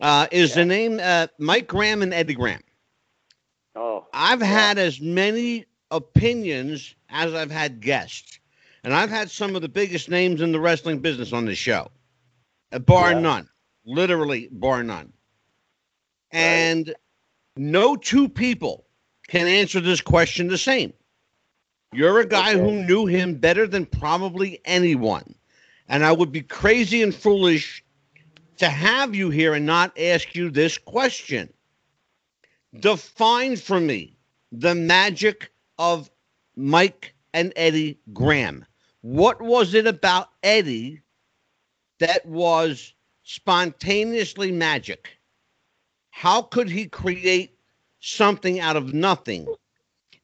uh, 0.00 0.26
is 0.32 0.54
the 0.54 0.64
name 0.66 1.00
uh, 1.02 1.28
Mike 1.38 1.68
Graham 1.68 2.02
and 2.02 2.14
Eddie 2.14 2.34
Graham. 2.34 2.62
oh 3.76 4.06
I've 4.12 4.42
Yeah. 4.46 4.70
had 4.70 4.78
as 4.78 5.00
many 5.00 5.66
opinions 5.90 6.94
as 7.08 7.34
I've 7.34 7.50
had 7.52 7.80
guests, 7.80 8.40
and 8.86 8.94
I've 8.94 9.10
had 9.10 9.32
some 9.32 9.56
of 9.56 9.62
the 9.62 9.68
biggest 9.68 10.08
names 10.08 10.40
in 10.40 10.52
the 10.52 10.60
wrestling 10.60 11.00
business 11.00 11.32
on 11.32 11.44
this 11.44 11.58
show, 11.58 11.90
uh, 12.70 12.78
bar 12.78 13.10
Yeah. 13.10 13.18
none, 13.20 13.48
literally 13.84 14.48
bar 14.52 14.84
none. 14.84 15.12
And 16.30 16.94
no 17.56 17.96
two 17.96 18.28
people 18.28 18.86
can 19.26 19.48
answer 19.48 19.80
this 19.80 20.00
question 20.00 20.46
the 20.46 20.56
same. 20.56 20.92
You're 21.92 22.20
a 22.20 22.26
guy 22.26 22.54
Okay. 22.54 22.60
who 22.60 22.84
knew 22.84 23.06
him 23.06 23.34
better 23.34 23.66
than 23.66 23.86
probably 23.86 24.60
anyone. 24.64 25.34
And 25.88 26.04
I 26.04 26.12
would 26.12 26.30
be 26.30 26.42
crazy 26.42 27.02
and 27.02 27.12
foolish 27.12 27.82
to 28.58 28.68
have 28.68 29.16
you 29.16 29.30
here 29.30 29.54
and 29.54 29.66
not 29.66 29.98
ask 29.98 30.36
you 30.36 30.48
this 30.48 30.78
question. 30.78 31.52
Define 32.78 33.56
for 33.56 33.80
me 33.80 34.16
the 34.52 34.76
magic 34.76 35.50
of 35.76 36.08
Mike 36.54 37.14
and 37.34 37.52
Eddie 37.56 37.98
Graham. 38.12 38.64
What 39.06 39.40
was 39.40 39.74
it 39.74 39.86
about 39.86 40.30
Eddie 40.42 41.00
that 42.00 42.26
was 42.26 42.92
spontaneously 43.22 44.50
magic? 44.50 45.16
How 46.10 46.42
could 46.42 46.68
he 46.68 46.86
create 46.88 47.56
something 48.00 48.58
out 48.58 48.74
of 48.74 48.92
nothing? 48.92 49.46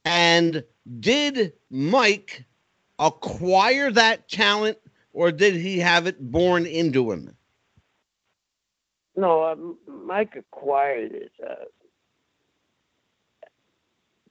And 0.05 0.65
did 0.99 1.53
Mike 1.71 2.45
acquire 2.99 3.93
that 3.93 4.29
talent 4.29 4.79
or 5.13 5.31
did 5.31 5.55
he 5.55 5.79
have 5.79 6.09
it 6.09 6.21
born 6.21 6.67
into 6.67 7.13
him? 7.13 7.37
no, 9.15 9.45
um, 9.45 9.79
Mike 9.87 10.35
acquired 10.35 11.13
it, 11.13 11.33
uh, 11.49 11.67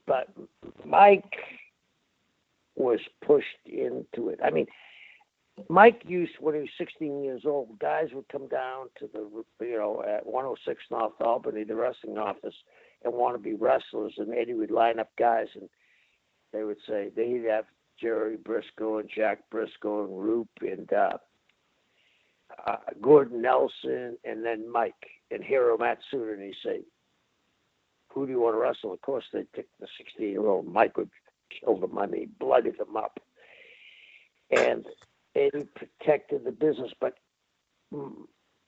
but 0.05 0.27
Mike 0.83 1.37
was 2.75 2.99
pushed 3.25 3.45
into 3.65 4.29
it. 4.29 4.39
I 4.43 4.49
mean, 4.49 4.67
Mike 5.69 6.03
used 6.07 6.33
when 6.39 6.55
he 6.55 6.61
was 6.61 6.69
16 6.77 7.23
years 7.23 7.43
old. 7.45 7.77
Guys 7.79 8.09
would 8.13 8.27
come 8.29 8.47
down 8.47 8.87
to 8.99 9.09
the 9.13 9.65
you 9.65 9.77
know 9.77 10.03
at 10.07 10.25
106 10.25 10.83
North 10.89 11.13
Albany, 11.19 11.63
the 11.63 11.75
wrestling 11.75 12.17
office, 12.17 12.55
and 13.03 13.13
want 13.13 13.35
to 13.35 13.41
be 13.41 13.53
wrestlers, 13.53 14.13
and 14.17 14.33
Eddie 14.33 14.53
would 14.53 14.71
line 14.71 14.99
up 14.99 15.09
guys, 15.17 15.47
and 15.55 15.69
they 16.53 16.63
would 16.63 16.77
say 16.87 17.09
they'd 17.15 17.45
have 17.49 17.65
Jerry 17.99 18.37
Brisco 18.37 18.99
and 18.99 19.09
Jack 19.13 19.43
Brisco 19.53 20.05
and 20.05 20.19
Roop 20.19 20.49
and 20.61 20.91
uh, 20.91 21.17
uh, 22.65 22.77
Gordon 23.01 23.41
Nelson, 23.41 24.17
and 24.23 24.45
then 24.45 24.71
Mike 24.71 24.93
and 25.29 25.43
Hiro 25.43 25.77
Matsuda, 25.77 26.33
and 26.33 26.41
he'd 26.41 26.55
say, 26.63 26.81
"Who 28.13 28.25
do 28.25 28.31
you 28.31 28.39
want 28.39 28.55
to 28.55 28.59
wrestle?" 28.59 28.93
Of 28.93 29.01
course, 29.01 29.25
they'd 29.31 29.51
pick 29.51 29.67
the 29.79 29.87
16-year-old. 30.19 30.67
Mike 30.67 30.97
would 30.97 31.09
kill 31.59 31.77
them. 31.77 31.97
I 31.97 32.07
mean, 32.07 32.31
blooded 32.39 32.77
them 32.77 32.95
up, 32.97 33.19
and 34.51 34.85
Eddie 35.35 35.67
protected 35.75 36.43
the 36.45 36.51
business. 36.51 36.91
But 36.99 37.15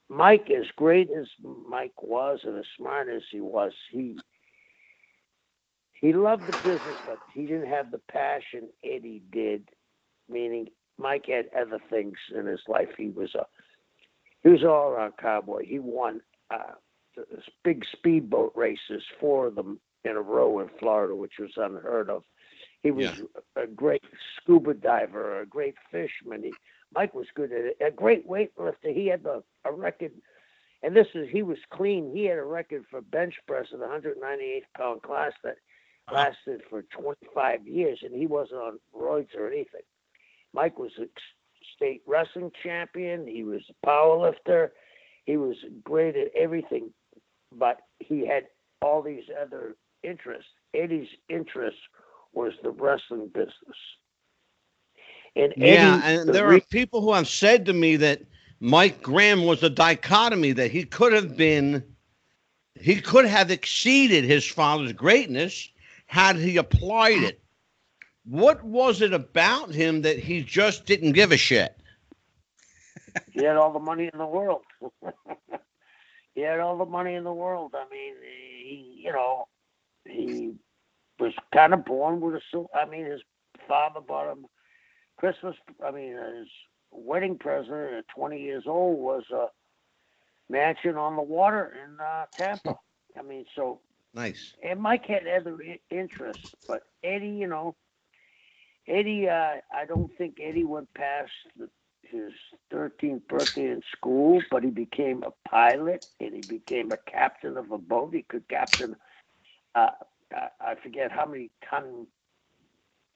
Mike, 0.10 0.50
as 0.52 0.66
great 0.76 1.10
as 1.12 1.28
Mike 1.70 2.02
was 2.02 2.40
and 2.44 2.58
as 2.58 2.66
smart 2.78 3.10
as 3.10 3.24
he 3.32 3.42
was, 3.42 3.74
he 3.92 4.18
he 5.94 6.14
loved 6.14 6.48
the 6.48 6.54
business, 6.54 6.98
but 7.06 7.20
he 7.34 7.46
didn't 7.46 7.70
have 7.70 7.92
the 7.92 8.02
passion 8.12 8.70
Eddie 8.84 9.24
did. 9.32 9.70
Meaning, 10.30 10.68
Mike 10.98 11.26
had 11.28 11.46
other 11.60 11.80
things 11.90 12.18
in 12.36 12.46
his 12.46 12.62
life. 12.68 12.90
He 12.98 13.10
was 13.10 13.34
a 13.36 13.46
he 14.44 14.50
was 14.50 14.64
all 14.64 14.90
around 14.90 15.14
cowboy. 15.18 15.66
He 15.66 15.80
won 15.80 16.22
uh, 16.52 16.74
big 17.64 17.84
speedboat 17.92 18.54
races, 18.56 19.04
four 19.20 19.48
of 19.48 19.56
them 19.56 19.80
in 20.04 20.12
a 20.18 20.22
row 20.22 20.60
in 20.60 20.70
Florida, 20.80 21.16
which 21.16 21.34
was 21.40 21.52
unheard 21.58 22.10
of. 22.10 22.24
He 22.84 22.92
was 22.92 23.06
yeah. 23.06 23.64
a 23.64 23.66
great 23.66 24.04
scuba 24.36 24.74
diver, 24.74 25.42
a 25.42 25.46
great 25.46 25.76
fisherman. 25.90 26.44
He, 26.44 26.54
Mike 26.94 27.14
was 27.14 27.28
good 27.34 27.52
at 27.54 27.66
it. 27.66 27.78
A 27.82 27.90
great 27.90 28.28
weightlifter. 28.28 28.94
He 28.94 29.08
had 29.08 29.26
a, 29.26 29.42
a 29.66 29.72
record, 29.72 30.12
and 30.84 30.96
this 30.96 31.08
is 31.16 31.30
he 31.32 31.44
was 31.44 31.58
clean. 31.72 32.12
He 32.14 32.26
had 32.26 32.38
a 32.38 32.44
record 32.44 32.84
for 32.92 33.02
bench 33.02 33.36
press 33.48 33.68
in 33.72 33.80
the 33.80 33.86
198 33.86 34.66
pound 34.78 35.02
class 35.02 35.32
that 35.46 35.56
uh-huh. 36.10 36.16
lasted 36.16 36.62
for 36.70 36.84
25 36.84 37.66
years, 37.66 38.00
and 38.04 38.14
he 38.14 38.28
wasn't 38.28 38.60
on 38.60 38.80
roids 38.94 39.34
or 39.36 39.48
anything. 39.48 39.82
Mike 40.54 40.78
was 40.78 40.92
a 41.00 41.06
state 41.76 42.02
wrestling 42.06 42.52
champion. 42.62 43.26
He 43.26 43.46
was 43.46 43.62
a 43.70 43.86
power 43.86 44.18
lifter. 44.18 44.74
He 45.26 45.38
was 45.38 45.56
great 45.86 46.18
at 46.18 46.36
everything, 46.36 46.92
but 47.58 47.78
he 48.00 48.28
had 48.28 48.48
all 48.82 49.02
these 49.02 49.24
other 49.42 49.78
interests. 50.04 50.52
Eddie's 50.74 51.08
interest 51.30 51.78
was 52.34 52.54
the 52.64 52.72
wrestling 52.72 53.30
business. 53.34 53.78
And 55.36 55.54
yeah, 55.58 56.02
and 56.04 56.30
the 56.30 56.34
there 56.34 56.48
re- 56.48 56.58
are 56.58 56.62
people 56.62 57.02
who 57.02 57.14
have 57.14 57.28
said 57.28 57.66
to 57.66 57.74
me 57.74 57.96
that 57.98 58.22
Mike 58.60 59.02
Graham 59.02 59.46
was 59.46 59.64
a 59.64 59.70
dichotomy 59.70 60.52
that 60.54 60.72
he 60.72 60.84
could 60.84 61.12
have 61.14 61.36
been, 61.36 61.84
he 62.76 63.02
could 63.02 63.26
have 63.26 63.50
exceeded 63.50 64.24
his 64.24 64.46
father's 64.48 64.94
greatness 64.94 65.70
had 66.06 66.36
he 66.36 66.58
applied 66.58 67.24
it. 67.24 67.40
What 68.26 68.64
was 68.64 69.02
it 69.02 69.14
about 69.14 69.72
him 69.72 70.04
that 70.04 70.20
he 70.20 70.44
just 70.44 70.86
didn't 70.86 71.14
give 71.14 71.32
a 71.32 71.38
shit? 71.38 71.76
He 73.32 73.44
had 73.44 73.58
all 73.58 73.74
the 73.74 73.80
money 73.80 74.10
in 74.12 74.18
the 74.18 74.26
world. 74.26 74.64
he 76.36 76.42
had 76.42 76.60
all 76.60 76.78
the 76.78 76.86
money 76.86 77.16
in 77.16 77.24
the 77.24 77.34
world. 77.34 77.74
I 77.76 77.86
mean, 77.90 78.14
he, 78.24 79.02
you 79.04 79.12
know, 79.12 79.48
he 80.06 80.54
was 81.20 81.34
kind 81.54 81.74
of 81.74 81.86
born 81.86 82.20
with 82.22 82.36
a. 82.36 82.64
I 82.76 82.86
mean, 82.86 83.06
his 83.06 83.22
father 83.68 84.02
bought 84.02 84.32
him 84.32 84.46
Christmas. 85.18 85.56
I 85.86 85.92
mean, 85.92 86.14
his 86.14 86.48
wedding 86.92 87.38
present 87.38 87.94
at 87.94 88.06
20 88.16 88.40
years 88.42 88.64
old 88.68 89.00
was 89.00 89.24
a 89.34 89.48
mansion 90.50 90.96
on 90.98 91.16
the 91.16 91.22
water 91.22 91.74
in 91.84 92.00
uh, 92.00 92.26
Tampa. 92.38 92.76
I 93.18 93.22
mean, 93.22 93.46
so 93.56 93.82
nice. 94.14 94.54
And 94.64 94.80
Mike 94.80 95.06
had 95.06 95.28
other 95.28 95.58
interests, 95.90 96.44
but 96.68 96.84
Eddie, 97.04 97.28
you 97.30 97.48
know, 97.48 97.76
Eddie, 98.88 99.28
uh, 99.30 99.56
I 99.74 99.86
don't 99.88 100.12
think 100.18 100.38
Eddie 100.42 100.66
went 100.66 100.94
past 100.94 101.32
the, 101.58 101.70
his 102.04 102.32
13th 102.72 103.28
birthday 103.28 103.66
in 103.72 103.82
school, 103.96 104.46
but 104.50 104.64
he 104.64 104.70
became 104.70 105.24
a 105.24 105.50
pilot 105.50 106.04
and 106.20 106.34
he 106.34 106.42
became 106.42 106.92
a 106.92 106.98
captain 107.10 107.58
of 107.58 107.72
a 107.72 107.78
boat. 107.78 108.14
He 108.14 108.24
could 108.24 108.48
captain, 108.50 108.96
uh, 109.76 109.92
I 110.60 110.76
forget 110.82 111.12
how 111.12 111.26
many 111.26 111.52
ton 111.70 112.08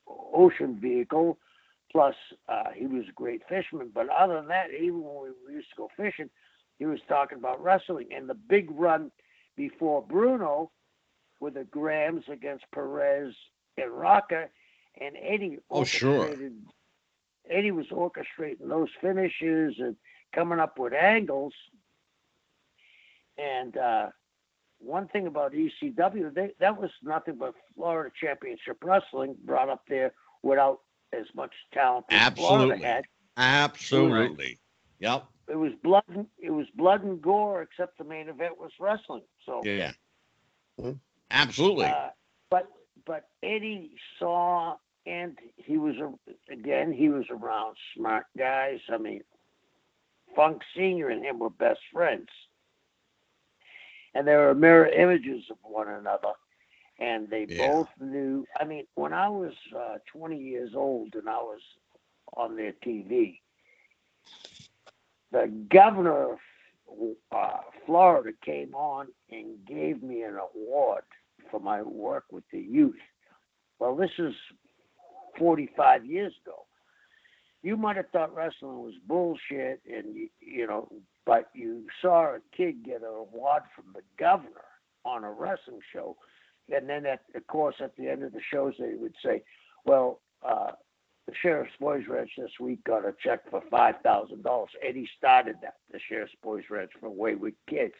ocean 0.07 0.79
vehicle. 0.79 1.37
Plus, 1.91 2.15
uh, 2.49 2.71
he 2.75 2.85
was 2.85 3.05
a 3.09 3.13
great 3.13 3.41
fisherman. 3.47 3.91
But 3.93 4.09
other 4.09 4.35
than 4.35 4.47
that, 4.49 4.67
even 4.73 5.01
when 5.01 5.33
we 5.47 5.53
used 5.53 5.69
to 5.69 5.75
go 5.77 5.89
fishing, 5.95 6.29
he 6.79 6.85
was 6.85 6.99
talking 7.07 7.37
about 7.37 7.63
wrestling 7.63 8.09
and 8.15 8.29
the 8.29 8.35
big 8.35 8.69
run 8.71 9.11
before 9.55 10.01
Bruno 10.01 10.71
with 11.39 11.53
the 11.53 11.63
Grahams 11.63 12.25
against 12.31 12.65
Perez 12.73 13.33
and 13.77 13.91
Rocca 13.91 14.49
and 14.99 15.15
Eddie. 15.21 15.59
Oh, 15.69 15.83
sure. 15.83 16.35
Eddie 17.49 17.71
was 17.71 17.87
orchestrating 17.87 18.67
those 18.67 18.89
finishes 19.01 19.75
and 19.79 19.95
coming 20.33 20.59
up 20.59 20.77
with 20.77 20.93
angles. 20.93 21.53
And 23.37 23.77
uh, 23.77 24.07
one 24.79 25.07
thing 25.07 25.27
about 25.27 25.53
ECW, 25.53 26.33
they, 26.33 26.51
that 26.59 26.79
was 26.79 26.89
nothing 27.03 27.35
but 27.35 27.53
Florida 27.75 28.11
Championship 28.19 28.77
Wrestling 28.83 29.35
brought 29.45 29.69
up 29.69 29.83
there 29.87 30.13
without 30.43 30.81
as 31.13 31.25
much 31.35 31.51
talent 31.73 32.05
as 32.09 32.21
Absolutely. 32.21 32.65
Florida 32.65 32.85
had. 32.85 33.05
Absolutely. 33.37 34.59
Yep. 34.99 35.25
It 35.47 35.55
was 35.55 35.71
blood. 35.83 36.27
It 36.39 36.51
was 36.51 36.65
blood 36.75 37.03
and 37.03 37.21
gore, 37.21 37.61
except 37.61 37.97
the 37.97 38.03
main 38.03 38.27
event 38.27 38.59
was 38.59 38.71
wrestling. 38.79 39.23
So 39.45 39.61
yeah, 39.63 39.93
absolutely. 41.31 41.85
Uh, 41.85 42.09
but 42.49 42.67
but 43.05 43.29
Eddie 43.41 43.91
saw 44.19 44.75
and 45.05 45.37
he 45.55 45.77
was 45.77 45.95
again 46.51 46.91
he 46.91 47.09
was 47.09 47.25
around 47.29 47.77
smart 47.95 48.25
guys. 48.37 48.79
I 48.89 48.97
mean, 48.97 49.21
Funk 50.35 50.61
Senior 50.75 51.09
and 51.09 51.23
him 51.23 51.39
were 51.39 51.49
best 51.49 51.79
friends, 51.93 52.27
and 54.17 54.27
they 54.27 54.35
were 54.35 54.55
mirror 54.55 54.87
images 54.87 55.43
of 55.51 55.57
one 55.61 55.87
another. 55.87 56.33
And 56.99 57.29
they 57.29 57.45
yeah. 57.47 57.67
both 57.67 57.89
knew. 57.99 58.47
I 58.59 58.63
mean, 58.63 58.87
when 58.95 59.13
I 59.13 59.29
was 59.29 59.53
uh, 59.77 59.97
20 60.11 60.35
years 60.35 60.71
old 60.75 61.13
and 61.13 61.29
I 61.29 61.37
was 61.37 61.59
on 62.35 62.55
their 62.55 62.73
TV, 62.83 63.39
the 65.31 65.51
governor 65.69 66.31
of 66.31 66.37
uh, 67.31 67.57
Florida 67.85 68.31
came 68.43 68.73
on 68.73 69.09
and 69.29 69.63
gave 69.67 70.01
me 70.01 70.23
an 70.23 70.39
award 70.55 71.03
for 71.51 71.59
my 71.59 71.83
work 71.83 72.25
with 72.31 72.43
the 72.51 72.59
youth. 72.59 72.95
Well, 73.77 73.95
this 73.95 74.09
is 74.17 74.33
45 75.37 76.05
years 76.05 76.33
ago. 76.43 76.65
You 77.61 77.77
might 77.77 77.97
have 77.97 78.09
thought 78.09 78.33
wrestling 78.33 78.79
was 78.79 78.95
bullshit, 79.05 79.81
and 79.87 80.15
you, 80.15 80.29
you 80.39 80.65
know, 80.65 80.91
but 81.27 81.49
you 81.53 81.83
saw 82.01 82.35
a 82.35 82.39
kid 82.55 82.85
get 82.85 83.01
an 83.01 83.07
award 83.07 83.63
from 83.75 83.85
the 83.93 84.01
governor 84.17 84.63
on 85.03 85.25
a 85.25 85.31
wrestling 85.31 85.81
show, 85.93 86.15
and 86.73 86.89
then 86.89 87.05
at 87.05 87.19
of 87.35 87.45
course 87.47 87.75
at 87.83 87.95
the 87.97 88.07
end 88.07 88.23
of 88.23 88.31
the 88.31 88.41
shows 88.51 88.73
they 88.79 88.95
would 88.95 89.13
say, 89.23 89.43
"Well, 89.85 90.21
uh, 90.41 90.71
the 91.27 91.33
sheriff's 91.35 91.75
boys 91.79 92.07
ranch 92.07 92.31
this 92.37 92.57
week 92.61 92.83
got 92.85 93.05
a 93.05 93.13
check 93.21 93.41
for 93.49 93.61
five 93.69 93.95
thousand 94.03 94.43
dollars." 94.43 94.69
Eddie 94.81 95.09
started 95.17 95.57
that 95.61 95.75
the 95.91 95.99
sheriff's 96.07 96.33
boys 96.41 96.63
ranch 96.69 96.91
for 96.99 97.09
wayward 97.09 97.55
kids. 97.69 97.95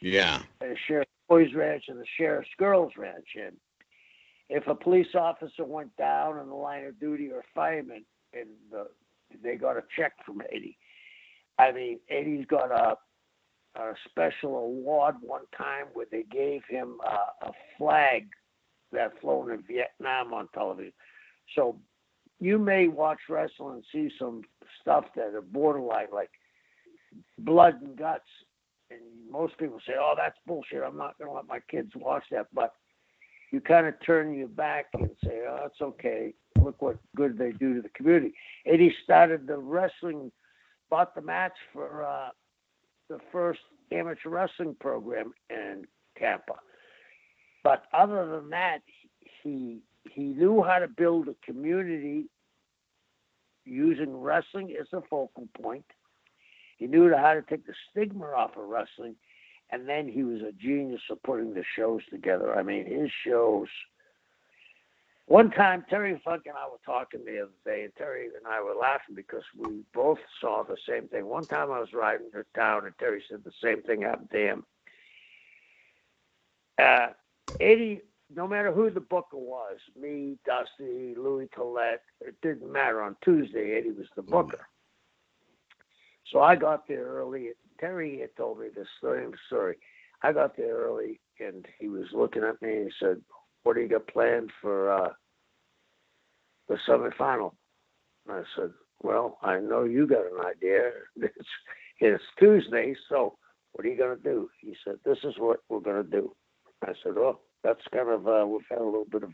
Yeah. 0.00 0.40
The 0.60 0.74
sheriff's 0.88 1.10
boys 1.28 1.52
ranch 1.54 1.84
and 1.88 2.00
the 2.00 2.06
sheriff's 2.16 2.48
girls 2.58 2.92
ranch, 2.96 3.28
and 3.36 3.56
if 4.48 4.66
a 4.66 4.74
police 4.74 5.14
officer 5.14 5.66
went 5.66 5.94
down 5.96 6.38
in 6.38 6.48
the 6.48 6.54
line 6.54 6.86
of 6.86 6.98
duty 6.98 7.30
or 7.30 7.40
a 7.40 7.54
fireman 7.54 8.06
and 8.32 8.48
the, 8.70 8.86
they 9.42 9.56
got 9.56 9.76
a 9.76 9.84
check 9.96 10.12
from 10.24 10.42
Eddie, 10.50 10.78
I 11.60 11.72
mean, 11.72 12.00
Eddie's 12.08 12.46
got 12.46 12.70
a, 12.70 12.96
a 13.80 13.94
special 14.08 14.56
award 14.56 15.16
one 15.20 15.44
time 15.56 15.86
where 15.92 16.06
they 16.10 16.24
gave 16.30 16.62
him 16.68 16.96
a, 17.04 17.46
a 17.48 17.52
flag 17.76 18.28
that 18.92 19.20
flown 19.20 19.50
in 19.50 19.62
Vietnam 19.62 20.32
on 20.32 20.48
television. 20.54 20.92
So 21.54 21.78
you 22.40 22.58
may 22.58 22.88
watch 22.88 23.18
wrestling 23.28 23.74
and 23.74 23.84
see 23.92 24.14
some 24.18 24.42
stuff 24.80 25.04
that 25.16 25.34
are 25.34 25.42
borderline 25.42 26.08
like 26.12 26.30
blood 27.38 27.74
and 27.82 27.96
guts. 27.96 28.24
And 28.90 29.00
most 29.30 29.56
people 29.58 29.78
say, 29.86 29.92
oh, 30.00 30.14
that's 30.16 30.38
bullshit. 30.46 30.82
I'm 30.82 30.96
not 30.96 31.18
going 31.18 31.30
to 31.30 31.34
let 31.34 31.46
my 31.46 31.60
kids 31.70 31.92
watch 31.94 32.24
that. 32.32 32.46
But 32.52 32.72
you 33.50 33.60
kind 33.60 33.86
of 33.86 33.94
turn 34.04 34.34
your 34.34 34.48
back 34.48 34.86
and 34.94 35.10
say, 35.24 35.42
"Oh, 35.48 35.66
it's 35.66 35.80
okay. 35.80 36.34
Look 36.62 36.80
what 36.82 36.98
good 37.16 37.36
they 37.36 37.52
do 37.52 37.74
to 37.74 37.82
the 37.82 37.88
community." 37.90 38.32
Eddie 38.66 38.94
started 39.02 39.46
the 39.46 39.58
wrestling, 39.58 40.30
bought 40.90 41.14
the 41.14 41.22
mats 41.22 41.54
for 41.72 42.04
uh, 42.04 42.30
the 43.08 43.18
first 43.32 43.60
amateur 43.92 44.28
wrestling 44.28 44.76
program 44.80 45.32
in 45.48 45.86
Tampa. 46.18 46.54
But 47.62 47.84
other 47.92 48.26
than 48.26 48.50
that, 48.50 48.80
he 49.42 49.80
he 50.10 50.22
knew 50.22 50.62
how 50.62 50.78
to 50.78 50.88
build 50.88 51.28
a 51.28 51.34
community 51.44 52.26
using 53.64 54.16
wrestling 54.16 54.74
as 54.80 54.86
a 54.92 55.02
focal 55.02 55.48
point. 55.60 55.84
He 56.78 56.86
knew 56.86 57.14
how 57.14 57.34
to 57.34 57.42
take 57.42 57.66
the 57.66 57.74
stigma 57.90 58.24
off 58.26 58.56
of 58.56 58.66
wrestling, 58.66 59.16
and 59.70 59.86
then 59.88 60.08
he 60.08 60.22
was 60.22 60.40
a 60.40 60.52
genius 60.52 61.02
of 61.10 61.22
putting 61.22 61.52
the 61.52 61.64
shows 61.76 62.00
together. 62.10 62.56
I 62.56 62.62
mean, 62.62 62.86
his 62.86 63.10
shows. 63.26 63.68
One 65.30 65.52
time, 65.52 65.84
Terry 65.88 66.20
Funk 66.24 66.42
and 66.46 66.56
I 66.56 66.66
were 66.66 66.80
talking 66.84 67.24
the 67.24 67.42
other 67.42 67.52
day, 67.64 67.84
and 67.84 67.94
Terry 67.94 68.24
and 68.24 68.48
I 68.48 68.60
were 68.60 68.74
laughing 68.74 69.14
because 69.14 69.44
we 69.56 69.84
both 69.94 70.18
saw 70.40 70.64
the 70.64 70.76
same 70.88 71.06
thing. 71.06 71.24
One 71.24 71.46
time 71.46 71.70
I 71.70 71.78
was 71.78 71.92
riding 71.94 72.32
to 72.32 72.44
town, 72.56 72.84
and 72.84 72.98
Terry 72.98 73.22
said 73.30 73.44
the 73.44 73.52
same 73.62 73.80
thing 73.82 74.02
happened 74.02 74.30
to 74.32 74.38
him. 74.38 74.64
Uh, 76.82 77.06
Eddie, 77.60 78.00
no 78.34 78.48
matter 78.48 78.72
who 78.72 78.90
the 78.90 78.98
booker 78.98 79.36
was, 79.36 79.76
me, 79.94 80.36
Dusty, 80.44 81.14
Louis 81.16 81.48
Colette, 81.54 82.02
it 82.20 82.34
didn't 82.42 82.72
matter. 82.72 83.00
On 83.00 83.14
Tuesday, 83.22 83.78
Eddie 83.78 83.92
was 83.92 84.08
the 84.16 84.22
booker. 84.22 84.66
So 86.32 86.40
I 86.40 86.56
got 86.56 86.88
there 86.88 87.04
early. 87.04 87.50
Terry 87.78 88.18
had 88.18 88.34
told 88.36 88.58
me 88.58 88.66
this 88.74 88.88
same 89.00 89.30
story. 89.46 89.76
I 90.24 90.32
got 90.32 90.56
there 90.56 90.74
early, 90.74 91.20
and 91.38 91.64
he 91.78 91.86
was 91.86 92.06
looking 92.12 92.42
at 92.42 92.60
me 92.60 92.78
and 92.78 92.86
he 92.86 92.92
said, 92.98 93.20
"What 93.62 93.74
do 93.74 93.82
you 93.82 93.88
got 93.88 94.06
planned 94.06 94.50
for 94.60 94.90
uh, 94.90 95.12
the 96.68 96.76
semifinal?" 96.88 97.52
And 98.26 98.36
I 98.36 98.42
said, 98.56 98.72
"Well, 99.02 99.38
I 99.42 99.58
know 99.58 99.84
you 99.84 100.06
got 100.06 100.26
an 100.26 100.44
idea. 100.44 100.90
It's 101.22 101.48
it's 102.02 102.24
Tuesday, 102.38 102.94
so 103.10 103.36
what 103.72 103.84
are 103.84 103.88
you 103.88 103.98
gonna 103.98 104.16
do?" 104.16 104.48
He 104.60 104.74
said, 104.84 104.96
"This 105.04 105.18
is 105.24 105.34
what 105.38 105.60
we're 105.68 105.80
gonna 105.80 106.02
do." 106.02 106.34
I 106.82 106.92
said, 107.02 107.18
"Oh, 107.18 107.40
that's 107.62 107.80
kind 107.92 108.08
of 108.08 108.26
uh, 108.26 108.46
we've 108.46 108.66
had 108.70 108.78
a 108.78 108.84
little 108.84 109.04
bit 109.10 109.22
of 109.22 109.32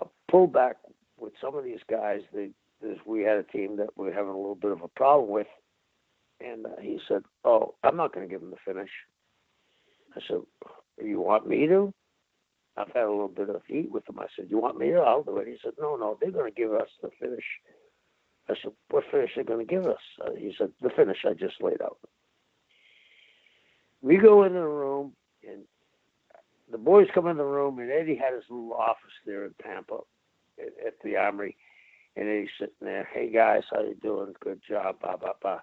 a 0.00 0.06
pullback 0.32 0.74
with 1.18 1.34
some 1.40 1.54
of 1.54 1.64
these 1.64 1.82
guys. 1.90 2.20
They, 2.32 2.50
this, 2.80 2.98
we 3.06 3.22
had 3.22 3.36
a 3.36 3.42
team 3.44 3.76
that 3.76 3.90
we're 3.96 4.14
having 4.14 4.32
a 4.32 4.36
little 4.36 4.54
bit 4.54 4.72
of 4.72 4.82
a 4.82 4.88
problem 4.88 5.30
with." 5.30 5.46
And 6.40 6.66
uh, 6.66 6.80
he 6.80 6.98
said, 7.06 7.22
"Oh, 7.44 7.74
I'm 7.82 7.96
not 7.96 8.14
going 8.14 8.26
to 8.26 8.32
give 8.32 8.42
him 8.42 8.50
the 8.50 8.56
finish." 8.64 8.90
I 10.16 10.20
said, 10.26 10.40
"You 11.02 11.20
want 11.20 11.46
me 11.46 11.66
to?" 11.66 11.92
I've 12.76 12.92
had 12.92 13.04
a 13.04 13.10
little 13.10 13.28
bit 13.28 13.50
of 13.50 13.62
heat 13.66 13.90
with 13.90 14.08
him. 14.08 14.18
I 14.18 14.26
said, 14.34 14.50
"You 14.50 14.58
want 14.58 14.78
me 14.78 14.90
to? 14.90 15.00
I'll 15.00 15.22
do 15.22 15.36
it." 15.38 15.48
He 15.48 15.58
said, 15.62 15.74
"No, 15.78 15.96
no, 15.96 16.16
they're 16.20 16.30
going 16.30 16.52
to 16.52 16.60
give 16.60 16.72
us 16.72 16.88
the 17.02 17.10
finish." 17.20 17.44
I 18.48 18.54
said, 18.62 18.72
"What 18.90 19.04
finish 19.10 19.36
are 19.36 19.42
they 19.42 19.46
going 19.48 19.66
to 19.66 19.70
give 19.70 19.86
us?" 19.86 20.00
Uh, 20.20 20.32
he 20.32 20.54
said, 20.56 20.72
"The 20.80 20.90
finish 20.90 21.18
I 21.24 21.34
just 21.34 21.62
laid 21.62 21.82
out." 21.82 21.98
We 24.00 24.16
go 24.16 24.44
in 24.44 24.54
the 24.54 24.66
room, 24.66 25.14
and 25.46 25.64
the 26.70 26.78
boys 26.78 27.08
come 27.14 27.26
in 27.28 27.36
the 27.36 27.44
room, 27.44 27.78
and 27.78 27.90
Eddie 27.90 28.16
had 28.16 28.34
his 28.34 28.44
little 28.48 28.72
office 28.72 29.12
there 29.26 29.44
in 29.44 29.54
Tampa 29.62 29.98
at, 30.58 30.86
at 30.86 30.94
the 31.04 31.16
Armory, 31.16 31.56
and 32.16 32.26
Eddie's 32.26 32.48
sitting 32.58 32.74
there. 32.80 33.08
Hey 33.12 33.30
guys, 33.30 33.62
how 33.70 33.82
you 33.82 33.96
doing? 34.02 34.34
Good 34.40 34.62
job. 34.68 34.98
Blah 35.00 35.16
blah 35.16 35.34
blah. 35.42 35.60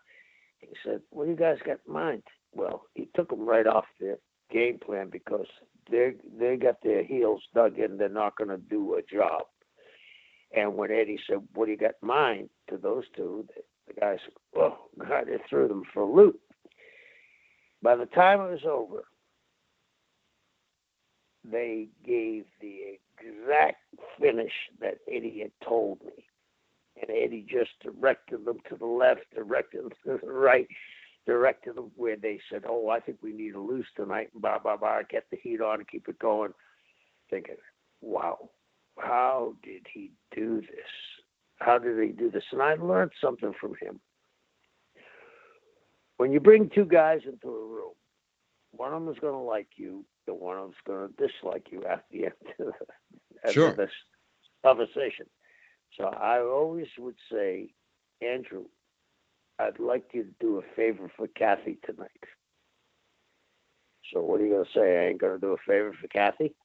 He 0.60 0.70
said, 0.86 1.02
"What 1.10 1.26
do 1.26 1.32
you 1.32 1.38
guys 1.38 1.58
got 1.66 1.80
in 1.88 1.94
mind?" 1.94 2.24
Well, 2.54 2.84
he 2.94 3.10
took 3.16 3.30
them 3.30 3.46
right 3.46 3.68
off 3.68 3.86
their 4.00 4.18
game 4.52 4.80
plan 4.80 5.10
because 5.10 5.48
they 5.92 6.14
they 6.38 6.58
got 6.58 6.82
their 6.84 7.04
heels 7.04 7.42
dug 7.54 7.78
in. 7.78 7.98
They're 7.98 8.10
not 8.10 8.38
going 8.38 8.50
to 8.50 8.58
do 8.58 8.96
a 8.96 9.02
job. 9.02 9.44
And 10.56 10.76
when 10.76 10.92
Eddie 10.92 11.20
said, 11.28 11.40
"What 11.54 11.66
do 11.66 11.72
you 11.72 11.78
got 11.78 11.96
in 12.02 12.08
mind?" 12.08 12.50
to 12.70 12.78
those 12.78 13.04
two, 13.16 13.46
the, 13.56 13.94
the 13.94 14.00
guys 14.00 14.20
said, 14.24 14.34
"Oh 14.56 14.78
God!" 15.00 15.28
It 15.28 15.42
threw 15.50 15.68
them 15.68 15.84
for 15.94 16.04
a 16.04 16.12
loop. 16.12 16.40
By 17.82 17.96
the 17.96 18.08
time 18.08 18.42
it 18.42 18.52
was 18.52 18.66
over, 18.66 19.06
they 21.44 21.88
gave 22.06 22.46
the 22.62 23.00
exact 23.20 23.78
finish 24.20 24.52
that 24.82 24.98
Eddie 25.08 25.40
had 25.42 25.52
told 25.68 26.02
me 26.04 26.26
and 27.02 27.10
Eddie 27.10 27.46
just 27.50 27.72
directed 27.82 28.46
them 28.46 28.58
to 28.70 28.76
the 28.76 28.86
left, 28.86 29.22
directed 29.34 29.84
them 29.84 29.92
to 30.06 30.26
the 30.26 30.32
right, 30.32 30.68
directed 31.26 31.76
them 31.76 31.92
where 31.96 32.16
they 32.18 32.40
said, 32.52 32.64
"Oh, 32.68 32.90
I 32.90 33.00
think 33.00 33.20
we 33.22 33.34
need 33.34 33.56
a 33.56 33.60
loose 33.60 33.88
tonight," 33.96 34.30
and 34.34 34.42
blah 34.42 34.60
blah 34.60 34.78
blah. 34.78 35.02
Get 35.10 35.26
the 35.30 35.38
heat 35.38 35.62
on 35.62 35.80
and 35.80 35.88
keep 35.88 36.08
it 36.08 36.20
going. 36.20 36.54
Thinking, 37.30 37.58
"Wow, 38.02 38.50
how 38.98 39.56
did 39.64 39.86
he 39.94 40.12
do 40.36 40.62
this? 40.62 40.90
How 41.58 41.78
did 41.78 42.00
he 42.00 42.12
do 42.12 42.32
this?" 42.32 42.44
And 42.52 42.62
I 42.62 42.76
learned 42.76 43.12
something 43.22 43.54
from 43.60 43.76
him. 43.76 44.00
When 46.18 46.32
you 46.34 46.40
bring 46.40 46.70
two 46.70 46.86
guys 46.86 47.22
into 47.26 47.48
a 47.48 47.66
room, 47.66 47.94
one 48.72 48.94
of 48.94 49.04
them 49.04 49.14
is 49.14 49.20
going 49.20 49.34
to 49.34 49.40
like 49.40 49.70
you, 49.78 50.06
the 50.26 50.34
one 50.34 50.58
of 50.58 50.64
them 50.64 50.72
is 50.72 50.78
going 50.86 51.08
to 51.08 51.28
dislike 51.28 51.68
you 51.72 51.86
at 51.86 52.06
the 52.12 52.26
end 52.26 52.34
of, 52.60 52.74
the, 53.46 53.52
Sure. 53.52 53.72
this 53.74 53.92
conversation. 54.64 55.26
So 55.98 56.06
I 56.06 56.42
always 56.42 56.88
would 56.98 57.16
say, 57.32 57.74
Andrew, 58.22 58.66
I'd 59.60 59.80
like 59.80 60.06
you 60.14 60.24
to 60.24 60.34
do 60.40 60.58
a 60.58 60.76
favor 60.76 61.12
for 61.18 61.28
Kathy 61.28 61.78
tonight. 61.86 62.10
So 64.14 64.22
what 64.22 64.40
are 64.40 64.46
you 64.46 64.54
gonna 64.54 64.66
say? 64.74 65.04
I 65.06 65.10
ain't 65.10 65.22
gonna 65.22 65.38
do 65.38 65.54
a 65.54 65.58
favor 65.68 65.94
for 66.00 66.08
Kathy? 66.08 66.56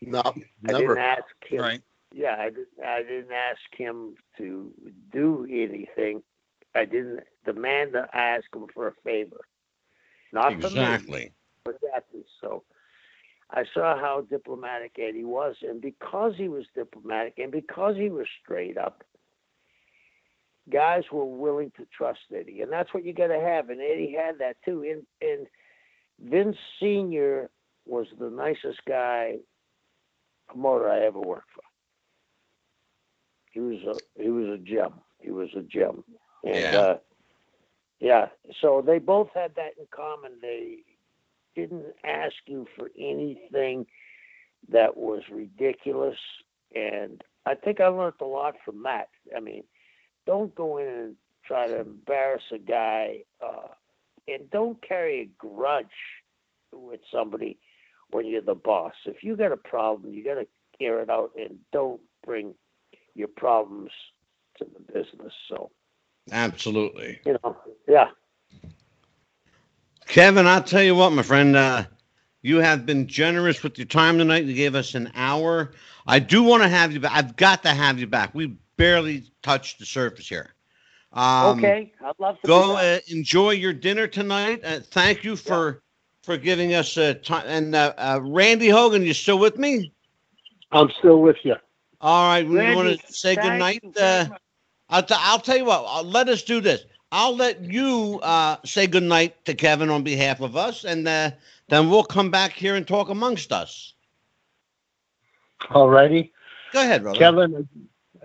No, 0.00 0.22
I 0.24 0.32
never. 0.62 0.94
didn't 0.94 0.98
ask 0.98 1.24
him. 1.46 1.60
Right. 1.60 1.82
Yeah, 2.12 2.36
I, 2.38 2.50
did, 2.50 2.66
I 2.84 3.02
didn't 3.02 3.32
ask 3.32 3.60
him 3.76 4.14
to 4.38 4.72
do 5.12 5.46
anything. 5.50 6.22
I 6.74 6.84
didn't 6.84 7.20
demand 7.44 7.92
to 7.92 8.08
ask 8.14 8.44
him 8.54 8.66
for 8.72 8.88
a 8.88 8.94
favor. 9.04 9.40
Not 10.32 10.52
for 10.54 10.58
me, 10.58 10.66
Exactly. 10.66 11.32
for 11.64 11.74
Kathy. 11.74 12.24
So 12.40 12.62
I 13.50 13.64
saw 13.74 13.98
how 13.98 14.22
diplomatic 14.22 14.92
Eddie 14.98 15.24
was, 15.24 15.56
and 15.62 15.80
because 15.80 16.34
he 16.36 16.48
was 16.48 16.64
diplomatic 16.74 17.34
and 17.38 17.50
because 17.50 17.96
he 17.96 18.08
was 18.08 18.26
straight 18.42 18.78
up, 18.78 19.04
guys 20.70 21.04
were 21.12 21.24
willing 21.24 21.72
to 21.76 21.86
trust 21.96 22.20
Eddie, 22.34 22.62
and 22.62 22.72
that's 22.72 22.94
what 22.94 23.04
you 23.04 23.12
got 23.14 23.28
to 23.28 23.40
have. 23.40 23.70
And 23.70 23.80
Eddie 23.80 24.14
had 24.16 24.38
that 24.38 24.56
too. 24.64 24.82
And 24.82 25.04
and 25.20 25.46
Vince 26.20 26.56
Senior 26.80 27.50
was 27.86 28.06
the 28.18 28.30
nicest 28.30 28.80
guy 28.86 29.36
promoter 30.48 30.88
I 30.90 31.00
ever 31.06 31.20
worked 31.20 31.50
for. 31.54 31.62
He 33.52 33.60
was 33.60 33.78
a 33.84 34.22
he 34.22 34.30
was 34.30 34.48
a 34.48 34.58
gem. 34.58 35.00
He 35.20 35.30
was 35.30 35.48
a 35.56 35.62
gem. 35.62 36.04
And 36.44 36.74
Yeah. 36.74 36.76
uh 36.76 36.98
yeah, 38.00 38.26
so 38.60 38.82
they 38.84 38.98
both 38.98 39.28
had 39.34 39.54
that 39.56 39.72
in 39.78 39.86
common. 39.94 40.32
They 40.40 40.78
didn't 41.54 41.86
ask 42.04 42.34
you 42.46 42.66
for 42.76 42.90
anything 42.98 43.86
that 44.68 44.96
was 44.96 45.22
ridiculous. 45.30 46.18
And 46.74 47.22
I 47.46 47.54
think 47.54 47.80
I 47.80 47.88
learned 47.88 48.14
a 48.20 48.24
lot 48.24 48.54
from 48.64 48.82
that. 48.84 49.08
I 49.36 49.40
mean, 49.40 49.64
don't 50.30 50.54
go 50.54 50.78
in 50.78 50.86
and 50.86 51.16
try 51.44 51.66
to 51.66 51.80
embarrass 51.80 52.44
a 52.54 52.58
guy, 52.58 53.16
uh, 53.44 53.66
and 54.28 54.48
don't 54.52 54.80
carry 54.86 55.22
a 55.22 55.30
grudge 55.44 55.86
with 56.72 57.00
somebody 57.12 57.58
when 58.12 58.26
you're 58.26 58.40
the 58.40 58.54
boss. 58.54 58.92
If 59.06 59.24
you 59.24 59.36
got 59.36 59.50
a 59.50 59.56
problem, 59.56 60.14
you 60.14 60.22
got 60.22 60.34
to 60.34 60.46
air 60.80 61.00
it 61.00 61.10
out 61.10 61.32
and 61.36 61.58
don't 61.72 62.00
bring 62.24 62.54
your 63.16 63.26
problems 63.26 63.90
to 64.58 64.66
the 64.72 64.92
business. 64.92 65.32
So, 65.48 65.72
Absolutely. 66.30 67.18
you 67.26 67.36
know, 67.42 67.56
yeah. 67.88 68.10
Kevin, 70.06 70.46
I'll 70.46 70.62
tell 70.62 70.84
you 70.84 70.94
what, 70.94 71.10
my 71.10 71.22
friend. 71.22 71.56
Uh, 71.56 71.84
you 72.42 72.58
have 72.58 72.86
been 72.86 73.08
generous 73.08 73.64
with 73.64 73.78
your 73.78 73.86
time 73.88 74.16
tonight. 74.16 74.44
You 74.44 74.54
gave 74.54 74.76
us 74.76 74.94
an 74.94 75.10
hour. 75.16 75.72
I 76.06 76.20
do 76.20 76.44
want 76.44 76.62
to 76.62 76.68
have 76.68 76.92
you 76.92 77.00
back. 77.00 77.12
I've 77.14 77.36
got 77.36 77.64
to 77.64 77.70
have 77.70 77.98
you 77.98 78.06
back. 78.06 78.32
We 78.32 78.56
barely 78.80 79.24
touched 79.42 79.78
the 79.78 79.84
surface 79.84 80.28
here. 80.28 80.54
Um, 81.12 81.58
okay, 81.58 81.92
I'd 82.04 82.14
love 82.18 82.40
to. 82.40 82.46
Go 82.46 82.76
uh, 82.76 82.98
enjoy 83.08 83.50
your 83.50 83.72
dinner 83.72 84.06
tonight. 84.06 84.62
Uh, 84.64 84.80
thank 84.80 85.22
you 85.22 85.36
for 85.36 85.82
for 86.22 86.36
giving 86.36 86.74
us 86.74 86.96
a 86.96 87.14
time. 87.14 87.44
And 87.46 87.74
uh, 87.74 87.92
uh, 87.98 88.20
Randy 88.22 88.68
Hogan, 88.68 89.02
you 89.02 89.12
still 89.12 89.38
with 89.38 89.58
me? 89.58 89.92
I'm 90.72 90.90
still 90.98 91.20
with 91.20 91.36
you. 91.42 91.56
All 92.00 92.28
right. 92.28 92.46
We 92.46 92.56
want 92.74 93.00
to 93.00 93.12
say 93.12 93.36
good 93.36 93.58
night. 93.58 93.84
Uh. 94.00 94.26
I'll, 94.88 95.02
t- 95.04 95.14
I'll 95.16 95.38
tell 95.38 95.56
you 95.56 95.66
what. 95.66 95.84
I'll, 95.86 96.02
let 96.02 96.28
us 96.28 96.42
do 96.42 96.60
this. 96.60 96.84
I'll 97.12 97.36
let 97.36 97.60
you 97.60 98.18
uh, 98.22 98.56
say 98.64 98.86
good 98.86 99.04
night 99.04 99.44
to 99.44 99.54
Kevin 99.54 99.90
on 99.90 100.02
behalf 100.02 100.40
of 100.40 100.56
us, 100.56 100.84
and 100.84 101.06
uh, 101.06 101.30
then 101.68 101.90
we'll 101.90 102.04
come 102.04 102.30
back 102.30 102.52
here 102.52 102.74
and 102.76 102.86
talk 102.86 103.08
amongst 103.08 103.52
us. 103.52 103.94
All 105.70 105.88
righty. 105.88 106.32
Go 106.72 106.82
ahead, 106.82 107.02
brother. 107.02 107.18
Kevin, 107.18 107.68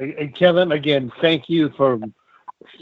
uh, 0.02 0.28
Kevin, 0.34 0.72
again, 0.72 1.12
thank 1.22 1.50
you 1.50 1.70
for 1.78 2.00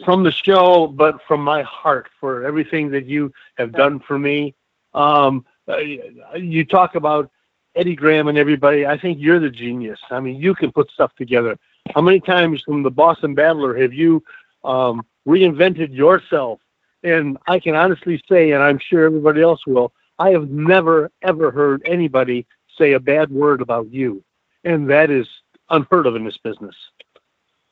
from 0.06 0.24
the 0.24 0.32
show, 0.32 0.88
but 0.88 1.22
from 1.28 1.42
my 1.42 1.62
heart 1.64 2.08
for 2.20 2.46
everything 2.46 2.90
that 2.92 3.06
you 3.06 3.32
have 3.56 3.72
done 3.72 4.00
for 4.00 4.18
me. 4.18 4.56
Um, 4.94 5.46
uh, 5.68 5.78
you 5.78 6.64
talk 6.66 6.96
about 6.96 7.30
Eddie 7.76 7.96
Graham 7.96 8.28
and 8.28 8.38
everybody. 8.38 8.86
I 8.86 8.98
think 8.98 9.18
you're 9.20 9.40
the 9.40 9.50
genius. 9.50 10.00
I 10.12 10.20
mean, 10.20 10.40
you 10.40 10.54
can 10.56 10.72
put 10.72 10.92
stuff 10.92 11.12
together. 11.16 11.58
How 11.94 12.02
many 12.02 12.20
times 12.20 12.62
from 12.62 12.84
the 12.84 12.92
Boston 12.92 13.34
Battler 13.34 13.76
have 13.82 13.94
you 13.94 14.24
um, 14.64 15.06
reinvented 15.28 15.94
yourself? 15.94 16.60
And 17.04 17.38
I 17.48 17.60
can 17.60 17.76
honestly 17.76 18.22
say, 18.30 18.52
and 18.52 18.64
I'm 18.64 18.80
sure 18.80 19.06
everybody 19.06 19.42
else 19.42 19.66
will, 19.66 19.92
I 20.20 20.30
have 20.30 20.50
never 20.50 21.12
ever 21.22 21.52
heard 21.52 21.82
anybody 21.86 22.46
say 22.78 22.94
a 22.94 23.00
bad 23.00 23.32
word 23.32 23.62
about 23.62 23.92
you, 23.92 24.24
and 24.64 24.90
that 24.90 25.10
is 25.10 25.28
unheard 25.70 26.06
of 26.06 26.16
in 26.16 26.24
this 26.24 26.38
business. 26.38 26.76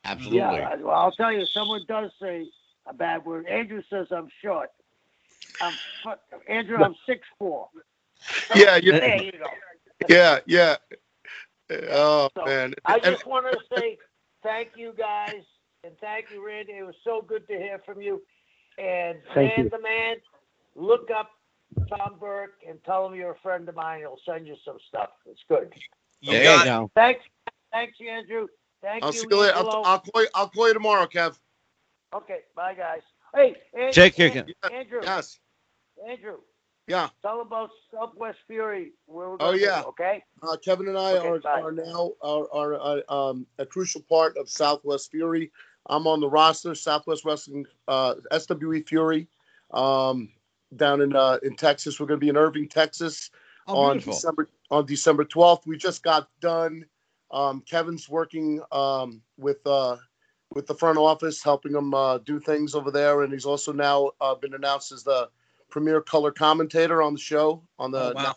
Absolutely. 0.06 0.40
Yeah, 0.40 0.76
well, 0.78 0.96
I'll 0.96 1.12
tell 1.12 1.32
you, 1.32 1.46
someone 1.46 1.86
does 1.88 2.12
say 2.22 2.48
a 2.88 2.94
bad 2.94 3.26
word. 3.26 3.48
Andrew 3.48 3.82
says 3.90 4.08
I'm 4.12 4.30
short. 4.44 4.70
I'm 5.62 5.78
Andrew. 6.48 6.78
I'm 6.84 6.96
six 7.06 7.22
four. 7.38 7.70
Yeah, 8.56 8.78
you, 8.78 8.92
There 8.92 9.18
you 9.24 9.32
go. 9.34 9.46
yeah, 10.08 10.40
yeah. 10.48 10.76
Oh 11.92 12.30
So, 12.36 12.46
man, 12.46 12.74
I 12.86 13.00
just 13.00 13.26
want 13.26 13.46
to 13.46 13.58
say 13.74 13.98
thank 14.44 14.70
you 14.76 14.94
guys 14.98 15.44
and 15.84 15.94
thank 16.02 16.26
you, 16.32 16.46
Randy. 16.46 16.74
It 16.74 16.86
was 16.86 16.96
so 17.04 17.22
good 17.22 17.48
to 17.48 17.54
hear 17.58 17.80
from 17.86 18.02
you. 18.02 18.22
And 18.78 19.20
Thank 19.34 19.58
man, 19.58 19.66
you. 19.66 19.72
the 19.72 19.80
man, 19.80 20.16
look 20.76 21.10
up 21.16 21.30
Tom 21.90 22.16
Burke 22.20 22.62
and 22.68 22.80
tell 22.84 23.08
him 23.08 23.16
you're 23.16 23.32
a 23.34 23.40
friend 23.44 23.68
of 23.70 23.76
mine. 23.76 24.00
He'll 24.00 24.20
send 24.26 24.48
you 24.48 24.56
some 24.66 24.78
stuff. 24.88 25.10
It's 25.26 25.42
good. 25.48 25.74
You 26.22 26.34
there 26.34 26.44
got 26.44 26.66
you 26.66 26.72
it. 26.86 26.92
Thanks, 26.96 27.22
thanks, 27.72 27.98
Andrew. 28.02 28.48
Thank 28.82 29.04
I'll 29.04 29.14
you. 29.14 29.20
see 29.20 29.28
you 29.30 29.38
later. 29.38 29.56
I'll, 29.56 29.82
I'll 29.86 30.00
call 30.00 30.22
you. 30.22 30.28
I'll 30.34 30.50
call 30.50 30.68
you 30.68 30.74
tomorrow, 30.74 31.06
Kev. 31.06 31.38
Okay, 32.14 32.40
bye, 32.56 32.74
guys. 32.74 33.02
Hey, 33.34 33.56
Andrew, 33.74 33.92
Take 33.94 34.16
care. 34.16 34.28
Andrew, 34.28 34.54
Andrew, 34.72 35.00
Yes. 35.04 35.40
Andrew. 36.10 36.38
Yeah. 36.88 37.10
Tell 37.22 37.42
about 37.42 37.70
Southwest 37.94 38.40
Fury. 38.48 38.92
Where 39.06 39.30
we're 39.30 39.38
Oh, 39.40 39.52
going 39.52 39.60
yeah. 39.62 39.84
okay. 39.84 40.24
Uh, 40.44 40.58
Kevin 40.58 40.88
and 40.88 40.98
I 40.98 41.14
Okay, 41.18 41.28
are, 41.48 41.64
are 41.64 41.72
now 41.72 42.12
are, 42.22 42.52
are 42.52 42.74
uh, 43.10 43.14
um, 43.30 43.46
a 43.60 43.66
crucial 43.66 44.02
part 44.02 44.36
of 44.38 44.50
Southwest 44.50 45.12
Fury. 45.12 45.52
I'm 45.88 46.08
on 46.08 46.20
the 46.20 46.30
roster, 46.30 46.76
Southwest 46.76 47.24
Wrestling, 47.24 47.66
uh, 47.88 48.16
SWE 48.38 48.82
Fury, 48.88 49.28
um, 49.72 50.30
down 50.76 51.02
in 51.02 51.16
uh, 51.16 51.38
in 51.44 51.56
Texas. 51.56 52.00
We're 52.00 52.08
going 52.08 52.20
to 52.20 52.24
be 52.26 52.30
in 52.30 52.38
Irving, 52.38 52.68
Texas, 52.68 53.30
Oh, 53.68 53.76
on 53.76 53.92
beautiful. 53.94 54.14
December 54.14 54.50
on 54.70 54.86
December 54.86 55.24
12th. 55.26 55.66
We 55.66 55.78
just 55.78 56.04
got 56.04 56.28
done. 56.42 56.86
Um, 57.32 57.62
Kevin's 57.62 58.10
working 58.10 58.62
um, 58.72 59.22
with 59.38 59.66
uh, 59.66 59.98
with 60.54 60.68
the 60.68 60.76
front 60.76 60.98
office, 60.98 61.44
helping 61.44 61.74
him 61.74 61.94
uh, 61.94 62.18
do 62.20 62.40
things 62.40 62.76
over 62.76 62.92
there, 62.92 63.22
and 63.22 63.32
he's 63.32 63.46
also 63.46 63.72
now 63.72 64.12
uh, 64.20 64.36
been 64.36 64.54
announced 64.54 64.92
as 64.92 65.04
the 65.04 65.30
premier 65.70 66.02
color 66.02 66.32
commentator 66.32 67.02
on 67.02 67.14
the 67.14 67.20
show 67.20 67.64
on 67.80 67.92
the 67.92 68.12
Oh, 68.12 68.14
wow. 68.14 68.36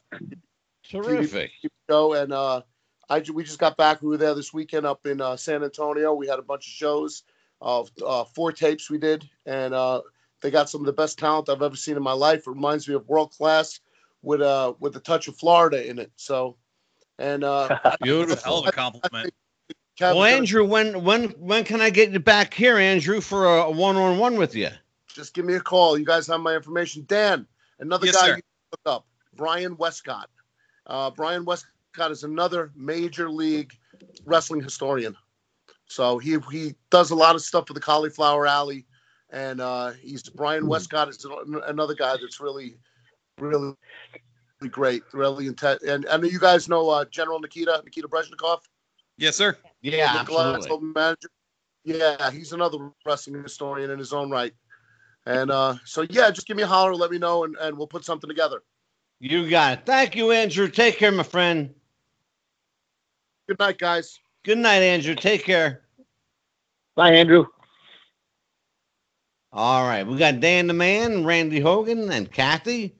Terrific. 0.88 1.51
show, 1.90 2.12
and 2.12 2.32
uh, 2.32 2.62
I 3.09 3.22
we 3.32 3.45
just 3.45 3.59
got 3.59 3.76
back. 3.76 4.03
We 4.03 4.09
were 4.09 4.16
there 4.16 4.34
this 4.34 4.53
weekend 4.53 4.86
up 4.86 5.07
in 5.07 5.20
uh, 5.20 5.36
San 5.36 5.64
Antonio. 5.64 6.14
We 6.14 6.26
had 6.28 6.38
a 6.38 6.42
bunch 6.42 6.66
of 6.66 6.72
shows 6.72 7.22
of 7.61 7.90
uh, 8.05 8.24
four 8.24 8.53
tapes 8.53 8.90
we 8.90 8.99
did, 8.99 9.28
and 9.47 9.74
uh, 9.74 10.03
they 10.40 10.51
got 10.51 10.68
some 10.68 10.82
of 10.82 10.86
the 10.86 10.92
best 10.92 11.18
talent 11.18 11.49
I've 11.49 11.62
ever 11.62 11.76
seen 11.76 11.97
in 11.97 12.03
my 12.03 12.12
life. 12.12 12.40
It 12.40 12.51
reminds 12.51 12.86
me 12.86 12.95
of 12.95 13.09
world 13.09 13.32
class 13.32 13.80
with 14.22 14.40
uh 14.40 14.74
with 14.78 14.97
a 14.97 15.01
touch 15.01 15.28
of 15.28 15.36
Florida 15.36 15.88
in 15.88 15.99
it. 15.99 16.12
So, 16.16 16.57
and 17.18 17.44
uh, 17.44 17.68
That's 17.84 17.84
a 17.84 17.90
hell 17.90 17.98
Beautiful. 18.02 18.58
of 18.60 18.66
a 18.68 18.72
compliment. 18.72 19.32
Kevin's 19.96 20.16
Well, 20.16 20.24
Andrew, 20.24 20.64
when 20.64 21.04
when 21.04 21.28
when 21.30 21.64
can 21.64 21.80
I 21.80 21.90
get 21.90 22.10
you 22.10 22.18
back 22.20 22.52
here, 22.54 22.78
Andrew, 22.78 23.20
for 23.20 23.46
a 23.58 23.70
one 23.70 23.96
on 23.96 24.18
one 24.18 24.36
with 24.36 24.54
you? 24.54 24.70
just 25.14 25.32
give 25.34 25.44
me 25.44 25.54
a 25.54 25.60
call. 25.60 25.96
You 25.96 26.04
guys 26.04 26.26
have 26.26 26.40
my 26.40 26.54
information. 26.56 27.04
Dan, 27.06 27.46
another 27.78 28.06
Yes, 28.06 28.16
guy 28.16 28.26
sir. 28.26 28.36
you 28.36 28.42
can 28.42 28.42
look 28.72 28.80
up, 28.96 29.06
Brian 29.36 29.76
Westcott. 29.76 30.28
Uh, 30.86 31.10
Brian 31.10 31.44
Westcott 31.44 32.10
is 32.10 32.24
another 32.24 32.72
major 32.74 33.30
league 33.30 33.72
wrestling 34.24 34.62
historian. 34.62 35.16
So 35.86 36.18
he 36.18 36.38
he 36.50 36.74
does 36.90 37.10
a 37.12 37.14
lot 37.14 37.36
of 37.36 37.42
stuff 37.42 37.68
for 37.68 37.74
the 37.74 37.80
Cauliflower 37.80 38.46
Alley, 38.46 38.86
and 39.30 39.60
uh, 39.60 39.92
he's 39.92 40.22
Brian 40.30 40.66
Westcott 40.66 41.08
is 41.08 41.24
another 41.66 41.94
guy 41.94 42.16
that's 42.20 42.40
really, 42.40 42.76
really, 43.38 43.66
really 43.66 43.76
great, 44.68 45.02
really 45.12 45.46
intense. 45.46 45.82
And 45.82 46.06
I 46.08 46.16
know 46.16 46.28
you 46.28 46.38
guys 46.38 46.68
know 46.68 46.88
uh, 46.90 47.04
General 47.06 47.40
Nikita 47.40 47.82
Nikita 47.84 48.08
Brezhnikov. 48.08 48.60
Yes, 49.16 49.36
sir. 49.36 49.56
Yeah, 49.82 50.16
absolutely. 50.18 50.92
manager. 50.94 51.28
Yeah, 51.84 52.30
he's 52.30 52.52
another 52.52 52.90
wrestling 53.04 53.42
historian 53.42 53.90
in 53.90 53.98
his 53.98 54.12
own 54.12 54.30
right. 54.30 54.54
And 55.26 55.50
uh, 55.50 55.76
so, 55.84 56.02
yeah, 56.10 56.30
just 56.30 56.46
give 56.46 56.56
me 56.56 56.62
a 56.62 56.66
holler, 56.66 56.94
let 56.94 57.10
me 57.10 57.18
know, 57.18 57.44
and, 57.44 57.56
and 57.60 57.76
we'll 57.76 57.86
put 57.86 58.04
something 58.04 58.28
together. 58.28 58.62
You 59.20 59.48
got 59.48 59.78
it. 59.78 59.86
Thank 59.86 60.16
you, 60.16 60.32
Andrew. 60.32 60.68
Take 60.68 60.98
care, 60.98 61.12
my 61.12 61.22
friend. 61.22 61.74
Good 63.48 63.58
night, 63.58 63.78
guys. 63.78 64.18
Good 64.44 64.58
night, 64.58 64.82
Andrew. 64.82 65.14
Take 65.14 65.44
care. 65.44 65.82
Bye, 66.94 67.12
Andrew. 67.12 67.46
All 69.52 69.84
right, 69.84 70.06
we 70.06 70.18
got 70.18 70.40
Dan 70.40 70.66
the 70.66 70.72
Man, 70.72 71.24
Randy 71.24 71.60
Hogan, 71.60 72.10
and 72.10 72.30
Kathy. 72.30 72.94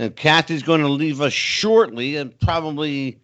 And 0.00 0.16
Kathy's 0.16 0.62
going 0.62 0.80
to 0.80 0.88
leave 0.88 1.20
us 1.20 1.34
shortly, 1.34 2.16
and 2.16 2.38
probably 2.40 3.20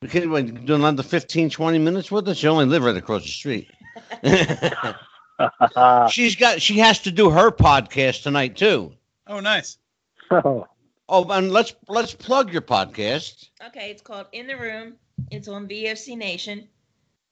we 0.00 0.08
can 0.08 0.30
what, 0.30 0.64
do 0.64 0.76
another 0.76 1.02
15, 1.02 1.50
20 1.50 1.78
minutes 1.80 2.08
with 2.08 2.28
us. 2.28 2.36
She 2.36 2.46
only 2.46 2.66
live 2.66 2.84
right 2.84 2.96
across 2.96 3.24
the 3.24 3.28
street. 3.30 3.68
She's 6.12 6.36
got. 6.36 6.62
She 6.62 6.78
has 6.78 7.00
to 7.00 7.10
do 7.10 7.30
her 7.30 7.50
podcast 7.50 8.22
tonight 8.22 8.56
too. 8.56 8.92
Oh, 9.26 9.40
nice. 9.40 9.78
oh, 10.30 10.68
Oh, 11.08 11.28
and 11.30 11.50
let's 11.50 11.74
let's 11.88 12.14
plug 12.14 12.52
your 12.52 12.62
podcast. 12.62 13.48
Okay, 13.66 13.90
it's 13.90 14.00
called 14.00 14.26
In 14.30 14.46
the 14.46 14.56
Room. 14.56 14.94
It's 15.32 15.48
on 15.48 15.66
VFC 15.66 16.16
Nation. 16.16 16.68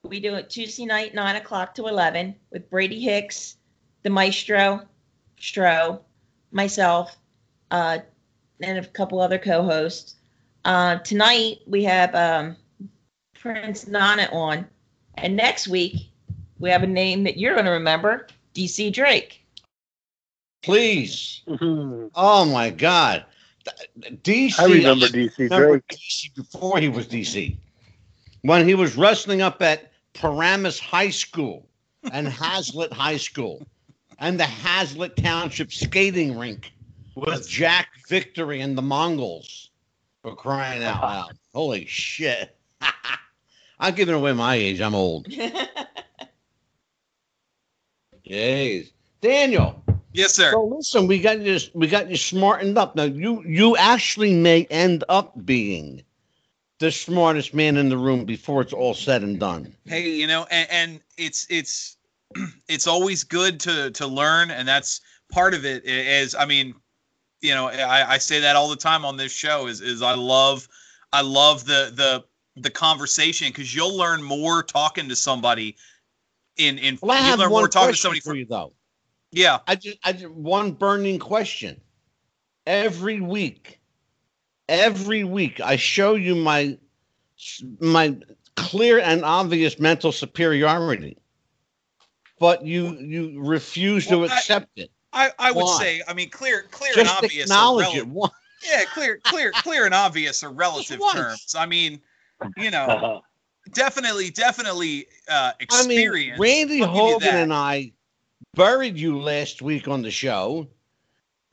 We 0.02 0.18
do 0.18 0.34
it 0.34 0.50
Tuesday 0.50 0.86
night, 0.86 1.14
9 1.14 1.36
o'clock 1.36 1.76
to 1.76 1.86
11, 1.86 2.34
with 2.50 2.68
Brady 2.68 3.00
Hicks, 3.00 3.58
the 4.02 4.10
Maestro, 4.10 4.82
Stro, 5.38 6.00
myself, 6.50 7.16
uh, 7.70 7.98
and 8.64 8.78
a 8.78 8.86
couple 8.86 9.20
other 9.20 9.38
co 9.38 9.62
hosts. 9.62 10.16
Uh, 10.64 10.98
tonight, 10.98 11.58
we 11.66 11.84
have 11.84 12.14
um, 12.14 12.56
Prince 13.34 13.86
Nana 13.86 14.28
on. 14.32 14.66
And 15.16 15.36
next 15.36 15.68
week, 15.68 16.10
we 16.58 16.70
have 16.70 16.82
a 16.82 16.86
name 16.86 17.24
that 17.24 17.36
you're 17.36 17.54
going 17.54 17.66
to 17.66 17.72
remember 17.72 18.28
DC 18.54 18.92
Drake. 18.92 19.44
Please. 20.62 21.42
Oh 22.14 22.44
my 22.44 22.68
God. 22.68 23.24
DC. 24.22 24.58
I 24.58 24.66
remember 24.66 25.06
DC 25.06 25.38
remember 25.38 25.68
Drake. 25.68 25.88
DC 25.88 26.34
before 26.34 26.78
he 26.78 26.88
was 26.88 27.06
DC. 27.06 27.56
When 28.42 28.68
he 28.68 28.74
was 28.74 28.96
wrestling 28.96 29.40
up 29.40 29.62
at 29.62 29.92
Paramus 30.12 30.78
High 30.78 31.10
School 31.10 31.66
and 32.12 32.26
Hazlet 32.40 32.92
High 32.92 33.16
School 33.16 33.66
and 34.18 34.38
the 34.38 34.44
Hazlet 34.44 35.16
Township 35.16 35.72
skating 35.72 36.38
rink 36.38 36.72
with 37.14 37.48
Jack 37.48 37.88
Victory 38.08 38.60
and 38.60 38.76
the 38.76 38.82
Mongols 38.82 39.70
for 40.22 40.34
crying 40.34 40.82
out 40.82 41.02
loud. 41.02 41.38
Holy 41.54 41.86
shit. 41.86 42.56
I'm 43.78 43.94
giving 43.94 44.14
away 44.14 44.32
my 44.32 44.54
age. 44.54 44.80
I'm 44.80 44.94
old. 44.94 45.28
Jeez. 48.26 48.92
Daniel. 49.20 49.82
Yes, 50.12 50.34
sir. 50.34 50.52
So 50.52 50.64
listen, 50.64 51.06
we 51.06 51.20
got 51.20 51.40
you 51.40 51.58
we 51.74 51.86
got 51.86 52.10
you 52.10 52.16
smartened 52.16 52.76
up. 52.78 52.96
Now 52.96 53.04
you 53.04 53.42
you 53.44 53.76
actually 53.76 54.34
may 54.34 54.64
end 54.66 55.04
up 55.08 55.32
being 55.44 56.02
the 56.78 56.90
smartest 56.90 57.54
man 57.54 57.76
in 57.76 57.88
the 57.88 57.96
room 57.96 58.24
before 58.24 58.60
it's 58.60 58.72
all 58.72 58.94
said 58.94 59.22
and 59.22 59.38
done. 59.38 59.74
Hey, 59.86 60.10
you 60.10 60.26
know, 60.26 60.46
and, 60.50 60.68
and 60.70 61.00
it's 61.16 61.46
it's 61.48 61.96
it's 62.68 62.86
always 62.86 63.24
good 63.24 63.58
to 63.60 63.90
to 63.92 64.06
learn, 64.06 64.50
and 64.50 64.68
that's 64.68 65.00
part 65.30 65.54
of 65.54 65.64
it. 65.64 65.84
Is 65.84 66.34
I 66.34 66.44
mean, 66.44 66.74
you 67.42 67.54
know, 67.54 67.68
I, 67.68 68.12
I 68.14 68.18
say 68.18 68.40
that 68.40 68.56
all 68.56 68.70
the 68.70 68.76
time 68.76 69.04
on 69.04 69.16
this 69.16 69.32
show. 69.32 69.66
Is 69.66 69.80
is 69.80 70.00
I 70.00 70.14
love 70.14 70.68
I 71.12 71.20
love 71.22 71.64
the 71.64 71.92
the 71.94 72.24
the 72.60 72.70
conversation 72.70 73.48
because 73.48 73.74
you'll 73.74 73.96
learn 73.96 74.22
more 74.22 74.62
talking 74.62 75.08
to 75.08 75.16
somebody. 75.16 75.76
In 76.56 76.78
in 76.78 76.98
Well, 77.02 77.12
I 77.12 77.20
you'll 77.20 77.30
have 77.30 77.38
learn 77.40 77.50
one 77.50 77.60
more 77.62 77.68
talking 77.68 77.94
to 77.94 77.98
somebody 77.98 78.20
for 78.20 78.30
from 78.30 78.38
you 78.38 78.46
though. 78.46 78.72
yeah. 79.32 79.58
I 79.66 79.74
just 79.74 79.98
I 80.04 80.12
just 80.12 80.30
one 80.30 80.72
burning 80.72 81.18
question. 81.18 81.80
Every 82.66 83.20
week, 83.20 83.80
every 84.68 85.24
week, 85.24 85.60
I 85.60 85.74
show 85.76 86.14
you 86.14 86.36
my 86.36 86.78
my 87.80 88.16
clear 88.54 89.00
and 89.00 89.24
obvious 89.24 89.80
mental 89.80 90.12
superiority, 90.12 91.16
but 92.38 92.64
you 92.64 92.96
you 92.98 93.42
refuse 93.42 94.06
to 94.06 94.18
Well, 94.18 94.30
I- 94.30 94.36
accept 94.36 94.68
it. 94.76 94.90
I, 95.12 95.30
I 95.38 95.52
would 95.52 95.62
Why? 95.64 95.78
say 95.78 96.02
I 96.08 96.14
mean 96.14 96.30
clear 96.30 96.62
clear 96.70 96.92
and 96.98 97.08
obvious. 97.08 97.50
are 97.50 97.54
acknowledge 97.54 97.86
rel- 97.88 97.96
it. 97.96 98.06
Why- 98.08 98.28
Yeah, 98.64 98.84
clear 98.94 99.18
clear 99.22 99.52
clear 99.52 99.84
and 99.84 99.94
obvious 99.94 100.42
are 100.42 100.52
relative 100.52 101.00
terms. 101.12 101.54
I 101.58 101.66
mean, 101.66 102.00
you 102.56 102.70
know, 102.70 103.22
definitely 103.72 104.30
definitely 104.30 105.06
uh 105.28 105.52
I 105.70 105.86
mean. 105.86 106.10
Randy 106.38 106.82
I'll 106.82 106.94
give 106.94 106.96
you 106.96 107.12
Hogan 107.14 107.36
and 107.36 107.52
I 107.52 107.92
buried 108.54 108.96
you 108.98 109.20
last 109.20 109.62
week 109.62 109.88
on 109.88 110.02
the 110.02 110.10
show. 110.10 110.68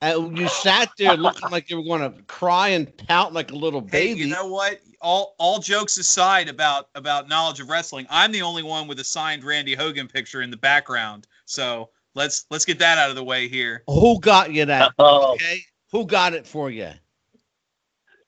And 0.01 0.37
you 0.37 0.47
sat 0.47 0.89
there 0.97 1.17
looking 1.17 1.49
like 1.49 1.69
you 1.69 1.75
were 1.75 1.83
going 1.83 2.13
to 2.13 2.21
cry 2.23 2.69
and 2.69 2.95
pout 3.09 3.33
like 3.33 3.51
a 3.51 3.55
little 3.55 3.81
Hey, 3.81 4.07
baby. 4.13 4.21
you 4.21 4.27
know 4.27 4.47
what? 4.47 4.79
All 5.01 5.35
all 5.37 5.59
jokes 5.59 5.97
aside 5.97 6.47
about 6.47 6.87
about 6.95 7.27
knowledge 7.27 7.59
of 7.59 7.69
wrestling, 7.69 8.07
I'm 8.09 8.31
the 8.31 8.41
only 8.41 8.63
one 8.63 8.87
with 8.87 8.99
a 8.99 9.03
signed 9.03 9.43
Randy 9.43 9.75
Hogan 9.75 10.07
picture 10.07 10.41
in 10.41 10.51
the 10.51 10.57
background. 10.57 11.27
So 11.45 11.89
let's 12.15 12.45
let's 12.49 12.65
get 12.65 12.79
that 12.79 12.97
out 12.97 13.09
of 13.09 13.15
the 13.15 13.23
way 13.23 13.47
here. 13.47 13.83
Who 13.87 14.19
got 14.19 14.53
you 14.53 14.65
that? 14.65 14.93
Oh, 14.99 15.33
Okay, 15.33 15.61
who 15.91 16.05
got 16.05 16.33
it 16.33 16.45
for 16.45 16.69
you? 16.69 16.89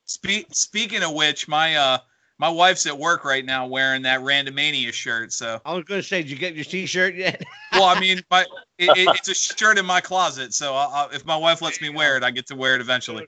Spe- 0.05 0.51
speaking 0.51 1.03
of 1.03 1.13
which, 1.13 1.47
my 1.47 1.75
uh 1.75 1.97
my 2.41 2.49
wife's 2.49 2.87
at 2.87 2.97
work 2.97 3.23
right 3.23 3.45
now 3.45 3.67
wearing 3.67 4.01
that 4.01 4.21
Randomania 4.21 4.91
shirt. 4.91 5.31
So, 5.31 5.61
I 5.63 5.75
was 5.75 5.83
going 5.83 6.01
to 6.01 6.07
say, 6.07 6.23
did 6.23 6.31
you 6.31 6.37
get 6.37 6.55
your 6.55 6.65
T-shirt 6.65 7.13
yet? 7.13 7.43
well, 7.71 7.83
I 7.83 7.99
mean, 7.99 8.19
my 8.31 8.41
it, 8.79 8.97
it, 8.97 9.15
it's 9.15 9.29
a 9.29 9.35
shirt 9.35 9.77
in 9.77 9.85
my 9.85 10.01
closet. 10.01 10.51
So, 10.55 10.73
i 10.73 10.85
i 10.85 11.09
if 11.13 11.23
my 11.23 11.37
wife 11.37 11.61
lets 11.61 11.79
me 11.81 11.89
wear 11.89 12.17
it, 12.17 12.23
I 12.23 12.31
get 12.31 12.47
to 12.47 12.55
wear 12.55 12.73
it 12.73 12.81
eventually. 12.81 13.27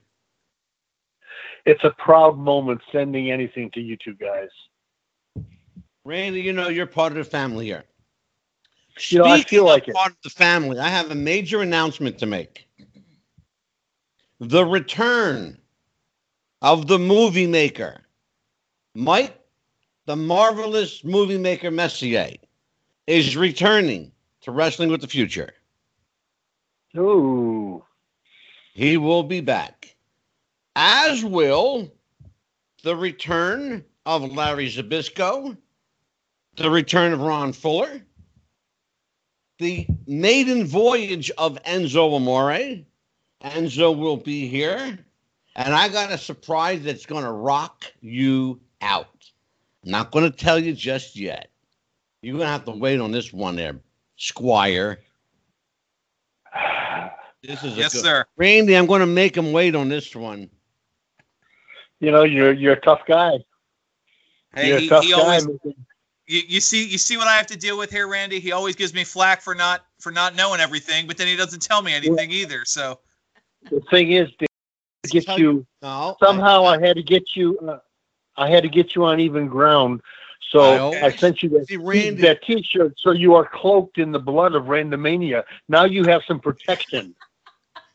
It's 1.65 1.83
a 1.83 1.91
proud 1.91 2.39
moment 2.39 2.81
sending 2.91 3.31
anything 3.31 3.69
to 3.75 3.79
you 3.79 3.97
two 4.03 4.15
guys. 4.15 4.49
Randy, 6.03 6.41
you 6.41 6.51
know 6.51 6.67
you're 6.67 6.87
part 6.87 7.11
of 7.11 7.17
the 7.19 7.23
family 7.23 7.65
here. 7.65 7.85
You 8.99 9.19
know, 9.19 9.25
I 9.25 9.41
feel 9.41 9.65
like 9.65 9.83
of 9.83 9.89
it. 9.89 9.95
part 9.95 10.11
of 10.11 10.21
the 10.23 10.29
family. 10.29 10.79
I 10.79 10.89
have 10.89 11.09
a 11.09 11.15
major 11.15 11.61
announcement 11.61 12.17
to 12.19 12.25
make. 12.25 12.67
The 14.39 14.65
return 14.65 15.57
of 16.61 16.87
the 16.87 16.99
movie 16.99 17.47
maker, 17.47 18.01
Mike, 18.93 19.39
the 20.05 20.15
marvelous 20.15 21.03
movie 21.03 21.37
maker 21.37 21.71
Messier, 21.71 22.35
is 23.07 23.35
returning 23.35 24.11
to 24.41 24.51
Wrestling 24.51 24.89
with 24.89 25.01
the 25.01 25.07
Future. 25.07 25.53
Ooh. 26.97 27.83
He 28.73 28.97
will 28.97 29.23
be 29.23 29.41
back, 29.41 29.95
as 30.75 31.23
will 31.23 31.91
the 32.83 32.95
return 32.95 33.83
of 34.05 34.31
Larry 34.33 34.67
Zbyszko, 34.67 35.55
the 36.55 36.69
return 36.69 37.13
of 37.13 37.21
Ron 37.21 37.53
Fuller, 37.53 38.01
the 39.59 39.87
maiden 40.07 40.65
voyage 40.65 41.31
of 41.37 41.61
Enzo 41.63 42.15
Amore. 42.15 42.83
Enzo 43.43 43.97
will 43.97 44.17
be 44.17 44.47
here, 44.47 44.97
and 45.55 45.73
I 45.73 45.89
got 45.89 46.11
a 46.11 46.17
surprise 46.17 46.81
that's 46.83 47.05
going 47.05 47.25
to 47.25 47.31
rock 47.31 47.85
you 48.01 48.59
out. 48.81 49.29
Not 49.83 50.11
going 50.11 50.29
to 50.31 50.35
tell 50.37 50.57
you 50.57 50.73
just 50.73 51.15
yet. 51.17 51.49
You're 52.21 52.37
going 52.37 52.45
to 52.45 52.51
have 52.51 52.63
to 52.65 52.71
wait 52.71 53.01
on 53.01 53.11
this 53.11 53.33
one 53.33 53.57
there, 53.57 53.75
Squire. 54.15 54.99
This 57.41 57.61
is 57.65 57.73
a 57.73 57.77
Yes, 57.77 57.93
good- 57.93 58.03
sir. 58.03 58.25
Randy, 58.37 58.75
I'm 58.77 58.85
going 58.85 59.01
to 59.01 59.05
make 59.05 59.35
him 59.35 59.51
wait 59.51 59.75
on 59.75 59.89
this 59.89 60.15
one. 60.15 60.49
You 61.99 62.11
know, 62.11 62.23
you're 62.23 62.53
you're 62.53 62.73
a 62.73 62.79
tough 62.81 63.01
guy. 63.07 63.31
Hey, 64.55 64.69
you're 64.69 64.79
he, 64.79 64.87
a 64.87 64.89
tough 64.89 65.03
he 65.03 65.11
guy. 65.11 65.19
always 65.19 65.47
you, 66.27 66.41
you 66.47 66.59
see 66.59 66.85
you 66.87 66.97
see 66.97 67.17
what 67.17 67.27
I 67.27 67.33
have 67.35 67.47
to 67.47 67.57
deal 67.57 67.77
with 67.77 67.91
here, 67.91 68.07
Randy. 68.07 68.39
He 68.39 68.51
always 68.51 68.75
gives 68.75 68.93
me 68.93 69.03
flack 69.03 69.41
for 69.41 69.55
not 69.55 69.85
for 69.99 70.11
not 70.11 70.35
knowing 70.35 70.59
everything, 70.59 71.07
but 71.07 71.17
then 71.17 71.27
he 71.27 71.35
doesn't 71.35 71.61
tell 71.61 71.81
me 71.81 71.93
anything 71.93 72.31
either. 72.31 72.63
So 72.65 72.99
The 73.69 73.81
thing 73.91 74.11
is, 74.11 74.29
to 74.39 74.47
get 75.09 75.25
Tell 75.25 75.39
you 75.39 75.65
No. 75.81 76.15
somehow, 76.19 76.65
I 76.65 76.79
had 76.79 76.95
to 76.95 77.03
get 77.03 77.35
you. 77.35 77.59
Uh, 77.59 77.79
I 78.37 78.49
had 78.49 78.63
to 78.63 78.69
get 78.69 78.95
you 78.95 79.03
on 79.05 79.19
even 79.19 79.47
ground. 79.47 80.01
So 80.49 80.93
I 80.93 81.07
I, 81.07 81.11
sent 81.11 81.41
you 81.41 81.49
that, 81.49 81.67
See, 81.67 82.09
that 82.11 82.43
T-shirt, 82.43 82.93
so 82.97 83.11
you 83.11 83.33
are 83.35 83.45
cloaked 83.47 83.97
in 83.97 84.11
the 84.11 84.19
blood 84.19 84.53
of 84.55 84.65
randomania. 84.65 85.43
Now 85.67 85.85
you 85.85 86.05
have 86.05 86.21
some 86.27 86.39
protection. 86.39 87.15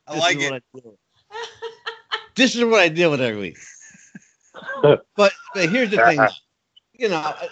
I 0.07 0.15
This 0.15 0.21
like 0.23 0.37
is 0.37 0.43
it. 0.43 0.45
what 0.45 0.55
I 0.55 0.61
deal 0.81 0.91
with. 0.91 0.99
This 2.35 2.57
is 2.57 2.65
what 2.65 2.81
I 2.81 2.89
deal 2.89 3.11
with 3.11 3.21
every 3.21 3.41
week. 3.41 3.59
but, 4.83 5.05
but 5.17 5.69
here's 5.69 5.91
the 5.91 5.99
thing. 5.99 6.27
You 6.99 7.09
know, 7.09 7.17
uh, 7.19 7.47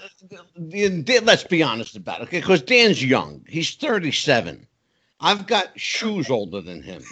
the- 0.57 0.89
the- 1.03 1.21
let's 1.21 1.45
be 1.45 1.63
honest 1.63 1.97
about 1.97 2.21
it, 2.21 2.25
okay? 2.25 2.41
Because 2.41 2.63
Dan's 2.63 3.03
young. 3.03 3.45
He's 3.49 3.75
37. 3.77 4.67
I've 5.21 5.47
got 5.47 5.79
shoes 5.81 6.29
older 6.29 6.61
than 6.61 6.83
him, 6.83 7.03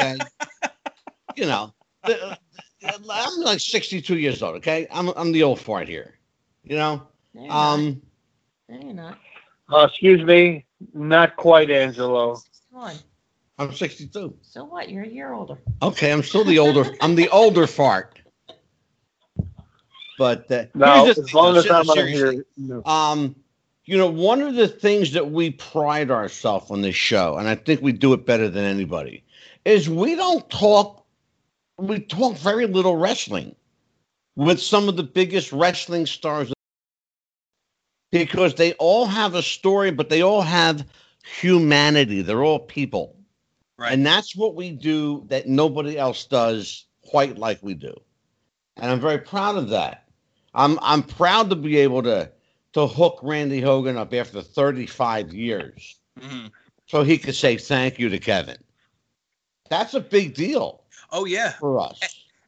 okay? 0.00 0.16
you 1.36 1.44
know, 1.46 1.72
the- 2.04 2.38
I'm 2.82 3.40
like 3.40 3.60
62 3.60 4.16
years 4.18 4.42
old, 4.42 4.56
okay? 4.56 4.88
I'm, 4.90 5.08
I'm 5.10 5.32
the 5.32 5.42
old 5.44 5.60
fart 5.60 5.86
here, 5.86 6.18
you 6.64 6.76
know? 6.76 7.06
No, 7.34 7.40
you're 7.42 7.48
not. 7.48 7.74
Um, 7.74 8.02
No, 8.68 8.80
you're 8.80 8.94
not. 8.94 9.18
Uh, 9.72 9.86
excuse 9.88 10.22
me, 10.24 10.64
not 10.94 11.36
quite, 11.36 11.70
Angelo. 11.70 12.40
Come 12.72 12.80
on. 12.82 12.94
I'm 13.58 13.72
62. 13.72 14.34
So 14.42 14.64
what? 14.64 14.88
You're 14.88 15.04
a 15.04 15.08
year 15.08 15.32
older. 15.34 15.58
Okay, 15.82 16.10
I'm 16.10 16.22
still 16.22 16.42
the 16.44 16.58
older. 16.58 16.90
I'm 17.00 17.14
the 17.14 17.28
older 17.28 17.66
fart. 17.66 18.18
But 20.22 20.48
uh, 20.52 20.66
No, 20.76 21.04
here's 21.04 21.18
as 21.18 21.24
thing, 21.26 21.34
long 21.34 21.56
as 21.56 21.68
I'm 21.68 21.90
on 21.90 22.06
here. 22.06 22.44
No. 22.56 22.84
Um, 22.84 23.34
you 23.86 23.98
know, 23.98 24.08
one 24.08 24.40
of 24.40 24.54
the 24.54 24.68
things 24.68 25.10
that 25.14 25.32
we 25.32 25.50
pride 25.50 26.12
ourselves 26.12 26.70
on 26.70 26.80
this 26.80 26.94
show, 26.94 27.38
and 27.38 27.48
I 27.48 27.56
think 27.56 27.82
we 27.82 27.90
do 27.90 28.12
it 28.12 28.24
better 28.24 28.48
than 28.48 28.64
anybody, 28.64 29.24
is 29.64 29.90
we 29.90 30.14
don't 30.14 30.48
talk. 30.48 31.04
We 31.76 31.98
talk 31.98 32.36
very 32.36 32.68
little 32.68 32.94
wrestling 32.94 33.56
with 34.36 34.62
some 34.62 34.88
of 34.88 34.96
the 34.96 35.02
biggest 35.02 35.52
wrestling 35.52 36.06
stars 36.06 36.52
because 38.12 38.54
they 38.54 38.74
all 38.74 39.06
have 39.06 39.34
a 39.34 39.42
story, 39.42 39.90
but 39.90 40.08
they 40.08 40.22
all 40.22 40.42
have 40.42 40.86
humanity. 41.24 42.22
They're 42.22 42.44
all 42.44 42.60
people. 42.60 43.16
Right. 43.76 43.92
And 43.92 44.06
that's 44.06 44.36
what 44.36 44.54
we 44.54 44.70
do 44.70 45.24
that 45.30 45.48
nobody 45.48 45.98
else 45.98 46.26
does 46.26 46.86
quite 47.04 47.38
like 47.38 47.60
we 47.60 47.74
do. 47.74 47.92
And 48.76 48.88
I'm 48.88 49.00
very 49.00 49.18
proud 49.18 49.56
of 49.56 49.70
that. 49.70 50.01
I'm 50.54 50.78
I'm 50.82 51.02
proud 51.02 51.50
to 51.50 51.56
be 51.56 51.78
able 51.78 52.02
to 52.04 52.30
to 52.74 52.86
hook 52.86 53.20
Randy 53.22 53.60
Hogan 53.60 53.96
up 53.96 54.14
after 54.14 54.40
35 54.42 55.32
years 55.34 55.96
Mhm. 56.20 56.50
so 56.86 57.02
he 57.02 57.18
could 57.18 57.34
say 57.34 57.56
thank 57.56 57.98
you 57.98 58.08
to 58.10 58.18
Kevin. 58.18 58.58
That's 59.68 59.94
a 59.94 60.00
big 60.00 60.34
deal 60.34 60.84
Oh 61.10 61.24
yeah. 61.24 61.52
for 61.52 61.78
us. 61.80 62.00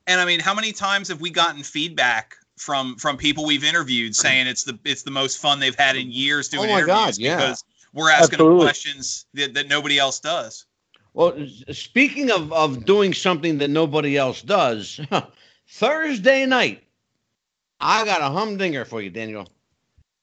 And 0.07 0.21
I 0.21 0.25
mean, 0.25 0.41
how 0.41 0.55
many 0.55 0.73
times 0.73 1.09
have 1.09 1.21
we 1.21 1.31
gotten 1.31 1.63
feedback 1.63 2.37
from 2.57 2.97
from 2.97 3.17
people 3.17 3.45
we've 3.47 3.65
interviewed 3.65 4.15
saying 4.15 4.47
it's 4.47 4.65
the 4.65 4.79
it's 4.85 5.03
the 5.03 5.11
most 5.11 5.39
fun 5.39 5.61
they've 5.61 5.75
had 5.75 5.97
in 5.97 6.11
years 6.11 6.49
doing 6.49 6.71
Oh 6.71 6.75
interviews 6.75 6.87
God, 6.87 7.19
yeah. 7.19 7.37
because 7.37 7.65
we're 7.93 8.11
asking 8.11 8.39
them 8.39 8.59
questions 8.59 9.27
that, 9.35 9.55
that 9.55 9.69
nobody 9.69 9.99
else 9.99 10.21
does. 10.21 10.67
Well, 11.15 11.47
speaking 11.71 12.31
of, 12.33 12.53
of 12.53 12.85
doing 12.85 13.15
something 13.15 13.59
that 13.59 13.71
nobody 13.71 14.17
else 14.17 14.43
does, 14.43 15.01
Thursday 15.69 16.45
night, 16.45 16.83
I 17.85 18.07
got 18.07 18.22
a 18.22 18.30
humdinger 18.30 18.87
for 18.87 19.03
you, 19.03 19.11
Daniel. 19.11 19.47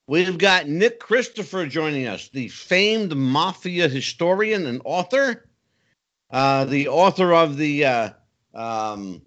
We've 0.08 0.36
got 0.36 0.66
Nick 0.68 0.98
Christopher 0.98 1.64
joining 1.64 2.08
us, 2.08 2.28
the 2.28 2.48
famed 2.48 3.16
mafia 3.16 3.88
historian 3.88 4.66
and 4.66 4.82
author, 4.84 5.48
uh, 6.32 6.64
the 6.64 6.88
author 6.88 7.32
of 7.32 7.56
the 7.56 7.84
uh, 7.84 8.10
um, 8.52 9.22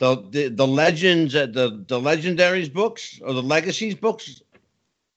the, 0.00 0.16
the 0.30 0.48
the 0.48 0.66
legends, 0.66 1.36
uh, 1.36 1.46
the 1.46 1.84
the 1.86 2.00
legendaries 2.00 2.72
books 2.72 3.20
or 3.22 3.32
the 3.32 3.42
legacies 3.42 3.94
books. 3.94 4.42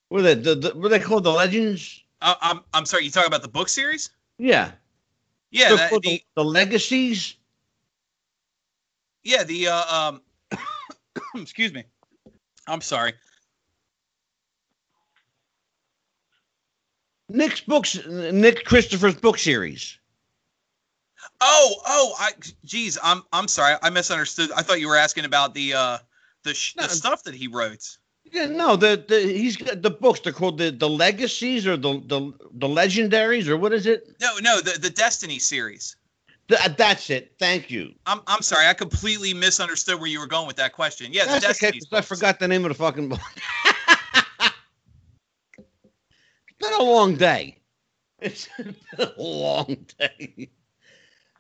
What 0.10 0.20
are 0.20 0.36
they? 0.36 0.36
The, 0.36 0.56
the, 0.56 0.70
what 0.76 0.86
are 0.86 0.90
they 0.90 1.00
called? 1.00 1.24
The 1.24 1.32
legends? 1.32 2.04
Uh, 2.22 2.36
I'm 2.40 2.60
I'm 2.72 2.86
sorry. 2.86 3.06
You 3.06 3.10
talking 3.10 3.28
about 3.28 3.42
the 3.42 3.48
book 3.48 3.68
series? 3.68 4.12
Yeah. 4.38 4.72
Yeah, 5.50 5.76
that, 5.76 5.92
the, 5.92 6.00
the, 6.02 6.24
the 6.36 6.44
legacies. 6.46 7.36
yeah. 9.24 9.44
The 9.44 9.70
uh, 9.70 10.12
um, 10.52 10.60
excuse 11.36 11.74
me. 11.74 11.86
I'm 12.70 12.82
sorry. 12.82 13.14
Nick's 17.30 17.62
books, 17.62 18.00
Nick 18.08 18.66
Christopher's 18.66 19.16
book 19.16 19.38
series. 19.38 19.98
Oh, 21.42 21.76
oh, 21.86 22.16
I, 22.18 22.32
geez, 22.66 22.98
I'm, 23.04 23.24
I'm 23.32 23.48
sorry, 23.48 23.76
I 23.82 23.90
misunderstood. 23.90 24.52
I 24.56 24.62
thought 24.62 24.80
you 24.80 24.88
were 24.88 24.96
asking 24.96 25.26
about 25.26 25.54
the, 25.54 25.74
uh, 25.74 25.98
the, 26.44 26.54
sh- 26.54 26.76
No. 26.76 26.84
the 26.84 26.90
stuff 26.90 27.24
that 27.24 27.36
he 27.36 27.48
wrote. 27.48 27.98
Yeah, 28.32 28.46
no, 28.46 28.76
the, 28.76 29.04
the 29.08 29.20
he's 29.22 29.58
got 29.58 29.82
the 29.82 29.90
books. 29.90 30.20
They're 30.20 30.34
called 30.34 30.60
the 30.60 30.70
the 30.70 30.88
legacies 30.88 31.66
or 31.66 31.78
the 31.78 31.94
the 32.06 32.32
the 32.54 32.68
legendaries 32.68 33.48
or 33.48 33.58
what 33.58 33.74
is 33.74 33.88
it? 33.88 34.08
No, 34.22 34.38
no, 34.40 34.62
the, 34.62 34.78
the 34.80 34.92
Destiny 34.92 35.40
series. 35.40 35.96
Th- 36.50 36.76
that's 36.78 37.10
it. 37.12 37.36
Thank 37.38 37.70
you. 37.70 37.94
I'm, 38.08 38.22
I'm 38.26 38.42
sorry, 38.42 38.66
I 38.66 38.74
completely 38.74 39.34
misunderstood 39.34 40.00
where 40.00 40.10
you 40.10 40.20
were 40.20 40.28
going 40.28 40.48
with 40.48 40.56
that 40.56 40.74
question. 40.74 41.14
Yeah, 41.14 41.26
the 41.26 41.40
that's 41.40 41.64
okay. 41.64 41.80
I 41.92 42.02
forgot 42.02 42.40
the 42.40 42.48
name 42.48 42.66
of 42.66 42.70
the 42.70 42.76
fucking 42.76 43.08
book. 43.08 43.20
it's 45.58 45.68
been 46.60 46.74
a 46.74 46.84
long 46.84 47.16
day. 47.16 47.60
It's 48.20 48.50
been 48.58 48.76
a 48.98 49.12
long 49.22 49.86
day. 50.00 50.50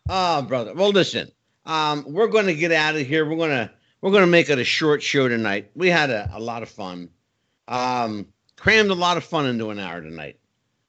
Ah, 0.08 0.44
brother. 0.48 0.76
Well, 0.76 0.90
listen. 0.92 1.32
Um, 1.66 2.06
we're 2.08 2.28
going 2.28 2.46
to 2.46 2.56
get 2.56 2.72
out 2.72 2.96
of 2.96 3.06
here. 3.06 3.28
We're 3.28 3.38
gonna 3.38 3.72
we're 4.02 4.12
gonna 4.12 4.28
make 4.28 4.50
it 4.50 4.60
a 4.60 4.64
short 4.64 5.04
show 5.04 5.28
tonight. 5.28 5.72
We 5.76 5.90
had 5.90 6.10
a, 6.10 6.30
a 6.34 6.40
lot 6.40 6.64
of 6.64 6.70
fun. 6.70 7.10
Um, 7.68 8.28
crammed 8.56 8.90
a 8.92 8.96
lot 8.96 9.18
of 9.18 9.24
fun 9.24 9.46
into 9.46 9.70
an 9.70 9.80
hour 9.80 10.02
tonight. 10.02 10.40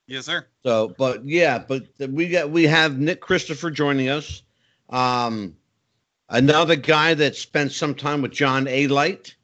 Yes, 0.07 0.27
sir. 0.27 0.47
So, 0.63 0.95
but 0.99 1.25
yeah, 1.25 1.59
but 1.59 1.87
we 1.99 2.29
got 2.29 2.51
we 2.51 2.65
have 2.65 2.99
Nick 2.99 3.21
Christopher 3.21 3.71
joining 3.71 4.09
us. 4.09 4.43
Um, 4.91 5.57
another 6.29 6.77
guy 6.77 7.15
that 7.15 7.37
spent 7.37 7.73
some 7.73 7.95
time 7.95 8.23
with 8.23 8.33
John 8.33 8.67
Alite. 8.67 9.35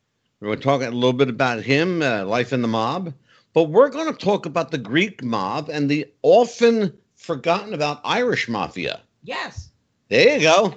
We're 0.41 0.57
talking 0.57 0.89
a 0.89 0.91
little 0.91 1.15
bit 1.15 1.31
about 1.31 1.63
him, 1.63 2.03
uh, 2.03 2.25
life 2.25 2.53
in 2.53 2.61
the 2.63 2.69
mob. 2.69 3.15
But 3.55 3.65
we're 3.65 3.89
going 3.89 4.13
to 4.13 4.19
talk 4.19 4.45
about 4.45 4.71
the 4.71 4.79
Greek 4.79 5.25
mob 5.25 5.71
and 5.71 5.91
the 5.91 6.07
often 6.21 6.93
forgotten 7.15 7.73
about 7.73 8.03
Irish 8.05 8.49
mafia. 8.49 9.01
Yes. 9.23 9.71
There 10.11 10.37
you 10.37 10.43
go. 10.43 10.75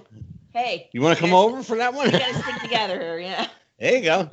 Hey. 0.53 0.89
You 0.93 1.01
want 1.01 1.17
to 1.17 1.23
come 1.23 1.33
over 1.33 1.61
for 1.61 1.75
that 1.75 1.93
one? 1.93 2.05
We 2.05 2.17
gotta 2.17 2.41
stick 2.41 2.61
together 2.61 2.97
here, 2.99 3.19
yeah. 3.19 3.47
There 3.79 3.97
you 3.97 4.03
go. 4.03 4.29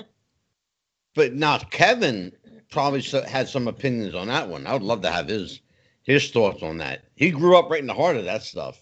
But 1.14 1.34
now 1.34 1.58
Kevin 1.58 2.32
probably 2.70 3.02
so- 3.02 3.22
had 3.22 3.48
some 3.48 3.68
opinions 3.68 4.14
on 4.14 4.28
that 4.28 4.48
one. 4.48 4.66
I 4.66 4.72
would 4.72 4.82
love 4.82 5.02
to 5.02 5.10
have 5.10 5.28
his 5.28 5.60
his 6.06 6.30
thoughts 6.30 6.62
on 6.62 6.78
that. 6.78 7.04
He 7.16 7.30
grew 7.30 7.58
up 7.58 7.70
right 7.70 7.80
in 7.80 7.86
the 7.86 7.94
heart 7.94 8.16
of 8.16 8.24
that 8.24 8.42
stuff. 8.42 8.80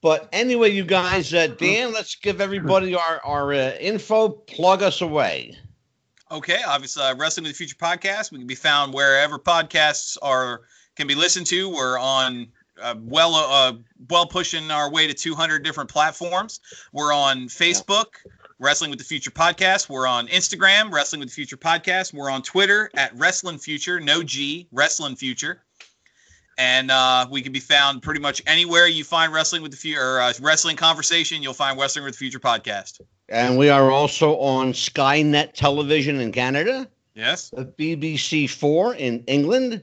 But 0.00 0.28
anyway, 0.32 0.70
you 0.70 0.84
guys, 0.84 1.32
uh, 1.32 1.46
Dan, 1.46 1.92
let's 1.92 2.16
give 2.16 2.40
everybody 2.40 2.94
our 2.94 3.20
our 3.24 3.52
uh, 3.52 3.72
info. 3.78 4.30
Plug 4.30 4.82
us 4.82 5.00
away. 5.00 5.56
Okay, 6.30 6.60
obviously, 6.66 7.02
uh, 7.02 7.14
Wrestling 7.16 7.44
with 7.44 7.52
the 7.52 7.56
Future 7.56 7.76
podcast. 7.76 8.32
We 8.32 8.38
can 8.38 8.46
be 8.46 8.54
found 8.54 8.94
wherever 8.94 9.38
podcasts 9.38 10.16
are 10.22 10.62
can 10.96 11.06
be 11.06 11.14
listened 11.14 11.46
to. 11.48 11.68
We're 11.68 11.98
on 11.98 12.48
uh, 12.80 12.94
well, 13.00 13.34
uh, 13.34 13.74
well 14.10 14.26
pushing 14.26 14.70
our 14.70 14.90
way 14.90 15.06
to 15.06 15.14
200 15.14 15.62
different 15.62 15.90
platforms. 15.90 16.60
We're 16.92 17.12
on 17.12 17.48
Facebook, 17.48 18.06
Wrestling 18.58 18.90
with 18.90 18.98
the 18.98 19.04
Future 19.04 19.30
podcast. 19.30 19.88
We're 19.88 20.06
on 20.06 20.26
Instagram, 20.28 20.90
Wrestling 20.90 21.20
with 21.20 21.28
the 21.28 21.34
Future 21.34 21.56
podcast. 21.56 22.12
We're 22.12 22.30
on 22.30 22.42
Twitter 22.42 22.90
at 22.94 23.16
Wrestling 23.16 23.58
Future, 23.58 24.00
no 24.00 24.22
G, 24.22 24.68
Wrestling 24.72 25.16
Future. 25.16 25.62
And 26.58 26.90
uh, 26.90 27.26
we 27.30 27.42
can 27.42 27.52
be 27.52 27.60
found 27.60 28.02
pretty 28.02 28.20
much 28.20 28.42
anywhere 28.46 28.86
you 28.86 29.04
find 29.04 29.32
Wrestling 29.32 29.62
with 29.62 29.70
the 29.70 29.76
Future 29.76 30.20
uh, 30.20 30.32
Wrestling 30.40 30.76
Conversation. 30.76 31.42
You'll 31.42 31.54
find 31.54 31.78
Wrestling 31.80 32.04
with 32.04 32.14
the 32.14 32.18
Future 32.18 32.40
podcast. 32.40 33.00
And 33.28 33.56
we 33.56 33.70
are 33.70 33.90
also 33.90 34.36
on 34.38 34.72
Skynet 34.72 35.54
Television 35.54 36.20
in 36.20 36.32
Canada, 36.32 36.88
Yes. 37.14 37.50
BBC 37.50 38.48
Four 38.48 38.94
in 38.94 39.24
England. 39.26 39.82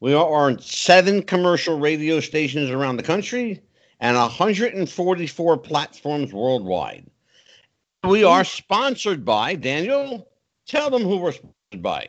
We 0.00 0.14
are 0.14 0.46
on 0.46 0.60
seven 0.60 1.22
commercial 1.22 1.78
radio 1.78 2.20
stations 2.20 2.70
around 2.70 2.96
the 2.96 3.02
country 3.02 3.60
and 4.00 4.16
144 4.16 5.58
platforms 5.58 6.32
worldwide. 6.32 7.06
We 8.02 8.22
are 8.22 8.44
sponsored 8.44 9.24
by 9.24 9.54
Daniel. 9.54 10.28
Tell 10.66 10.90
them 10.90 11.02
who 11.02 11.16
we're 11.16 11.32
sponsored 11.32 11.82
by. 11.82 12.08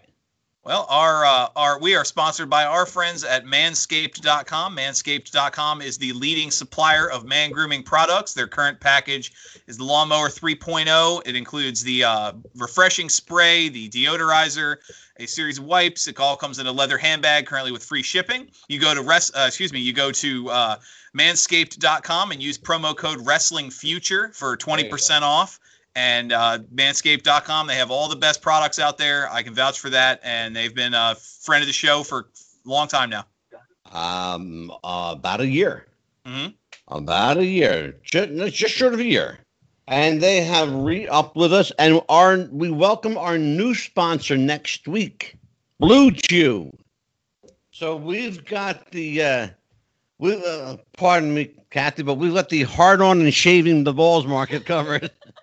Well, 0.65 0.87
our 0.89 1.23
uh, 1.23 1.49
our 1.55 1.79
we 1.79 1.93
are 1.93 2.03
sponsored 2.03 2.49
by 2.49 2.65
our 2.65 2.87
friends 2.87 3.23
at 3.23 3.45
manscaped.com. 3.45 4.75
Manscaped.com 4.75 5.83
is 5.83 5.99
the 5.99 6.11
leading 6.13 6.49
supplier 6.49 7.07
of 7.07 7.23
man 7.23 7.51
grooming 7.51 7.83
products. 7.83 8.33
Their 8.33 8.47
current 8.47 8.79
package 8.79 9.31
is 9.67 9.77
the 9.77 9.83
Lawnmower 9.83 10.29
3.0. 10.29 11.21
It 11.23 11.35
includes 11.35 11.83
the 11.83 12.05
uh, 12.05 12.31
refreshing 12.55 13.09
spray, 13.09 13.69
the 13.69 13.89
deodorizer, 13.89 14.77
a 15.17 15.27
series 15.27 15.59
of 15.59 15.65
wipes. 15.65 16.07
It 16.07 16.19
all 16.19 16.35
comes 16.35 16.57
in 16.57 16.65
a 16.65 16.71
leather 16.71 16.97
handbag, 16.97 17.45
currently 17.45 17.71
with 17.71 17.83
free 17.83 18.01
shipping. 18.01 18.49
You 18.67 18.79
go 18.79 18.95
to 18.95 19.03
rest, 19.03 19.37
uh, 19.37 19.45
excuse 19.45 19.71
me, 19.71 19.81
you 19.81 19.93
go 19.93 20.11
to 20.13 20.49
uh, 20.49 20.75
manscaped.com 21.15 22.31
and 22.31 22.41
use 22.41 22.57
promo 22.57 22.97
code 22.97 23.23
Wrestling 23.23 23.69
Future 23.69 24.31
for 24.33 24.57
20% 24.57 25.21
off 25.21 25.59
and 25.95 26.31
uh, 26.31 26.59
manscaped.com 26.73 27.67
they 27.67 27.75
have 27.75 27.91
all 27.91 28.07
the 28.09 28.15
best 28.15 28.41
products 28.41 28.79
out 28.79 28.97
there 28.97 29.29
i 29.31 29.41
can 29.41 29.53
vouch 29.53 29.79
for 29.79 29.89
that 29.89 30.19
and 30.23 30.55
they've 30.55 30.75
been 30.75 30.93
a 30.93 31.15
friend 31.15 31.61
of 31.61 31.67
the 31.67 31.73
show 31.73 32.03
for 32.03 32.27
a 32.65 32.69
long 32.69 32.87
time 32.87 33.09
now 33.09 33.25
Um, 33.91 34.71
uh, 34.83 35.13
about 35.17 35.41
a 35.41 35.47
year. 35.47 35.85
hmm 36.25 36.47
About 36.87 37.37
a 37.37 37.45
year, 37.45 37.95
just, 38.03 38.55
just 38.55 38.73
short 38.73 38.93
of 38.93 38.99
a 38.99 39.05
year. 39.05 39.39
And 39.87 40.19
they 40.21 40.41
have 40.43 40.73
re 40.73 41.07
up 41.07 41.35
with 41.35 41.53
us, 41.53 41.71
and 41.77 42.01
our 42.09 42.37
we 42.51 42.71
welcome 42.71 43.17
our 43.17 43.37
new 43.37 43.75
sponsor 43.75 44.35
next 44.35 44.87
week, 44.87 45.35
BlueChew. 45.79 46.73
So 47.71 47.95
we've 47.95 48.43
got 48.45 48.89
the, 48.91 49.21
uh, 49.21 49.47
we 50.17 50.33
uh, 50.43 50.77
pardon 50.97 51.33
me, 51.33 51.51
Kathy, 51.69 52.01
but 52.01 52.15
we've 52.15 52.33
got 52.33 52.49
the 52.49 52.63
hard 52.63 53.01
on 53.01 53.21
and 53.21 53.31
shaving 53.33 53.83
the 53.83 53.93
balls 53.93 54.25
market 54.25 54.65
covered. 54.65 55.11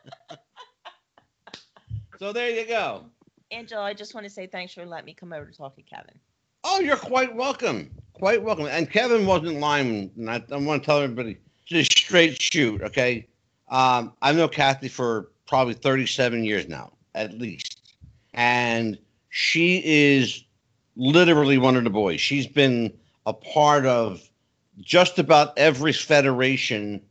so 2.22 2.32
there 2.32 2.50
you 2.50 2.64
go. 2.64 3.06
Angela, 3.50 3.82
I 3.82 3.94
just 3.94 4.14
want 4.14 4.24
to 4.24 4.30
say 4.30 4.46
thanks 4.46 4.72
for 4.72 4.86
letting 4.86 5.06
me 5.06 5.12
come 5.12 5.32
over 5.32 5.44
to 5.44 5.52
talk 5.52 5.74
to 5.74 5.82
Kevin. 5.82 6.14
Oh, 6.62 6.78
you're 6.78 6.96
quite 6.96 7.34
welcome. 7.34 7.90
Quite 8.12 8.40
welcome. 8.40 8.66
And 8.66 8.88
Kevin 8.88 9.26
wasn't 9.26 9.58
lying. 9.58 10.08
And 10.16 10.30
I, 10.30 10.40
I 10.52 10.56
want 10.58 10.84
to 10.84 10.86
tell 10.86 11.00
everybody 11.00 11.38
just 11.64 11.90
straight 11.90 12.40
shoot, 12.40 12.80
okay? 12.80 13.26
Um, 13.70 14.12
I've 14.22 14.36
known 14.36 14.50
Kathy 14.50 14.86
for 14.86 15.32
probably 15.48 15.74
37 15.74 16.44
years 16.44 16.68
now, 16.68 16.92
at 17.16 17.36
least. 17.36 17.80
And 18.34 18.96
she 19.30 19.82
is 19.84 20.44
literally 20.94 21.58
one 21.58 21.74
of 21.74 21.82
the 21.82 21.90
boys. 21.90 22.20
She's 22.20 22.46
been 22.46 22.92
a 23.26 23.32
part 23.32 23.84
of 23.84 24.22
just 24.78 25.18
about 25.18 25.58
every 25.58 25.92
federation 25.92 27.02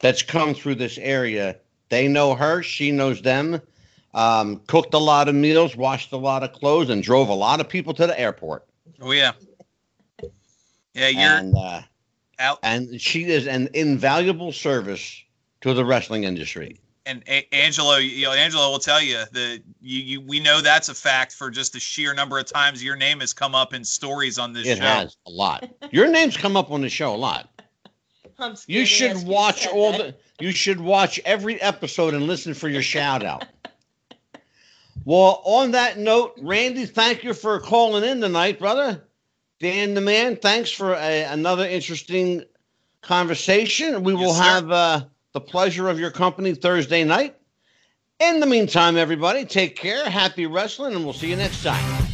that's 0.00 0.22
come 0.24 0.52
through 0.52 0.74
this 0.74 0.98
area. 0.98 1.58
They 1.90 2.08
know 2.08 2.34
her, 2.34 2.64
she 2.64 2.90
knows 2.90 3.22
them. 3.22 3.62
Um, 4.14 4.62
cooked 4.66 4.94
a 4.94 4.98
lot 4.98 5.28
of 5.28 5.34
meals, 5.34 5.76
washed 5.76 6.12
a 6.12 6.16
lot 6.16 6.42
of 6.42 6.52
clothes, 6.52 6.88
and 6.90 7.02
drove 7.02 7.28
a 7.28 7.34
lot 7.34 7.60
of 7.60 7.68
people 7.68 7.92
to 7.94 8.06
the 8.06 8.18
airport. 8.18 8.64
oh 9.02 9.12
yeah 9.12 9.32
yeah 10.94 11.08
you're 11.08 11.20
and 11.20 11.54
uh, 11.56 11.82
out 12.38 12.58
and 12.62 13.00
she 13.00 13.24
is 13.24 13.46
an 13.46 13.68
invaluable 13.74 14.52
service 14.52 15.22
to 15.60 15.74
the 15.74 15.84
wrestling 15.84 16.24
industry. 16.24 16.78
and 17.04 17.22
a- 17.28 17.46
angelo 17.54 17.96
you 17.96 18.24
know 18.24 18.32
angelo 18.32 18.70
will 18.70 18.78
tell 18.78 19.02
you 19.02 19.18
that 19.32 19.62
you, 19.82 20.00
you 20.00 20.20
we 20.22 20.40
know 20.40 20.60
that's 20.62 20.88
a 20.88 20.94
fact 20.94 21.32
for 21.34 21.50
just 21.50 21.72
the 21.74 21.80
sheer 21.80 22.14
number 22.14 22.38
of 22.38 22.46
times 22.46 22.82
your 22.82 22.96
name 22.96 23.20
has 23.20 23.32
come 23.32 23.54
up 23.54 23.74
in 23.74 23.84
stories 23.84 24.38
on 24.38 24.52
this 24.52 24.66
It 24.66 24.78
show 24.78 24.84
has 24.84 25.16
a 25.26 25.30
lot. 25.30 25.68
Your 25.90 26.08
name's 26.10 26.36
come 26.36 26.56
up 26.56 26.70
on 26.70 26.80
the 26.80 26.88
show 26.88 27.14
a 27.14 27.16
lot. 27.16 27.50
I'm 28.38 28.54
You 28.66 28.84
should 28.86 29.26
watch 29.26 29.62
said 29.64 29.72
all 29.72 29.92
that. 29.92 29.98
the. 30.38 30.44
You 30.44 30.52
should 30.52 30.78
watch 30.80 31.18
every 31.24 31.60
episode 31.62 32.12
and 32.12 32.26
listen 32.26 32.52
for 32.52 32.68
your 32.68 32.82
shout 32.82 33.22
out. 33.24 33.46
Well, 35.06 35.40
on 35.44 35.70
that 35.70 35.98
note, 35.98 36.32
Randy, 36.42 36.84
thank 36.84 37.22
you 37.22 37.32
for 37.32 37.60
calling 37.60 38.02
in 38.02 38.20
tonight, 38.20 38.58
brother. 38.58 39.04
Dan 39.60 39.94
the 39.94 40.00
man, 40.00 40.34
thanks 40.34 40.68
for 40.68 40.94
a, 40.94 41.22
another 41.22 41.64
interesting 41.64 42.42
conversation. 43.02 44.02
We 44.02 44.14
will 44.14 44.34
sir. 44.34 44.42
have 44.42 44.70
uh, 44.72 45.04
the 45.32 45.40
pleasure 45.40 45.88
of 45.88 46.00
your 46.00 46.10
company 46.10 46.56
Thursday 46.56 47.04
night. 47.04 47.36
In 48.18 48.40
the 48.40 48.46
meantime, 48.46 48.96
everybody, 48.96 49.44
take 49.44 49.76
care, 49.76 50.10
happy 50.10 50.46
wrestling, 50.46 50.96
and 50.96 51.04
we'll 51.04 51.14
see 51.14 51.30
you 51.30 51.36
next 51.36 51.62
time. 51.62 52.05